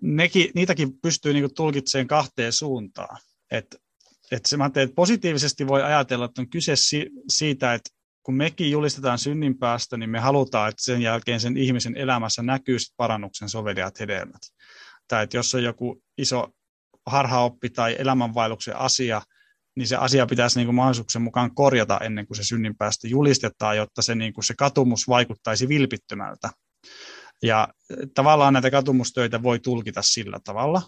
nekin, 0.00 0.50
niitäkin 0.54 1.00
pystyy 1.00 1.32
niin 1.32 1.42
kuin 1.42 1.54
tulkitsemaan 1.54 2.06
kahteen 2.06 2.52
suuntaan. 2.52 3.18
Että 3.50 3.78
että 4.32 4.48
se, 4.48 4.56
mä 4.56 4.66
että 4.66 4.94
positiivisesti 4.94 5.66
voi 5.66 5.82
ajatella, 5.82 6.24
että 6.24 6.40
on 6.40 6.50
kyse 6.50 6.76
si- 6.76 7.10
siitä, 7.28 7.74
että 7.74 7.90
kun 8.22 8.34
mekin 8.34 8.70
julistetaan 8.70 9.18
synninpäästä, 9.18 9.96
niin 9.96 10.10
me 10.10 10.20
halutaan, 10.20 10.68
että 10.68 10.84
sen 10.84 11.02
jälkeen 11.02 11.40
sen 11.40 11.56
ihmisen 11.56 11.96
elämässä 11.96 12.42
näkyy 12.42 12.76
parannuksen 12.96 13.48
soveliat 13.48 14.00
hedelmät. 14.00 14.42
Tai 15.08 15.24
että 15.24 15.36
jos 15.36 15.54
on 15.54 15.62
joku 15.62 16.02
iso 16.18 16.48
harhaoppi 17.06 17.70
tai 17.70 17.96
elämänvaelluksen 17.98 18.76
asia, 18.76 19.22
niin 19.76 19.86
se 19.86 19.96
asia 19.96 20.26
pitäisi 20.26 20.58
niin 20.58 20.66
kuin 20.66 20.74
mahdollisuuksien 20.74 21.22
mukaan 21.22 21.54
korjata 21.54 21.98
ennen 21.98 22.26
kuin 22.26 22.36
se 22.36 22.44
synninpäästö 22.44 23.08
julistetaan, 23.08 23.76
jotta 23.76 24.02
se, 24.02 24.14
niin 24.14 24.32
kuin 24.32 24.44
se 24.44 24.54
katumus 24.58 25.08
vaikuttaisi 25.08 25.68
vilpittömältä. 25.68 26.50
Ja 27.42 27.68
tavallaan 28.14 28.52
näitä 28.52 28.70
katumustöitä 28.70 29.42
voi 29.42 29.58
tulkita 29.58 30.02
sillä 30.02 30.38
tavalla. 30.44 30.82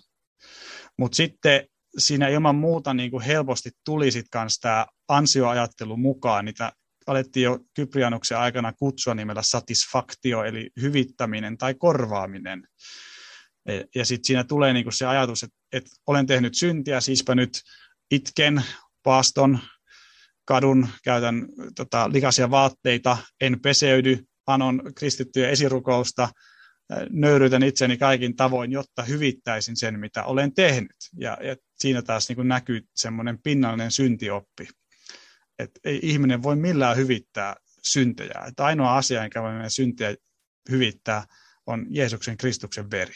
Mutta 0.98 1.16
sitten 1.16 1.66
siinä 1.98 2.28
ilman 2.28 2.56
muuta 2.56 2.94
niin 2.94 3.10
kuin 3.10 3.24
helposti 3.24 3.70
tuli 3.84 4.10
sitten 4.10 4.30
kanssa 4.30 4.60
tämä 4.60 4.86
ansioajattelu 5.08 5.96
mukaan. 5.96 6.44
Niitä 6.44 6.72
alettiin 7.06 7.44
jo 7.44 7.58
Kyprianuksen 7.74 8.38
aikana 8.38 8.72
kutsua 8.72 9.14
nimellä 9.14 9.42
satisfaktio, 9.42 10.44
eli 10.44 10.70
hyvittäminen 10.80 11.58
tai 11.58 11.74
korvaaminen. 11.74 12.62
Ja 13.94 14.04
sitten 14.04 14.26
siinä 14.26 14.44
tulee 14.44 14.72
niin 14.72 14.84
kuin 14.84 14.92
se 14.92 15.06
ajatus, 15.06 15.42
että, 15.42 15.56
että 15.72 15.90
olen 16.06 16.26
tehnyt 16.26 16.54
syntiä, 16.54 17.00
siispä 17.00 17.34
nyt 17.34 17.62
itken, 18.10 18.62
paaston, 19.02 19.58
kadun, 20.44 20.88
käytän 21.04 21.46
tota, 21.76 22.12
likaisia 22.12 22.50
vaatteita, 22.50 23.16
en 23.40 23.60
peseydy, 23.60 24.24
anon 24.46 24.82
kristittyjä 24.94 25.48
esirukousta– 25.48 26.28
nöyrytän 27.10 27.62
itseni 27.62 27.96
kaikin 27.96 28.36
tavoin, 28.36 28.72
jotta 28.72 29.02
hyvittäisin 29.02 29.76
sen, 29.76 30.00
mitä 30.00 30.24
olen 30.24 30.54
tehnyt. 30.54 30.96
Ja, 31.18 31.38
ja 31.42 31.56
siinä 31.78 32.02
taas 32.02 32.28
niin 32.28 32.36
kuin 32.36 32.48
näkyy 32.48 32.82
semmoinen 32.94 33.38
pinnallinen 33.42 33.90
syntioppi. 33.90 34.68
Että 35.58 35.80
ei 35.84 36.00
ihminen 36.02 36.42
voi 36.42 36.56
millään 36.56 36.96
hyvittää 36.96 37.56
syntejä. 37.82 38.44
Että 38.48 38.64
ainoa 38.64 38.96
asia, 38.96 39.22
mikä 39.22 39.42
voi 39.42 39.50
syntiä 39.68 40.14
hyvittää, 40.70 41.26
on 41.66 41.86
Jeesuksen 41.90 42.36
Kristuksen 42.36 42.90
veri. 42.90 43.14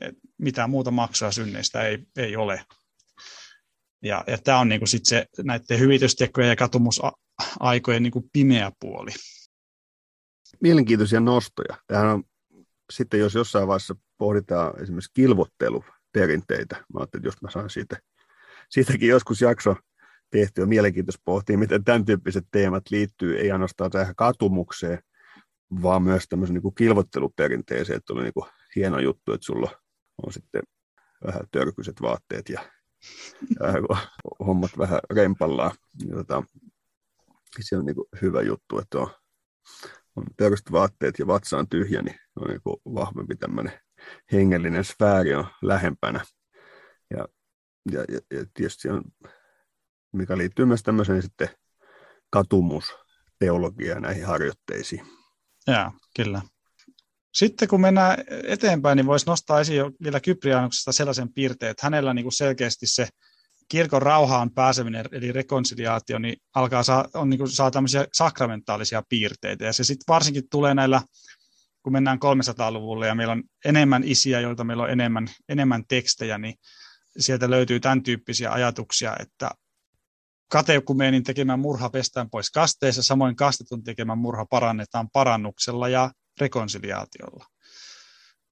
Et 0.00 0.14
mitään 0.38 0.70
muuta 0.70 0.90
maksaa 0.90 1.32
synneistä 1.32 1.82
ei, 1.82 1.98
ei 2.16 2.36
ole. 2.36 2.64
Ja, 4.02 4.24
ja 4.26 4.38
tämä 4.38 4.58
on 4.58 4.68
niinku 4.68 4.86
sit 4.86 5.04
se 5.04 5.26
näiden 5.44 5.78
hyvitystekojen 5.78 6.48
ja 6.48 6.56
katumusaikojen 6.56 8.02
niinku 8.02 8.28
pimeä 8.32 8.72
puoli. 8.80 9.10
Mielenkiintoisia 10.60 11.20
nostoja. 11.20 11.76
Tämähän 11.86 12.10
on 12.10 12.24
sitten 12.92 13.20
jos 13.20 13.34
jossain 13.34 13.68
vaiheessa 13.68 13.94
pohditaan 14.18 14.82
esimerkiksi 14.82 15.10
kilvotteluperinteitä, 15.14 16.76
mä 16.76 17.00
ajattelin, 17.00 17.20
että 17.20 17.28
jos 17.28 17.42
mä 17.42 17.50
saan 17.50 17.70
siitä, 17.70 17.96
siitäkin 18.70 19.08
joskus 19.08 19.40
jakso 19.40 19.76
tehtyä, 20.30 20.66
mielenkiintoista 20.66 21.22
pohtia, 21.24 21.58
miten 21.58 21.84
tämän 21.84 22.04
tyyppiset 22.04 22.44
teemat 22.50 22.84
liittyy 22.90 23.38
ei 23.38 23.50
ainoastaan 23.50 23.90
tähän 23.90 24.14
katumukseen, 24.16 24.98
vaan 25.82 26.02
myös 26.02 26.24
tämmöisen 26.28 26.54
niin 26.54 26.62
kuin 26.62 26.74
kilvotteluperinteeseen, 26.74 27.96
että 27.96 28.12
oli 28.12 28.22
niin 28.22 28.34
kuin 28.34 28.46
hieno 28.76 28.98
juttu, 28.98 29.32
että 29.32 29.44
sulla 29.44 29.70
on 30.22 30.32
sitten 30.32 30.62
vähän 31.26 31.42
törkyiset 31.50 32.02
vaatteet 32.02 32.48
ja, 32.48 32.60
ja 33.60 33.66
hommat 34.46 34.78
vähän 34.78 35.00
rempallaan. 35.10 35.72
Ja 36.08 36.16
tota, 36.16 36.42
se 37.60 37.76
on 37.76 37.86
niin 37.86 37.96
hyvä 38.22 38.42
juttu, 38.42 38.78
että 38.78 38.98
on 38.98 39.10
on 40.16 40.24
törkystä 40.36 40.72
vaatteet 40.72 41.18
ja 41.18 41.26
vatsa 41.26 41.58
on 41.58 41.68
tyhjä, 41.68 42.02
niin 42.02 42.16
on 42.36 42.48
niin 42.48 42.94
vahvempi 42.94 43.36
tämmöinen 43.36 43.72
hengellinen 44.32 44.84
sfääri 44.84 45.34
on 45.34 45.46
lähempänä. 45.62 46.24
Ja, 47.10 47.28
ja, 47.92 48.04
ja, 48.08 48.20
ja 48.30 48.44
tietysti 48.54 48.88
on, 48.88 49.04
mikä 50.12 50.38
liittyy 50.38 50.64
myös 50.64 50.82
tämmöiseen 50.82 51.22
sitten 51.22 51.48
katumusteologiaan 52.30 54.02
näihin 54.02 54.26
harjoitteisiin. 54.26 55.06
Joo, 55.66 55.90
kyllä. 56.16 56.42
Sitten 57.36 57.68
kun 57.68 57.80
mennään 57.80 58.24
eteenpäin, 58.44 58.96
niin 58.96 59.06
voisi 59.06 59.26
nostaa 59.26 59.60
esiin 59.60 59.92
vielä 60.02 60.20
Kyprianuksesta 60.20 60.92
sellaisen 60.92 61.32
piirteen, 61.32 61.70
että 61.70 61.86
hänellä 61.86 62.14
niin 62.14 62.24
kuin 62.24 62.32
selkeästi 62.32 62.86
se 62.86 63.08
kirkon 63.68 64.02
rauhaan 64.02 64.50
pääseminen, 64.50 65.04
eli 65.12 65.32
rekonsiliaatio, 65.32 66.18
niin 66.18 66.36
alkaa 66.54 66.82
saa, 66.82 67.08
on, 67.14 67.30
niin 67.30 67.38
kuin, 67.38 67.50
saa 67.50 67.70
tämmöisiä 67.70 68.06
sakramentaalisia 68.12 69.02
piirteitä. 69.08 69.64
Ja 69.64 69.72
se 69.72 69.84
sitten 69.84 70.04
varsinkin 70.08 70.48
tulee 70.50 70.74
näillä, 70.74 71.02
kun 71.82 71.92
mennään 71.92 72.18
300-luvulle 72.18 73.06
ja 73.06 73.14
meillä 73.14 73.32
on 73.32 73.42
enemmän 73.64 74.02
isiä, 74.04 74.40
joilta 74.40 74.64
meillä 74.64 74.82
on 74.82 74.90
enemmän, 74.90 75.28
enemmän 75.48 75.84
tekstejä, 75.88 76.38
niin 76.38 76.54
sieltä 77.18 77.50
löytyy 77.50 77.80
tämän 77.80 78.02
tyyppisiä 78.02 78.52
ajatuksia, 78.52 79.16
että 79.20 79.50
katekumeenin 80.50 81.24
tekemä 81.24 81.56
murha 81.56 81.90
pestään 81.90 82.30
pois 82.30 82.50
kasteessa, 82.50 83.02
samoin 83.02 83.36
kastetun 83.36 83.84
tekemä 83.84 84.14
murha 84.14 84.46
parannetaan 84.46 85.08
parannuksella 85.12 85.88
ja 85.88 86.10
rekonsiliaatiolla. 86.40 87.46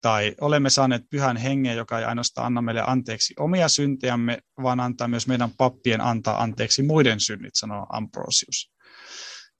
Tai 0.00 0.34
olemme 0.40 0.70
saaneet 0.70 1.02
pyhän 1.10 1.36
hengen, 1.36 1.76
joka 1.76 1.98
ei 1.98 2.04
ainoastaan 2.04 2.46
anna 2.46 2.62
meille 2.62 2.82
anteeksi 2.86 3.34
omia 3.38 3.68
syntejämme, 3.68 4.38
vaan 4.62 4.80
antaa 4.80 5.08
myös 5.08 5.26
meidän 5.26 5.50
pappien 5.50 6.00
antaa 6.00 6.42
anteeksi 6.42 6.82
muiden 6.82 7.20
synnit, 7.20 7.54
sanoo 7.54 7.86
Ambrosius. 7.92 8.72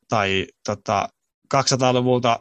Tai 0.09 0.47
tota, 0.67 1.09
200-luvulta 1.55 2.39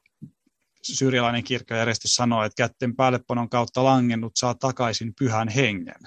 syyrialainen 0.83 1.43
kirkkojärjestys 1.43 2.15
sanoo, 2.15 2.43
että 2.43 2.67
kätten 2.67 2.95
päällepanon 2.95 3.49
kautta 3.49 3.83
langennut 3.83 4.31
saa 4.35 4.55
takaisin 4.55 5.13
pyhän 5.19 5.47
hengen. 5.47 6.01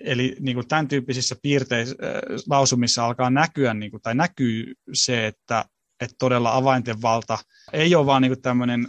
Eli 0.00 0.36
niin 0.40 0.54
kuin 0.54 0.68
tämän 0.68 0.88
tyyppisissä 0.88 1.36
piirteissä, 1.42 1.94
äh, 2.02 2.42
lausumissa 2.50 3.06
alkaa 3.06 3.30
näkyä, 3.30 3.74
niin 3.74 3.90
kuin, 3.90 4.02
tai 4.02 4.14
näkyy 4.14 4.74
se, 4.92 5.26
että, 5.26 5.64
että 6.00 6.16
todella 6.18 6.56
avainten 6.56 7.02
valta 7.02 7.38
ei 7.72 7.94
ole 7.94 8.06
vaan 8.06 8.22
niin 8.22 8.30
kuin 8.30 8.42
tämmöinen 8.42 8.88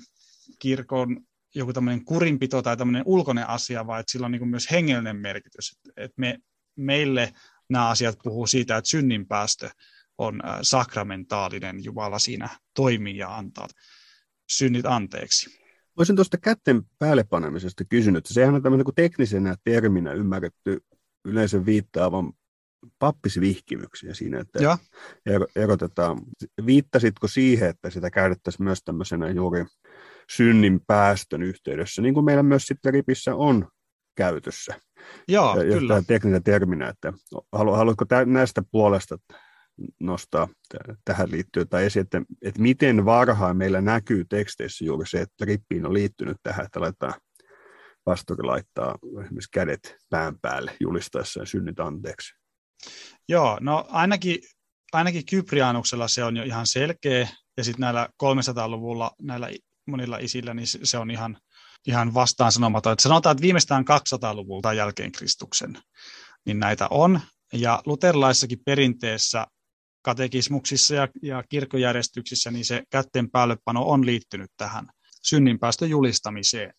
kirkon 0.59 1.17
joku 1.55 1.73
tämmöinen 1.73 2.05
kurinpito 2.05 2.61
tai 2.61 2.77
tämmöinen 2.77 3.03
ulkoinen 3.05 3.49
asia, 3.49 3.87
vaan 3.87 3.99
että 3.99 4.11
sillä 4.11 4.25
on 4.25 4.31
niin 4.31 4.39
kuin 4.39 4.49
myös 4.49 4.71
hengellinen 4.71 5.15
merkitys. 5.15 5.79
Että 5.97 6.13
me, 6.17 6.37
meille 6.75 7.33
nämä 7.69 7.89
asiat 7.89 8.17
puhuu 8.23 8.47
siitä, 8.47 8.77
että 8.77 8.89
synninpäästö 8.89 9.69
on 10.17 10.45
äh, 10.45 10.59
sakramentaalinen, 10.61 11.83
Jumala 11.83 12.19
siinä 12.19 12.49
toimii 12.75 13.17
ja 13.17 13.37
antaa 13.37 13.67
synnit 14.51 14.85
anteeksi. 14.85 15.63
Voisin 15.97 16.15
tuosta 16.15 16.37
kätten 16.37 16.81
päälle 16.99 17.23
panemisesta 17.23 17.85
kysynyt. 17.85 18.25
Sehän 18.25 18.55
on 18.55 18.63
tämmöinen 18.63 18.85
teknisenä 18.95 19.55
terminä 19.63 20.13
ymmärretty 20.13 20.85
yleensä 21.25 21.65
viittaavan 21.65 22.33
pappisvihkimyksiä 22.99 24.13
siinä, 24.13 24.39
että 24.39 24.63
ja. 24.63 24.77
erotetaan. 25.55 26.21
Viittasitko 26.65 27.27
siihen, 27.27 27.69
että 27.69 27.89
sitä 27.89 28.09
käytettäisiin 28.09 28.63
myös 28.63 28.79
tämmöisenä 28.85 29.29
juuri 29.29 29.65
synnin 30.31 30.81
päästön 30.87 31.43
yhteydessä, 31.43 32.01
niin 32.01 32.13
kuin 32.13 32.25
meillä 32.25 32.43
myös 32.43 32.63
sitten 32.63 32.93
RIPissä 32.93 33.35
on 33.35 33.67
käytössä. 34.15 34.79
Joo, 35.27 35.61
ja, 35.61 35.79
kyllä. 35.79 36.03
tekninen 36.07 36.43
terminä, 36.43 36.89
että 36.89 37.13
haluatko 37.51 38.05
näistä 38.25 38.63
puolesta 38.71 39.17
nostaa 39.99 40.47
tähän 41.05 41.31
liittyen 41.31 41.69
tai 41.69 41.85
esiin, 41.85 42.03
että, 42.03 42.21
että 42.41 42.61
miten 42.61 43.05
varhain 43.05 43.57
meillä 43.57 43.81
näkyy 43.81 44.25
teksteissä 44.29 44.85
juuri 44.85 45.07
se, 45.07 45.21
että 45.21 45.45
rippiin 45.45 45.85
on 45.85 45.93
liittynyt 45.93 46.37
tähän, 46.43 46.65
että 46.65 46.81
laittaa, 46.81 47.13
pastori 48.03 48.43
laittaa 48.43 48.95
esimerkiksi 49.21 49.51
kädet 49.53 49.95
pään 50.09 50.39
päälle 50.41 50.75
julistaessaan 50.79 51.47
synnit 51.47 51.79
anteeksi. 51.79 52.42
Joo, 53.29 53.57
no 53.61 53.85
ainakin, 53.89 54.39
ainakin 54.93 55.25
Kyprianuksella 55.25 56.07
se 56.07 56.23
on 56.23 56.37
jo 56.37 56.43
ihan 56.43 56.67
selkeä, 56.67 57.27
ja 57.57 57.63
sitten 57.63 57.81
näillä 57.81 58.09
300-luvulla 58.23 59.11
näillä 59.21 59.49
monilla 59.85 60.17
isillä, 60.17 60.53
niin 60.53 60.67
se 60.83 60.97
on 60.97 61.11
ihan, 61.11 61.37
ihan 61.87 62.13
vastaan 62.13 62.51
sanomaton. 62.51 62.93
Että 62.93 63.03
sanotaan, 63.03 63.31
että 63.31 63.41
viimeistään 63.41 63.85
200-luvulta 63.89 64.73
jälkeen 64.73 65.11
Kristuksen, 65.11 65.77
niin 66.45 66.59
näitä 66.59 66.87
on. 66.89 67.21
Ja 67.53 67.81
luterilaissakin 67.85 68.59
perinteessä 68.65 69.47
katekismuksissa 70.01 70.95
ja, 70.95 71.07
ja 71.21 71.43
kirkkojärjestyksissä, 71.49 72.51
niin 72.51 72.65
se 72.65 72.83
kätten 72.89 73.31
päällepano 73.31 73.83
on 73.83 74.05
liittynyt 74.05 74.51
tähän 74.57 74.87
synninpäästön 75.23 75.89
julistamiseen. 75.89 76.73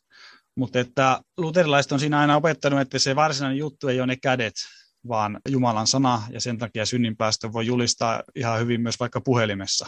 Mutta 0.57 0.81
että 0.81 1.21
luterilaiset 1.37 1.93
on 1.93 2.01
siinä 2.01 2.19
aina 2.19 2.37
opettanut, 2.37 2.81
että 2.81 2.99
se 2.99 3.17
varsinainen 3.17 3.59
juttu 3.59 3.89
ei 3.89 4.01
ole 4.01 4.07
ne 4.07 4.17
kädet, 4.17 4.55
vaan 5.09 5.41
Jumalan 5.49 5.87
sana, 5.87 6.23
ja 6.31 6.41
sen 6.41 6.59
takia 6.59 6.87
synninpäästö 6.87 7.53
voi 7.53 7.67
julistaa 7.67 8.23
ihan 8.35 8.61
hyvin 8.61 8.81
myös 8.81 9.01
vaikka 9.01 9.21
puhelimessa 9.21 9.87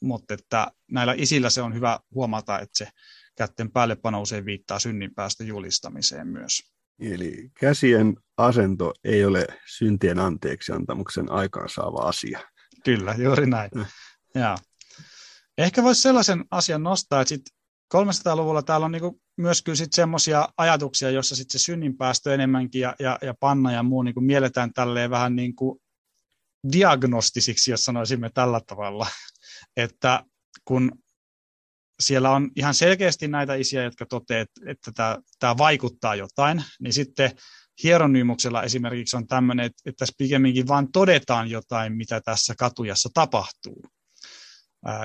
mutta 0.00 0.34
että 0.34 0.72
näillä 0.90 1.14
isillä 1.16 1.50
se 1.50 1.62
on 1.62 1.74
hyvä 1.74 2.00
huomata, 2.14 2.58
että 2.58 2.78
se 2.78 2.88
kätten 3.36 3.72
päällepano 3.72 4.22
usein 4.22 4.44
viittaa 4.44 4.78
synninpäästön 4.78 5.46
julistamiseen 5.46 6.28
myös. 6.28 6.62
Eli 7.00 7.50
käsien 7.60 8.16
asento 8.36 8.92
ei 9.04 9.24
ole 9.24 9.46
syntien 9.66 10.18
anteeksi 10.18 10.72
antamuksen 10.72 11.30
aikaansaava 11.30 12.08
asia. 12.08 12.40
Kyllä, 12.84 13.14
juuri 13.18 13.46
näin. 13.46 13.70
Mm. 13.74 13.86
Ja. 14.34 14.56
Ehkä 15.58 15.82
voisi 15.82 16.02
sellaisen 16.02 16.44
asian 16.50 16.82
nostaa, 16.82 17.20
että 17.20 17.28
sit 17.28 17.42
300-luvulla 17.94 18.62
täällä 18.62 18.86
on 18.86 18.92
niinku 18.92 19.20
myös 19.36 19.62
kyllä 19.62 19.76
sit 19.76 19.92
semmoisia 19.92 20.48
ajatuksia, 20.56 21.10
joissa 21.10 21.36
sit 21.36 21.50
se 21.50 21.58
synninpäästö 21.58 22.34
enemmänkin 22.34 22.80
ja, 22.80 22.94
ja, 22.98 23.18
ja 23.22 23.34
panna 23.40 23.72
ja 23.72 23.82
muu 23.82 24.02
niinku 24.02 24.20
mielletään 24.20 24.72
tälleen 24.72 25.10
vähän 25.10 25.36
niin 25.36 25.56
kuin 25.56 25.80
diagnostisiksi, 26.72 27.70
jos 27.70 27.84
sanoisimme 27.84 28.30
tällä 28.34 28.60
tavalla 28.66 29.06
että 29.76 30.24
kun 30.64 30.92
siellä 32.00 32.30
on 32.30 32.50
ihan 32.56 32.74
selkeästi 32.74 33.28
näitä 33.28 33.54
isiä, 33.54 33.82
jotka 33.82 34.06
toteavat, 34.06 34.48
että 34.66 34.92
tämä, 34.94 35.18
tämä 35.38 35.58
vaikuttaa 35.58 36.14
jotain, 36.14 36.64
niin 36.80 36.92
sitten 36.92 37.30
hieronyymuksella 37.82 38.62
esimerkiksi 38.62 39.16
on 39.16 39.26
tämmöinen, 39.26 39.66
että, 39.66 39.92
tässä 39.98 40.14
pikemminkin 40.18 40.68
vain 40.68 40.92
todetaan 40.92 41.50
jotain, 41.50 41.92
mitä 41.92 42.20
tässä 42.20 42.54
katujassa 42.58 43.08
tapahtuu. 43.14 43.82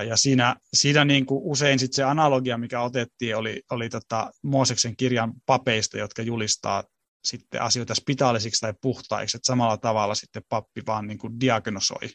Ja 0.08 0.16
siinä, 0.16 0.56
siinä 0.74 1.04
niin 1.04 1.26
kuin 1.26 1.40
usein 1.44 1.78
sit 1.78 1.92
se 1.92 2.02
analogia, 2.02 2.58
mikä 2.58 2.80
otettiin, 2.80 3.36
oli, 3.36 3.62
oli 3.70 3.88
tota 3.88 4.30
Mooseksen 4.42 4.96
kirjan 4.96 5.32
papeista, 5.46 5.98
jotka 5.98 6.22
julistaa 6.22 6.84
sitten 7.24 7.62
asioita 7.62 7.94
spitaalisiksi 7.94 8.60
tai 8.60 8.74
puhtaiksi, 8.82 9.36
että 9.36 9.46
samalla 9.46 9.76
tavalla 9.76 10.14
sitten 10.14 10.42
pappi 10.48 10.82
vaan 10.86 11.06
niin 11.06 11.18
kuin 11.18 11.40
diagnosoi, 11.40 12.10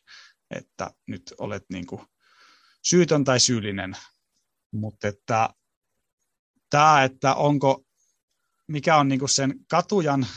että 0.51 0.91
nyt 1.07 1.33
olet 1.37 1.63
niin 1.69 1.87
kuin 1.87 2.01
syytön 2.85 3.23
tai 3.23 3.39
syyllinen. 3.39 3.97
Mutta 4.71 5.07
että 5.07 5.49
tämä, 6.69 7.03
että 7.03 7.35
onko, 7.35 7.83
mikä 8.67 8.97
on 8.97 9.07
niinku 9.07 9.27
sen 9.27 9.55
katujan 9.69 10.27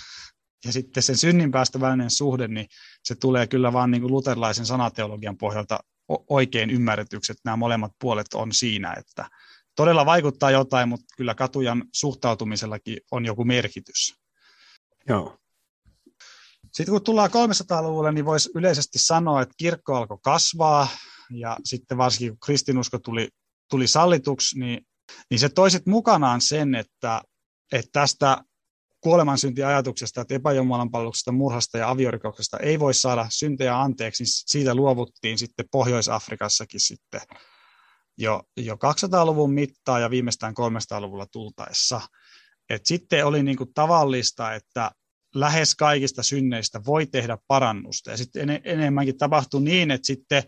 ja 0.64 0.72
sitten 0.72 1.02
sen 1.02 1.16
synninpäästä 1.16 1.80
välinen 1.80 2.10
suhde, 2.10 2.48
niin 2.48 2.66
se 3.04 3.14
tulee 3.14 3.46
kyllä 3.46 3.72
vaan 3.72 3.90
niinku 3.90 4.08
luterilaisen 4.08 4.66
sanateologian 4.66 5.38
pohjalta 5.38 5.80
oikein 6.08 6.70
ymmärretyksi, 6.70 7.32
että 7.32 7.42
nämä 7.44 7.56
molemmat 7.56 7.92
puolet 8.00 8.34
on 8.34 8.52
siinä, 8.52 8.94
että 8.98 9.30
todella 9.76 10.06
vaikuttaa 10.06 10.50
jotain, 10.50 10.88
mutta 10.88 11.14
kyllä 11.16 11.34
katujan 11.34 11.84
suhtautumisellakin 11.94 12.98
on 13.10 13.26
joku 13.26 13.44
merkitys. 13.44 14.14
Joo. 15.08 15.38
Sitten 16.72 16.92
kun 16.92 17.04
tullaan 17.04 17.30
300-luvulle, 17.30 18.12
niin 18.12 18.24
voisi 18.24 18.50
yleisesti 18.54 18.98
sanoa, 18.98 19.42
että 19.42 19.54
kirkko 19.56 19.96
alkoi 19.96 20.18
kasvaa, 20.22 20.88
ja 21.30 21.56
sitten 21.64 21.98
varsinkin 21.98 22.30
kun 22.30 22.38
kristinusko 22.44 22.98
tuli, 22.98 23.28
tuli 23.70 23.86
sallituksi, 23.86 24.58
niin, 24.58 24.86
niin 25.30 25.38
se 25.38 25.48
toiset 25.48 25.86
mukanaan 25.86 26.40
sen, 26.40 26.74
että, 26.74 27.22
että 27.72 27.90
tästä 27.92 28.44
kuolemansyntiajatuksesta, 29.02 30.20
että 30.20 30.34
epäjumalan 30.34 30.90
palveluksesta, 30.90 31.32
murhasta 31.32 31.78
ja 31.78 31.90
aviorikoksesta 31.90 32.56
ei 32.56 32.80
voi 32.80 32.94
saada 32.94 33.26
syntejä 33.30 33.80
anteeksi, 33.80 34.22
niin 34.22 34.30
siitä 34.30 34.74
luovuttiin 34.74 35.38
sitten 35.38 35.66
Pohjois-Afrikassakin 35.70 36.80
sitten 36.80 37.20
jo, 38.18 38.42
jo 38.56 38.74
200-luvun 38.74 39.52
mittaa 39.52 40.00
ja 40.00 40.10
viimeistään 40.10 40.54
300-luvulla 40.60 41.26
tultaessa. 41.32 42.00
Et 42.70 42.86
sitten 42.86 43.26
oli 43.26 43.42
niin 43.42 43.56
kuin 43.56 43.74
tavallista, 43.74 44.54
että 44.54 44.90
lähes 45.34 45.74
kaikista 45.74 46.22
synneistä 46.22 46.80
voi 46.86 47.06
tehdä 47.06 47.38
parannusta. 47.46 48.10
Ja 48.10 48.16
sitten 48.16 48.50
en, 48.50 48.60
enemmänkin 48.64 49.18
tapahtui 49.18 49.62
niin, 49.62 49.90
että 49.90 50.06
sitten 50.06 50.42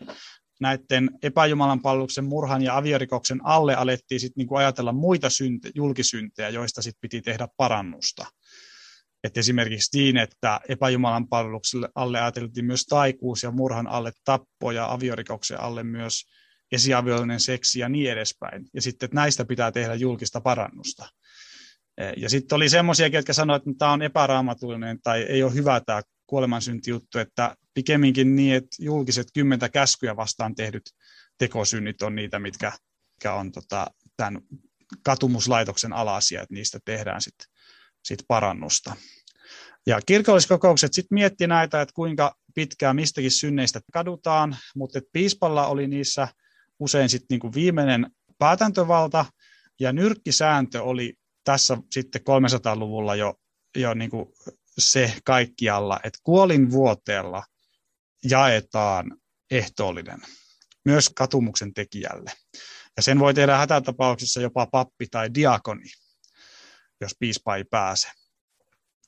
näiden 0.61 1.11
epäjumalan 1.22 1.82
palveluksen 1.82 2.24
murhan 2.24 2.62
ja 2.62 2.76
aviorikoksen 2.76 3.40
alle 3.46 3.74
alettiin 3.74 4.20
sitten 4.20 4.40
niinku 4.40 4.57
ajatella 4.57 4.92
muita 4.92 5.30
synte, 5.30 5.70
julkisyntejä, 5.74 6.48
joista 6.48 6.82
sitten 6.82 7.00
piti 7.00 7.22
tehdä 7.22 7.48
parannusta. 7.57 8.26
Et 9.24 9.36
esimerkiksi 9.36 9.98
niin, 9.98 10.16
että 10.16 10.60
epäjumalan 10.68 11.28
palvelukselle 11.28 11.88
alle 11.94 12.20
ajateltiin 12.20 12.66
myös 12.66 12.84
taikuus 12.84 13.42
ja 13.42 13.50
murhan 13.50 13.86
alle 13.86 14.12
tappo 14.24 14.70
ja 14.70 14.92
aviorikoksen 14.92 15.60
alle 15.60 15.82
myös 15.82 16.24
esiaviollinen 16.72 17.40
seksi 17.40 17.80
ja 17.80 17.88
niin 17.88 18.10
edespäin. 18.10 18.66
Ja 18.74 18.82
sitten, 18.82 19.06
että 19.06 19.14
näistä 19.14 19.44
pitää 19.44 19.72
tehdä 19.72 19.94
julkista 19.94 20.40
parannusta. 20.40 21.08
Ja 22.16 22.30
sitten 22.30 22.56
oli 22.56 22.68
semmoisia, 22.68 23.06
jotka 23.06 23.32
sanoivat, 23.32 23.62
että 23.62 23.78
tämä 23.78 23.92
on 23.92 24.02
epäraamatullinen 24.02 24.98
tai 25.02 25.22
ei 25.22 25.42
ole 25.42 25.54
hyvä 25.54 25.80
tämä 25.86 26.02
kuolemansynti-juttu, 26.26 27.18
että 27.18 27.56
pikemminkin 27.74 28.36
niin, 28.36 28.54
että 28.54 28.76
julkiset 28.78 29.28
kymmentä 29.34 29.68
käskyä 29.68 30.16
vastaan 30.16 30.54
tehdyt 30.54 30.82
tekosynnit 31.38 32.02
on 32.02 32.14
niitä, 32.14 32.38
mitkä, 32.38 32.72
mitkä 33.12 33.34
on 33.34 33.52
tota, 33.52 33.86
tämän 34.16 34.40
katumuslaitoksen 35.04 35.92
alasia, 35.92 36.42
että 36.42 36.54
niistä 36.54 36.78
tehdään 36.84 37.22
sitten 37.22 37.53
sit 38.05 38.24
parannusta. 38.28 38.96
Ja 39.86 40.00
kirkolliskokoukset 40.07 40.92
sitten 40.92 41.16
mietti 41.16 41.46
näitä, 41.46 41.80
että 41.80 41.94
kuinka 41.94 42.34
pitkään 42.55 42.96
mistäkin 42.96 43.30
synneistä 43.30 43.80
kadutaan, 43.92 44.57
mutta 44.76 44.98
että 44.98 45.11
piispalla 45.12 45.66
oli 45.66 45.88
niissä 45.88 46.28
usein 46.78 47.09
sitten 47.09 47.26
niinku 47.30 47.52
viimeinen 47.55 48.11
päätäntövalta, 48.38 49.24
ja 49.80 49.92
nyrkkisääntö 49.92 50.82
oli 50.82 51.14
tässä 51.44 51.78
sitten 51.92 52.20
300-luvulla 52.20 53.14
jo, 53.14 53.34
jo 53.76 53.94
niinku 53.94 54.34
se 54.78 55.14
kaikkialla, 55.24 56.00
että 56.05 56.18
kuolin 56.22 56.70
vuoteella 56.70 57.42
jaetaan 58.30 59.16
ehtoollinen 59.50 60.20
myös 60.84 61.11
katumuksen 61.11 61.74
tekijälle. 61.74 62.32
Ja 62.96 63.02
sen 63.02 63.18
voi 63.18 63.34
tehdä 63.34 63.57
hätätapauksessa 63.57 64.40
jopa 64.40 64.66
pappi 64.66 65.07
tai 65.11 65.34
diakoni, 65.34 65.84
jos 67.01 67.12
piispa 67.18 67.57
ei 67.57 67.64
pääse. 67.64 68.09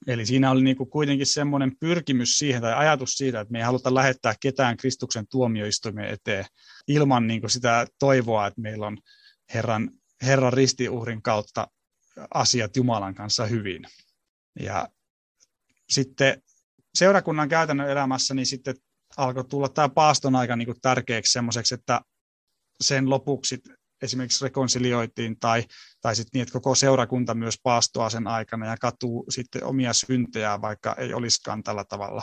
Eli 0.07 0.27
siinä 0.27 0.51
oli 0.51 0.63
niin 0.63 0.77
kuin 0.77 0.91
kuitenkin 0.91 1.27
semmoinen 1.27 1.77
pyrkimys 1.81 2.39
siihen 2.39 2.63
tai 2.63 2.75
ajatus 2.75 3.11
siitä, 3.11 3.41
että 3.41 3.53
me 3.53 3.59
ei 3.59 3.65
haluta 3.65 3.95
lähettää 3.95 4.35
ketään 4.41 4.77
Kristuksen 4.77 5.27
tuomioistuimen 5.31 6.09
eteen 6.09 6.45
ilman 6.89 7.27
niin 7.27 7.41
kuin 7.41 7.51
sitä 7.51 7.87
toivoa, 7.99 8.47
että 8.47 8.61
meillä 8.61 8.87
on 8.87 8.99
Herran, 9.55 9.91
Herran 10.23 10.53
ristiuhrin 10.53 11.23
kautta 11.23 11.69
asiat 12.35 12.77
Jumalan 12.77 13.15
kanssa 13.15 13.47
hyvin. 13.47 13.87
Ja 14.61 14.89
sitten 15.89 16.43
seurakunnan 16.95 17.49
käytännön 17.49 17.91
elämässä 17.91 18.35
niin 18.35 18.47
sitten 18.47 18.75
alkoi 19.17 19.45
tulla 19.45 19.69
tämä 19.69 19.89
paaston 19.89 20.37
aika 20.37 20.57
niin 20.57 20.67
kuin 20.67 20.81
tärkeäksi 20.83 21.33
semmoiseksi, 21.33 21.75
että 21.75 22.01
sen 22.81 23.11
lopuksi 23.11 23.63
esimerkiksi 24.03 24.45
rekonsilioitiin 24.45 25.39
tai, 25.41 25.65
tai 26.01 26.17
sitten 26.17 26.31
niin, 26.33 26.43
että 26.43 26.53
koko 26.53 26.75
seurakunta 26.75 27.35
myös 27.35 27.59
paastoa 27.63 28.11
sen 28.11 28.27
aikana 28.27 28.67
ja 28.67 28.77
katuu 28.77 29.27
sitten 29.29 29.65
omia 29.65 29.93
syntejä, 29.93 30.61
vaikka 30.61 30.95
ei 30.99 31.15
olisikaan 31.15 31.63
tällä 31.63 31.85
tavalla 31.85 32.23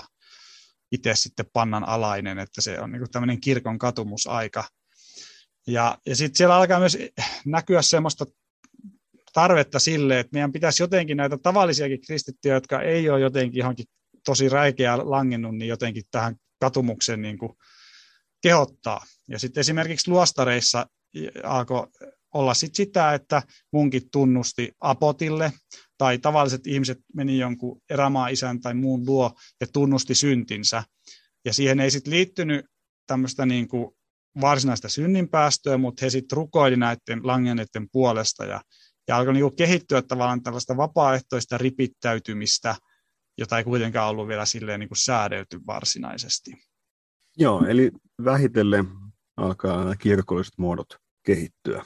itse 0.92 1.16
sitten 1.16 1.46
pannan 1.54 1.84
alainen, 1.84 2.40
että 2.40 2.62
se 2.62 2.80
on 2.80 2.92
niin 2.92 3.12
tämmöinen 3.12 3.42
kirkon 3.42 3.80
katumusaika. 3.80 4.64
Ja, 5.68 5.98
ja 6.06 6.16
sitten 6.16 6.38
siellä 6.38 6.56
alkaa 6.56 6.80
myös 6.80 6.98
näkyä 7.46 7.82
semmoista 7.82 8.26
tarvetta 9.34 9.80
sille, 9.80 10.20
että 10.20 10.34
meidän 10.34 10.52
pitäisi 10.52 10.84
jotenkin 10.84 11.18
näitä 11.18 11.38
tavallisiakin 11.38 12.02
kristittyjä, 12.02 12.54
jotka 12.54 12.82
ei 12.82 13.10
ole 13.10 13.20
jotenkin 13.20 13.60
johonkin 13.60 13.86
tosi 14.26 14.50
räikeä 14.50 14.98
langennut, 14.98 15.56
niin 15.56 15.70
jotenkin 15.70 16.04
tähän 16.12 16.36
katumuksen 16.60 17.22
niin 17.22 17.38
kuin 17.38 17.54
kehottaa. 18.42 19.06
Ja 19.30 19.40
sitten 19.40 19.62
esimerkiksi 19.62 20.12
luostareissa 20.12 20.86
alkoi 21.44 21.88
olla 22.34 22.54
sit 22.54 22.76
sitä, 22.76 23.14
että 23.14 23.42
munkit 23.74 24.04
tunnusti 24.12 24.72
apotille, 24.82 25.54
tai 25.98 26.18
tavalliset 26.18 26.68
ihmiset 26.68 26.98
meni 27.16 27.38
jonkun 27.38 27.82
erämaa 27.90 28.28
isän 28.28 28.62
tai 28.62 28.74
muun 28.74 29.06
luo 29.06 29.32
ja 29.62 29.68
tunnusti 29.74 30.16
syntinsä. 30.16 30.84
Ja 31.46 31.54
siihen 31.54 31.80
ei 31.80 31.92
sitten 31.92 32.14
liittynyt 32.14 32.66
tämmöistä 33.08 33.46
niin 33.46 33.68
kuin 33.68 33.92
varsinaista 34.42 34.90
synninpäästöä, 34.90 35.78
mutta 35.78 36.06
he 36.06 36.10
sitten 36.10 36.36
rukoili 36.36 36.76
näiden 36.76 37.20
langenneiden 37.24 37.88
puolesta 37.92 38.46
ja, 38.46 38.62
ja 39.08 39.18
alkoi 39.18 39.34
niin 39.34 39.56
kehittyä 39.56 40.02
tavallaan 40.02 40.44
tällaista 40.44 40.78
vapaaehtoista 40.78 41.58
ripittäytymistä, 41.58 42.76
jota 43.38 43.58
ei 43.58 43.64
kuitenkaan 43.64 44.10
ollut 44.10 44.28
vielä 44.28 44.46
silleen 44.46 44.80
niin 44.80 44.90
kuin 44.90 44.98
säädelty 44.98 45.60
varsinaisesti. 45.68 46.52
Joo, 47.38 47.66
eli 47.66 47.92
vähitellen 48.24 48.88
alkaa 49.38 49.78
nämä 49.78 49.96
kirkolliset 49.96 50.54
muodot 50.58 51.03
kehittyä. 51.24 51.86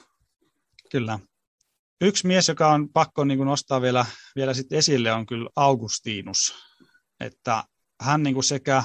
Kyllä. 0.91 1.19
Yksi 2.01 2.27
mies, 2.27 2.47
joka 2.47 2.71
on 2.71 2.89
pakko 2.89 3.23
niin 3.23 3.38
kuin 3.38 3.47
nostaa 3.47 3.81
vielä, 3.81 4.05
vielä 4.35 4.53
sit 4.53 4.73
esille, 4.73 5.13
on 5.13 5.25
kyllä 5.25 5.49
Augustinus. 5.55 6.55
Että 7.19 7.63
hän 8.01 8.23
niin 8.23 8.33
kuin 8.33 8.43
sekä, 8.43 8.83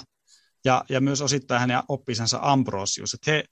ja, 0.64 0.84
ja 0.88 1.00
myös 1.00 1.20
osittain 1.20 1.60
hänen 1.60 1.82
oppisensa 1.88 2.38
Ambrosius, 2.42 3.14
että 3.14 3.30
he 3.30 3.44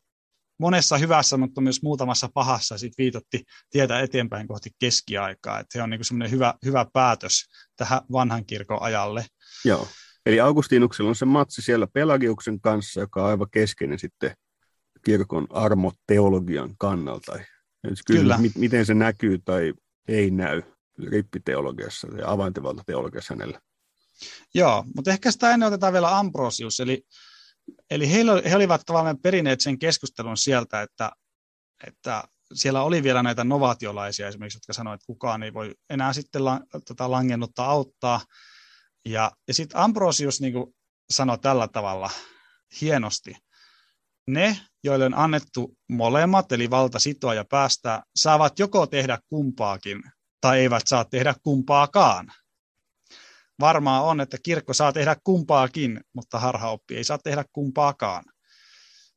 monessa 0.59 0.99
hyvässä, 0.99 1.37
mutta 1.37 1.61
myös 1.61 1.83
muutamassa 1.83 2.29
pahassa 2.35 2.79
sit 2.79 2.93
viitotti 2.99 3.45
tietä 3.71 4.01
eteenpäin 4.01 4.49
kohti 4.49 4.71
keskiaikaa. 4.79 5.61
Että 5.61 5.79
he 5.79 5.83
on 5.83 5.91
niin 5.91 6.05
semmoinen 6.05 6.31
hyvä, 6.31 6.55
hyvä 6.65 6.87
päätös 6.93 7.45
tähän 7.77 8.01
vanhan 8.13 8.47
kirkon 8.47 8.83
ajalle. 8.83 9.27
Joo. 9.65 9.89
Eli 10.27 10.41
Augustinuksella 10.41 11.09
on 11.09 11.17
se 11.17 11.25
matsi 11.25 11.63
siellä 11.63 11.87
Pelagiuksen 11.87 12.61
kanssa, 12.61 13.01
joka 13.01 13.23
on 13.23 13.29
aivan 13.29 13.51
keskeinen 13.51 13.99
sitten 13.99 14.35
kirkon 15.05 15.47
armoteologian 15.51 16.75
kannalta. 16.79 17.33
Kysymys, 17.83 18.03
Kyllä. 18.07 18.39
miten 18.55 18.87
se 18.87 18.95
näkyy 18.95 19.39
tai 19.39 19.75
ei 20.09 20.31
näy 20.31 20.63
rippiteologiassa 21.11 22.09
ja 22.19 22.31
avaintevaltateologiassa 22.31 23.35
hänellä. 23.35 23.61
Joo, 24.55 24.85
mutta 24.97 25.11
ehkä 25.11 25.31
sitä 25.31 25.51
ennen 25.51 25.67
otetaan 25.67 25.93
vielä 25.93 26.19
Ambrosius, 26.19 26.81
eli, 26.81 27.03
eli 27.91 28.11
he, 28.11 28.25
he 28.51 28.57
olivat 28.57 28.83
tavallaan 28.87 29.19
perineet 29.19 29.61
sen 29.61 29.79
keskustelun 29.79 30.37
sieltä, 30.37 30.83
että, 30.83 31.11
että 31.87 32.25
siellä 32.55 32.83
oli 32.83 33.03
vielä 33.03 33.23
näitä 33.23 33.45
novaatiolaisia 33.45 34.29
esimerkiksi, 34.29 34.57
jotka 34.57 34.73
sanoivat, 34.73 35.01
että 35.01 35.07
kukaan 35.07 35.43
ei 35.43 35.55
voi 35.55 35.75
enää 35.91 36.13
sitten 36.13 36.45
la, 36.45 36.61
tota, 36.87 37.11
langennutta 37.11 37.65
auttaa. 37.65 38.21
Ja, 39.05 39.33
ja 39.49 39.55
sitten 39.55 39.81
Ambrosius 39.81 40.41
niin 40.41 40.55
sanoi 41.11 41.39
tällä 41.39 41.69
tavalla 41.69 42.11
hienosti, 42.81 43.37
ne, 44.27 44.61
joille 44.85 45.05
on 45.05 45.19
annettu 45.19 45.79
molemmat, 45.89 46.53
eli 46.53 46.71
valta 46.71 46.99
sitoa 46.99 47.35
ja 47.35 47.45
päästää, 47.45 48.03
saavat 48.17 48.59
joko 48.59 48.87
tehdä 48.87 49.19
kumpaakin 49.29 50.03
tai 50.41 50.59
eivät 50.59 50.87
saa 50.87 51.05
tehdä 51.05 51.35
kumpaakaan. 51.43 52.33
Varmaa 53.61 54.03
on, 54.03 54.21
että 54.21 54.37
kirkko 54.43 54.75
saa 54.75 54.93
tehdä 54.93 55.17
kumpaakin, 55.25 56.01
mutta 56.15 56.39
harhaoppi 56.39 56.97
ei 56.97 57.05
saa 57.05 57.19
tehdä 57.19 57.45
kumpaakaan. 57.53 58.25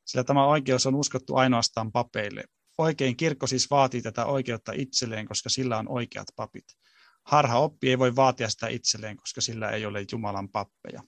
Sillä 0.05 0.23
tämä 0.23 0.45
oikeus 0.45 0.85
on 0.85 0.95
uskottu 0.95 1.35
ainoastaan 1.35 1.91
papeille. 1.91 2.43
Oikein 2.77 3.17
kirkko 3.17 3.47
siis 3.47 3.69
vaatii 3.69 4.01
tätä 4.01 4.25
oikeutta 4.25 4.71
itselleen, 4.75 5.27
koska 5.27 5.49
sillä 5.49 5.77
on 5.77 5.89
oikeat 5.89 6.27
papit. 6.35 6.65
Harhaoppi 7.25 7.89
ei 7.89 7.99
voi 7.99 8.15
vaatia 8.15 8.49
sitä 8.49 8.67
itselleen, 8.67 9.17
koska 9.17 9.41
sillä 9.41 9.69
ei 9.69 9.85
ole 9.85 10.05
Jumalan 10.11 10.49
pappeja. 10.49 11.03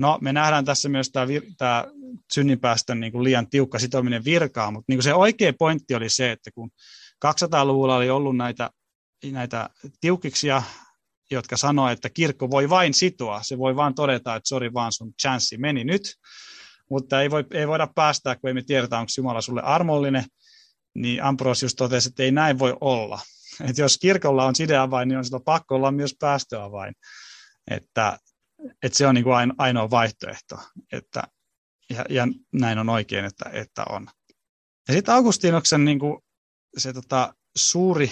No, 0.00 0.18
me 0.20 0.32
nähdään 0.32 0.64
tässä 0.64 0.88
myös 0.88 1.10
tämä, 1.10 1.26
vir- 1.26 1.54
tämä 1.58 1.84
synninpäästön 2.32 3.00
niin 3.00 3.12
kuin 3.12 3.24
liian 3.24 3.50
tiukka 3.50 3.78
sitominen 3.78 4.24
virkaa, 4.24 4.70
mutta 4.70 4.84
niin 4.88 4.96
kuin 4.96 5.04
se 5.04 5.14
oikea 5.14 5.52
pointti 5.58 5.94
oli 5.94 6.10
se, 6.10 6.32
että 6.32 6.50
kun 6.50 6.70
200-luvulla 7.26 7.96
oli 7.96 8.10
ollut 8.10 8.36
näitä, 8.36 8.70
näitä 9.32 9.70
tiukiksia, 10.00 10.62
jotka 11.30 11.56
sanoo, 11.56 11.88
että 11.88 12.10
kirkko 12.10 12.50
voi 12.50 12.70
vain 12.70 12.94
sitoa, 12.94 13.42
se 13.42 13.58
voi 13.58 13.76
vain 13.76 13.94
todeta, 13.94 14.36
että 14.36 14.48
sori 14.48 14.74
vaan 14.74 14.92
sun 14.92 15.12
chanssi 15.22 15.58
meni 15.58 15.84
nyt, 15.84 16.14
mutta 16.90 17.22
ei, 17.22 17.30
voi, 17.30 17.44
ei 17.50 17.68
voida 17.68 17.88
päästää, 17.94 18.36
kun 18.36 18.48
ei 18.48 18.54
me 18.54 18.62
tiedetä, 18.62 18.98
onko 18.98 19.10
Jumala 19.16 19.40
sulle 19.40 19.62
armollinen, 19.62 20.24
niin 20.94 21.22
Ambrosius 21.22 21.74
totesi, 21.74 22.08
että 22.08 22.22
ei 22.22 22.30
näin 22.30 22.58
voi 22.58 22.76
olla. 22.80 23.20
Että 23.68 23.82
jos 23.82 23.98
kirkolla 23.98 24.46
on 24.46 24.54
sideavain, 24.54 25.08
niin 25.08 25.18
on 25.18 25.24
sillä 25.24 25.40
pakko 25.44 25.74
olla 25.74 25.90
myös 25.90 26.16
päästöavain. 26.20 26.94
Että 27.70 28.18
että 28.82 28.98
se 28.98 29.06
on 29.06 29.14
niin 29.14 29.24
kuin 29.24 29.52
ainoa 29.58 29.90
vaihtoehto, 29.90 30.58
että, 30.92 31.22
ja, 31.90 32.04
ja 32.10 32.28
näin 32.52 32.78
on 32.78 32.88
oikein, 32.88 33.24
että, 33.24 33.50
että 33.52 33.84
on. 33.88 34.08
Ja 34.88 34.94
sitten 34.94 35.14
Augustinoksen 35.14 35.84
niin 35.84 35.98
kuin 35.98 36.18
se 36.78 36.92
tota, 36.92 37.34
suuri 37.56 38.10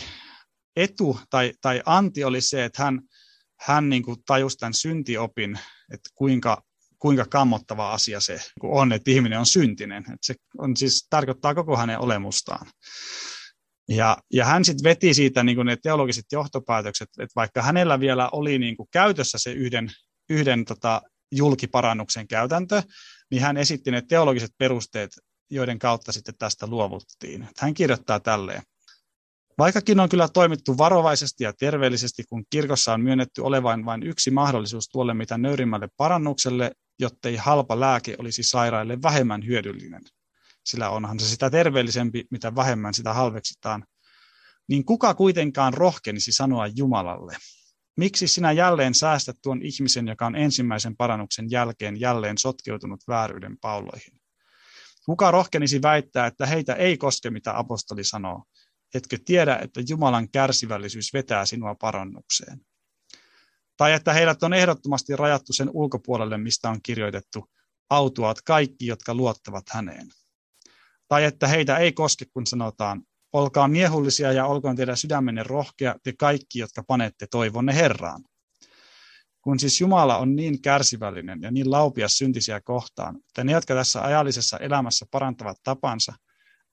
etu 0.76 1.20
tai, 1.30 1.52
tai 1.60 1.82
anti 1.86 2.24
oli 2.24 2.40
se, 2.40 2.64
että 2.64 2.82
hän, 2.82 3.00
hän 3.60 3.88
niin 3.88 4.02
kuin 4.02 4.16
tajusi 4.26 4.56
tämän 4.56 4.74
syntiopin, 4.74 5.58
että 5.92 6.10
kuinka, 6.14 6.62
kuinka 6.98 7.24
kammottava 7.24 7.92
asia 7.92 8.20
se 8.20 8.40
on, 8.62 8.92
että 8.92 9.10
ihminen 9.10 9.38
on 9.38 9.46
syntinen. 9.46 10.02
Että 10.02 10.18
se 10.22 10.34
on 10.58 10.76
siis, 10.76 11.06
tarkoittaa 11.10 11.54
koko 11.54 11.76
hänen 11.76 11.98
olemustaan. 11.98 12.66
Ja, 13.88 14.16
ja 14.32 14.44
hän 14.44 14.64
sitten 14.64 14.84
veti 14.84 15.14
siitä 15.14 15.42
niin 15.42 15.66
ne 15.66 15.76
teologiset 15.82 16.24
johtopäätökset, 16.32 17.08
että 17.18 17.32
vaikka 17.36 17.62
hänellä 17.62 18.00
vielä 18.00 18.28
oli 18.32 18.58
niin 18.58 18.76
kuin 18.76 18.88
käytössä 18.92 19.38
se 19.38 19.52
yhden 19.52 19.90
yhden 20.30 20.64
tota, 20.64 21.02
julkiparannuksen 21.32 22.28
käytäntö, 22.28 22.82
niin 23.30 23.42
hän 23.42 23.56
esitti 23.56 23.90
ne 23.90 24.02
teologiset 24.02 24.50
perusteet, 24.58 25.10
joiden 25.50 25.78
kautta 25.78 26.12
sitten 26.12 26.34
tästä 26.38 26.66
luovuttiin. 26.66 27.48
Hän 27.58 27.74
kirjoittaa 27.74 28.20
tälleen. 28.20 28.62
Vaikkakin 29.58 30.00
on 30.00 30.08
kyllä 30.08 30.28
toimittu 30.28 30.78
varovaisesti 30.78 31.44
ja 31.44 31.52
terveellisesti, 31.52 32.24
kun 32.28 32.44
kirkossa 32.50 32.92
on 32.92 33.00
myönnetty 33.00 33.40
olevan 33.40 33.84
vain 33.84 34.02
yksi 34.02 34.30
mahdollisuus 34.30 34.88
tuolle 34.88 35.14
mitä 35.14 35.38
nöyrimmälle 35.38 35.88
parannukselle, 35.96 36.72
jottei 36.98 37.36
halpa 37.36 37.80
lääke 37.80 38.16
olisi 38.18 38.42
sairaille 38.42 39.02
vähemmän 39.02 39.46
hyödyllinen. 39.46 40.02
Sillä 40.64 40.90
onhan 40.90 41.20
se 41.20 41.26
sitä 41.26 41.50
terveellisempi, 41.50 42.24
mitä 42.30 42.54
vähemmän 42.54 42.94
sitä 42.94 43.12
halveksitaan. 43.12 43.84
Niin 44.68 44.84
kuka 44.84 45.14
kuitenkaan 45.14 45.74
rohkenisi 45.74 46.32
sanoa 46.32 46.66
Jumalalle, 46.66 47.36
Miksi 47.98 48.28
sinä 48.28 48.52
jälleen 48.52 48.94
säästät 48.94 49.36
tuon 49.42 49.62
ihmisen, 49.62 50.08
joka 50.08 50.26
on 50.26 50.36
ensimmäisen 50.36 50.96
parannuksen 50.96 51.50
jälkeen 51.50 52.00
jälleen 52.00 52.38
sotkeutunut 52.38 53.00
vääryyden 53.08 53.58
pauloihin? 53.60 54.20
Kuka 55.06 55.30
rohkenisi 55.30 55.82
väittää, 55.82 56.26
että 56.26 56.46
heitä 56.46 56.74
ei 56.74 56.96
koske, 56.96 57.30
mitä 57.30 57.58
apostoli 57.58 58.04
sanoo? 58.04 58.44
etkö 58.94 59.18
tiedä, 59.24 59.58
että 59.62 59.80
Jumalan 59.88 60.30
kärsivällisyys 60.30 61.12
vetää 61.12 61.46
sinua 61.46 61.74
parannukseen? 61.74 62.60
Tai 63.76 63.92
että 63.92 64.12
heidät 64.12 64.42
on 64.42 64.54
ehdottomasti 64.54 65.16
rajattu 65.16 65.52
sen 65.52 65.70
ulkopuolelle, 65.72 66.38
mistä 66.38 66.70
on 66.70 66.82
kirjoitettu, 66.82 67.50
autuaat 67.90 68.42
kaikki, 68.42 68.86
jotka 68.86 69.14
luottavat 69.14 69.64
häneen. 69.70 70.08
Tai 71.08 71.24
että 71.24 71.48
heitä 71.48 71.76
ei 71.76 71.92
koske, 71.92 72.24
kun 72.32 72.46
sanotaan, 72.46 73.02
olkaa 73.32 73.68
miehullisia 73.68 74.32
ja 74.32 74.46
olkoon 74.46 74.76
teidän 74.76 74.96
sydämenne 74.96 75.42
rohkea, 75.42 75.94
te 76.02 76.12
kaikki, 76.18 76.58
jotka 76.58 76.82
panette 76.82 77.26
toivonne 77.30 77.74
Herraan. 77.74 78.24
Kun 79.40 79.58
siis 79.58 79.80
Jumala 79.80 80.18
on 80.18 80.36
niin 80.36 80.62
kärsivällinen 80.62 81.42
ja 81.42 81.50
niin 81.50 81.70
laupias 81.70 82.18
syntisiä 82.18 82.60
kohtaan, 82.60 83.16
että 83.16 83.44
ne, 83.44 83.52
jotka 83.52 83.74
tässä 83.74 84.02
ajallisessa 84.02 84.58
elämässä 84.58 85.06
parantavat 85.10 85.56
tapansa, 85.62 86.14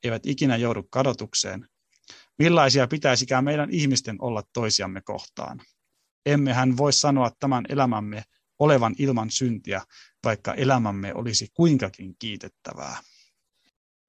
eivät 0.03 0.26
ikinä 0.26 0.56
joudu 0.56 0.84
kadotukseen, 0.89 1.68
millaisia 2.39 2.88
pitäisikään 2.88 3.43
meidän 3.43 3.70
ihmisten 3.72 4.16
olla 4.20 4.43
toisiamme 4.53 5.01
kohtaan. 5.01 5.62
Emmehän 6.26 6.78
voi 6.78 6.93
sanoa 6.93 7.32
tämän 7.39 7.66
elämämme 7.70 8.24
olevan 8.60 8.95
ilman 8.99 9.32
syntiä, 9.32 9.82
vaikka 10.24 10.53
elämämme 10.53 11.14
olisi 11.14 11.47
kuinkakin 11.53 12.16
kiitettävää. 12.20 12.97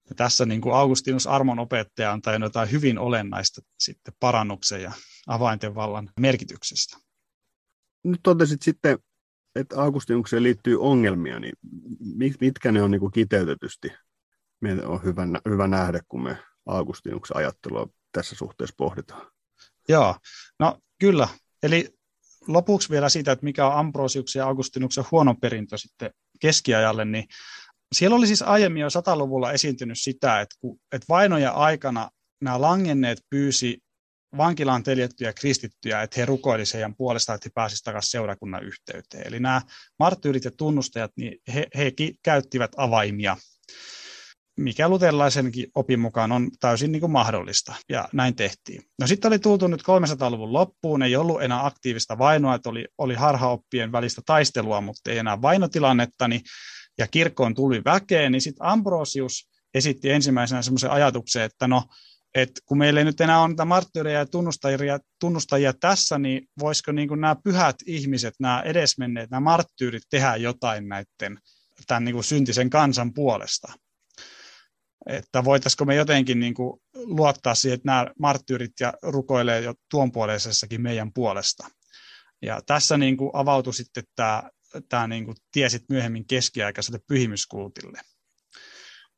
Ja 0.09 0.15
tässä 0.15 0.47
niin 0.47 0.61
kuin 0.61 0.75
Augustinus 0.75 1.27
Armon 1.27 1.59
opettaja 1.59 2.13
antaa 2.13 2.35
jotain 2.35 2.71
hyvin 2.71 2.99
olennaista 2.99 3.61
sitten 3.79 4.15
parannuksen 4.21 4.83
ja 4.83 4.93
avainten 5.27 5.75
vallan 5.75 6.11
merkityksestä. 6.21 6.97
Nyt 8.05 8.21
totesit 8.23 8.63
sitten, 8.63 8.99
että 9.55 9.83
Augustinukseen 9.83 10.43
liittyy 10.43 10.81
ongelmia, 10.81 11.41
niin 11.41 11.55
mitkä 12.41 12.73
ne 12.73 12.83
on 12.83 12.91
niin 12.91 13.01
kuin 13.01 13.13
kiteytetysti? 13.13 13.93
Meidän 14.61 14.87
on 14.87 15.03
hyvä, 15.05 15.23
hyvä 15.49 15.67
nähdä, 15.67 16.01
kun 16.09 16.23
me 16.23 16.39
Augustinuksen 16.67 17.37
ajattelua 17.37 17.89
tässä 18.13 18.37
suhteessa 18.37 18.75
pohditaan. 18.79 19.27
Joo, 19.89 20.17
no 20.59 20.79
kyllä. 20.99 21.29
Eli 21.63 21.97
lopuksi 22.47 22.91
vielä 22.91 23.09
siitä, 23.09 23.33
että 23.33 23.45
mikä 23.45 23.67
on 23.67 23.79
Ambrosiuksen 23.79 24.41
ja 24.41 24.47
Augustinuksen 24.47 25.05
huono 25.11 25.35
perintö 25.35 25.79
sitten 25.79 26.11
keskiajalle, 26.41 27.05
niin 27.05 27.25
siellä 27.95 28.17
oli 28.17 28.27
siis 28.27 28.43
aiemmin 28.43 28.81
jo 28.81 28.91
sataluvulla 28.91 29.53
esiintynyt 29.53 29.99
sitä, 30.01 30.41
että, 30.41 30.57
kun, 30.61 30.79
että 30.93 31.07
vainoja 31.09 31.51
aikana 31.51 32.11
nämä 32.43 32.61
langenneet 32.61 33.19
pyysi 33.31 33.79
vankilaan 34.37 34.83
teljettyjä 34.83 35.33
kristittyjä, 35.33 36.03
että 36.03 36.21
he 36.21 36.27
rukoilisivat 36.27 36.75
heidän 36.75 36.95
puolestaan, 36.97 37.35
että 37.35 37.47
he 37.47 37.53
pääsisivät 37.55 37.85
takaisin 37.85 38.11
seurakunnan 38.11 38.65
yhteyteen. 38.65 39.27
Eli 39.27 39.41
nämä 39.41 39.63
marttyyrit 39.99 40.45
ja 40.45 40.51
tunnustajat, 40.51 41.11
niin 41.17 41.39
he, 41.55 41.67
he 41.77 41.93
käyttivät 42.23 42.71
avaimia 42.77 43.37
mikä 44.57 44.89
luterilaisenkin 44.89 45.67
opin 45.75 46.01
mukaan 46.01 46.33
on 46.33 46.51
täysin 46.61 46.93
niin 46.93 47.01
kuin 47.01 47.13
mahdollista, 47.13 47.75
ja 47.89 48.09
näin 48.13 48.37
tehtiin. 48.37 48.83
No 49.01 49.07
sitten 49.07 49.29
oli 49.29 49.39
tultu 49.39 49.67
nyt 49.67 49.83
300-luvun 49.83 50.53
loppuun, 50.53 51.03
ei 51.03 51.17
ollut 51.17 51.43
enää 51.43 51.67
aktiivista 51.67 52.19
vainoa, 52.19 52.55
että 52.55 52.69
oli, 52.69 52.87
oli 52.99 53.15
harhaoppien 53.15 53.93
välistä 53.93 54.23
taistelua, 54.27 54.81
mutta 54.81 55.11
ei 55.11 55.19
enää 55.19 55.43
vainotilannetta, 55.43 56.29
niin, 56.29 56.41
ja 56.99 57.07
kirkkoon 57.07 57.55
tuli 57.55 57.85
väkeen, 57.85 58.33
niin 58.33 58.43
sitten 58.43 58.67
Ambrosius 58.67 59.49
esitti 59.75 60.11
ensimmäisenä 60.11 60.63
semmoisen 60.63 60.91
ajatuksen, 60.91 61.43
että 61.43 61.69
no, 61.69 61.83
että 62.35 62.61
kun 62.67 62.79
meillä 62.79 63.01
ei 63.01 63.05
nyt 63.05 63.21
enää 63.21 63.41
ole 63.41 63.49
niitä 63.49 63.65
marttyyreja 63.65 64.19
ja 64.19 64.27
tunnustajia, 64.27 64.99
tunnustajia 65.21 65.73
tässä, 65.73 66.19
niin 66.19 66.49
voisiko 66.61 66.93
niin 66.93 67.09
nämä 67.21 67.37
pyhät 67.45 67.77
ihmiset, 67.87 68.35
nämä 68.41 68.63
edesmenneet, 68.65 69.31
nämä 69.31 69.41
marttyyrit 69.41 70.03
tehdä 70.11 70.37
jotain 70.37 70.89
näiden 70.89 71.41
tämän 71.87 72.05
niin 72.05 72.25
syntisen 72.25 72.71
kansan 72.71 73.15
puolesta 73.15 73.73
että 75.07 75.45
voitaisiko 75.45 75.85
me 75.85 75.95
jotenkin 75.95 76.41
niin 76.41 76.55
luottaa 76.95 77.55
siihen, 77.55 77.75
että 77.75 77.87
nämä 77.87 78.07
marttyyrit 78.19 78.73
ja 78.81 78.93
rukoilee 79.03 79.61
jo 79.61 79.75
tuon 79.91 80.13
puoleisessakin 80.13 80.83
meidän 80.83 81.13
puolesta. 81.13 81.69
Ja 82.43 82.61
tässä 82.67 82.99
niin 82.99 83.17
avautui 83.33 83.75
sitten 83.75 84.05
tämä, 84.17 84.51
tämä 84.89 85.07
niin 85.07 85.25
kuin 85.25 85.37
tie 85.53 85.69
sitten 85.69 85.95
myöhemmin 85.95 86.27
keskiaikaiselle 86.27 87.01
pyhimyskultille. 87.07 88.01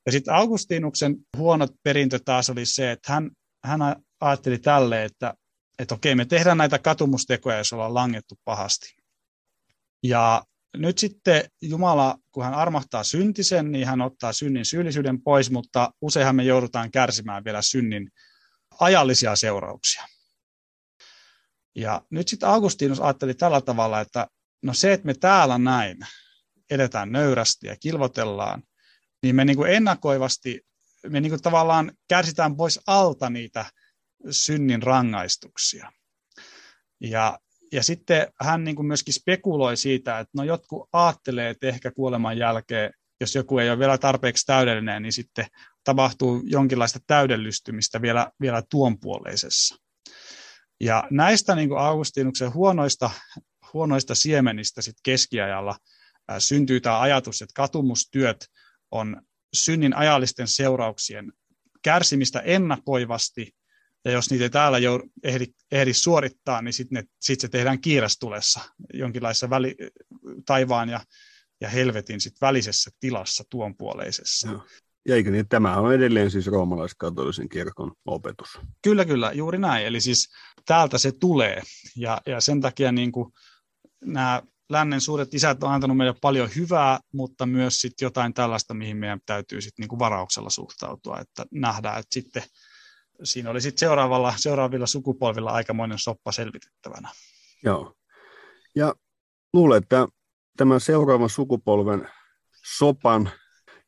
Ja 0.06 0.12
sitten 0.12 0.34
Augustinuksen 0.34 1.16
huonot 1.36 1.70
perintö 1.82 2.18
taas 2.24 2.50
oli 2.50 2.66
se, 2.66 2.90
että 2.90 3.12
hän, 3.12 3.30
hän 3.64 3.80
ajatteli 4.20 4.58
tälle, 4.58 5.04
että, 5.04 5.34
että 5.78 5.94
okei, 5.94 6.14
me 6.14 6.24
tehdään 6.24 6.58
näitä 6.58 6.78
katumustekoja, 6.78 7.58
jos 7.58 7.72
ollaan 7.72 7.94
langettu 7.94 8.34
pahasti. 8.44 8.96
Ja 10.02 10.44
nyt 10.76 10.98
sitten 10.98 11.44
Jumala, 11.62 12.18
kun 12.32 12.44
hän 12.44 12.54
armahtaa 12.54 13.04
syntisen, 13.04 13.72
niin 13.72 13.86
hän 13.86 14.00
ottaa 14.00 14.32
synnin 14.32 14.64
syyllisyyden 14.64 15.22
pois, 15.22 15.50
mutta 15.50 15.90
useinhan 16.00 16.36
me 16.36 16.44
joudutaan 16.44 16.90
kärsimään 16.90 17.44
vielä 17.44 17.62
synnin 17.62 18.10
ajallisia 18.80 19.36
seurauksia. 19.36 20.04
Ja 21.74 22.02
nyt 22.10 22.28
sitten 22.28 22.48
Augustinus 22.48 23.00
ajatteli 23.00 23.34
tällä 23.34 23.60
tavalla, 23.60 24.00
että 24.00 24.26
no 24.62 24.74
se, 24.74 24.92
että 24.92 25.06
me 25.06 25.14
täällä 25.14 25.58
näin 25.58 25.98
edetään 26.70 27.12
nöyrästi 27.12 27.66
ja 27.66 27.76
kilvotellaan, 27.76 28.62
niin 29.22 29.36
me 29.36 29.44
niin 29.44 29.56
kuin 29.56 29.72
ennakoivasti, 29.72 30.60
me 31.06 31.20
niin 31.20 31.30
kuin 31.30 31.42
tavallaan 31.42 31.92
kärsitään 32.08 32.56
pois 32.56 32.80
alta 32.86 33.30
niitä 33.30 33.64
synnin 34.30 34.82
rangaistuksia. 34.82 35.92
Ja 37.00 37.38
ja 37.72 37.82
sitten 37.82 38.26
hän 38.40 38.64
niin 38.64 38.76
kuin 38.76 38.86
myöskin 38.86 39.14
spekuloi 39.14 39.76
siitä, 39.76 40.18
että 40.18 40.30
no 40.36 40.44
jotkut 40.44 40.88
ajattelee, 40.92 41.50
että 41.50 41.66
ehkä 41.66 41.90
kuoleman 41.90 42.38
jälkeen, 42.38 42.92
jos 43.20 43.34
joku 43.34 43.58
ei 43.58 43.70
ole 43.70 43.78
vielä 43.78 43.98
tarpeeksi 43.98 44.46
täydellinen, 44.46 45.02
niin 45.02 45.12
sitten 45.12 45.46
tapahtuu 45.84 46.42
jonkinlaista 46.44 46.98
täydellystymistä 47.06 48.02
vielä, 48.02 48.30
vielä 48.40 48.62
tuonpuoleisessa. 48.70 49.76
Ja 50.80 51.04
näistä 51.10 51.54
niin 51.54 51.68
kuin 51.68 51.80
Augustinuksen 51.80 52.54
huonoista, 52.54 53.10
huonoista 53.72 54.14
siemenistä 54.14 54.82
sit 54.82 54.96
keskiajalla 55.02 55.76
syntyy 56.38 56.80
tämä 56.80 57.00
ajatus, 57.00 57.42
että 57.42 57.52
katumustyöt 57.54 58.46
on 58.90 59.22
synnin 59.54 59.96
ajallisten 59.96 60.48
seurauksien 60.48 61.32
kärsimistä 61.82 62.40
ennakoivasti 62.40 63.52
ja 64.04 64.12
jos 64.12 64.30
niitä 64.30 64.44
ei 64.44 64.50
täällä 64.50 64.78
jo 64.78 65.02
ehdi, 65.22 65.46
ehdi 65.72 65.94
suorittaa, 65.94 66.62
niin 66.62 66.72
sitten 66.72 67.04
sit 67.20 67.40
se 67.40 67.48
tehdään 67.48 67.80
kiirastulessa 67.80 68.60
jonkinlaisessa 68.94 69.50
väli, 69.50 69.76
taivaan 70.46 70.88
ja, 70.88 71.00
ja 71.60 71.68
helvetin 71.68 72.20
sit 72.20 72.34
välisessä 72.40 72.90
tilassa 73.00 73.44
tuonpuoleisessa. 73.50 74.50
Joo. 74.50 74.66
Ja 75.08 75.14
eikö 75.14 75.30
niin, 75.30 75.48
tämä 75.48 75.76
on 75.76 75.94
edelleen 75.94 76.30
siis 76.30 76.46
roomalaiskatolisen 76.46 77.48
kirkon 77.48 77.92
opetus. 78.04 78.48
Kyllä, 78.82 79.04
kyllä, 79.04 79.32
juuri 79.32 79.58
näin. 79.58 79.86
Eli 79.86 80.00
siis 80.00 80.28
täältä 80.66 80.98
se 80.98 81.12
tulee. 81.12 81.62
Ja, 81.96 82.20
ja 82.26 82.40
sen 82.40 82.60
takia 82.60 82.92
niin 82.92 83.12
kuin 83.12 83.32
nämä 84.04 84.42
lännen 84.68 85.00
suuret 85.00 85.34
isät 85.34 85.62
on 85.62 85.72
antanut 85.72 85.96
meille 85.96 86.14
paljon 86.20 86.50
hyvää, 86.56 87.00
mutta 87.12 87.46
myös 87.46 87.80
sit 87.80 88.00
jotain 88.00 88.34
tällaista, 88.34 88.74
mihin 88.74 88.96
meidän 88.96 89.20
täytyy 89.26 89.60
sit 89.60 89.78
niin 89.78 89.88
kuin 89.88 89.98
varauksella 89.98 90.50
suhtautua, 90.50 91.20
että 91.20 91.46
nähdään, 91.50 91.98
että 91.98 92.14
sitten 92.14 92.42
siinä 93.24 93.50
oli 93.50 93.60
sitten 93.60 93.80
seuraavalla, 93.80 94.34
seuraavilla 94.36 94.86
sukupolvilla 94.86 95.50
aikamoinen 95.50 95.98
soppa 95.98 96.32
selvitettävänä. 96.32 97.08
Joo. 97.64 97.94
Ja 98.74 98.94
luulen, 99.52 99.82
että 99.82 100.08
tämän 100.56 100.80
seuraavan 100.80 101.30
sukupolven 101.30 102.08
sopan 102.76 103.30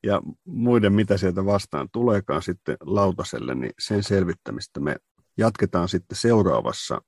ja 0.03 0.21
muiden, 0.45 0.93
mitä 0.93 1.17
sieltä 1.17 1.45
vastaan 1.45 1.89
tuleekaan 1.93 2.43
sitten 2.43 2.77
lautaselle, 2.81 3.55
niin 3.55 3.73
sen 3.79 4.03
selvittämistä 4.03 4.81
me 4.81 4.97
jatketaan 5.37 5.89
sitten 5.89 6.17
seuraavassa 6.17 7.03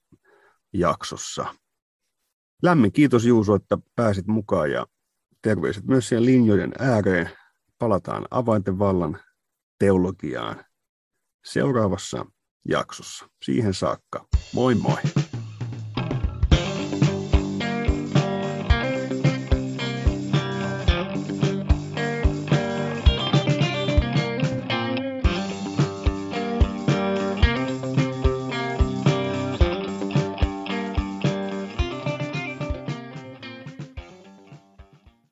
jaksossa. 0.73 1.55
Lämmin 2.63 2.93
kiitos 2.93 3.25
Juuso, 3.25 3.55
että 3.55 3.79
pääsit 3.97 4.27
mukaan 4.27 4.71
ja 4.71 4.87
terveiset 5.43 5.85
myös 5.85 6.09
siihen 6.09 6.25
linjojen 6.25 6.73
ääreen. 6.79 7.31
Palataan 7.79 8.27
avainten 8.31 8.79
vallan 8.79 9.21
teologiaan 9.79 10.65
seuraavassa 11.45 12.27
jaksossa. 12.69 13.29
Siihen 13.43 13.75
saakka, 13.75 14.27
moi 14.53 14.75
moi! 14.75 15.22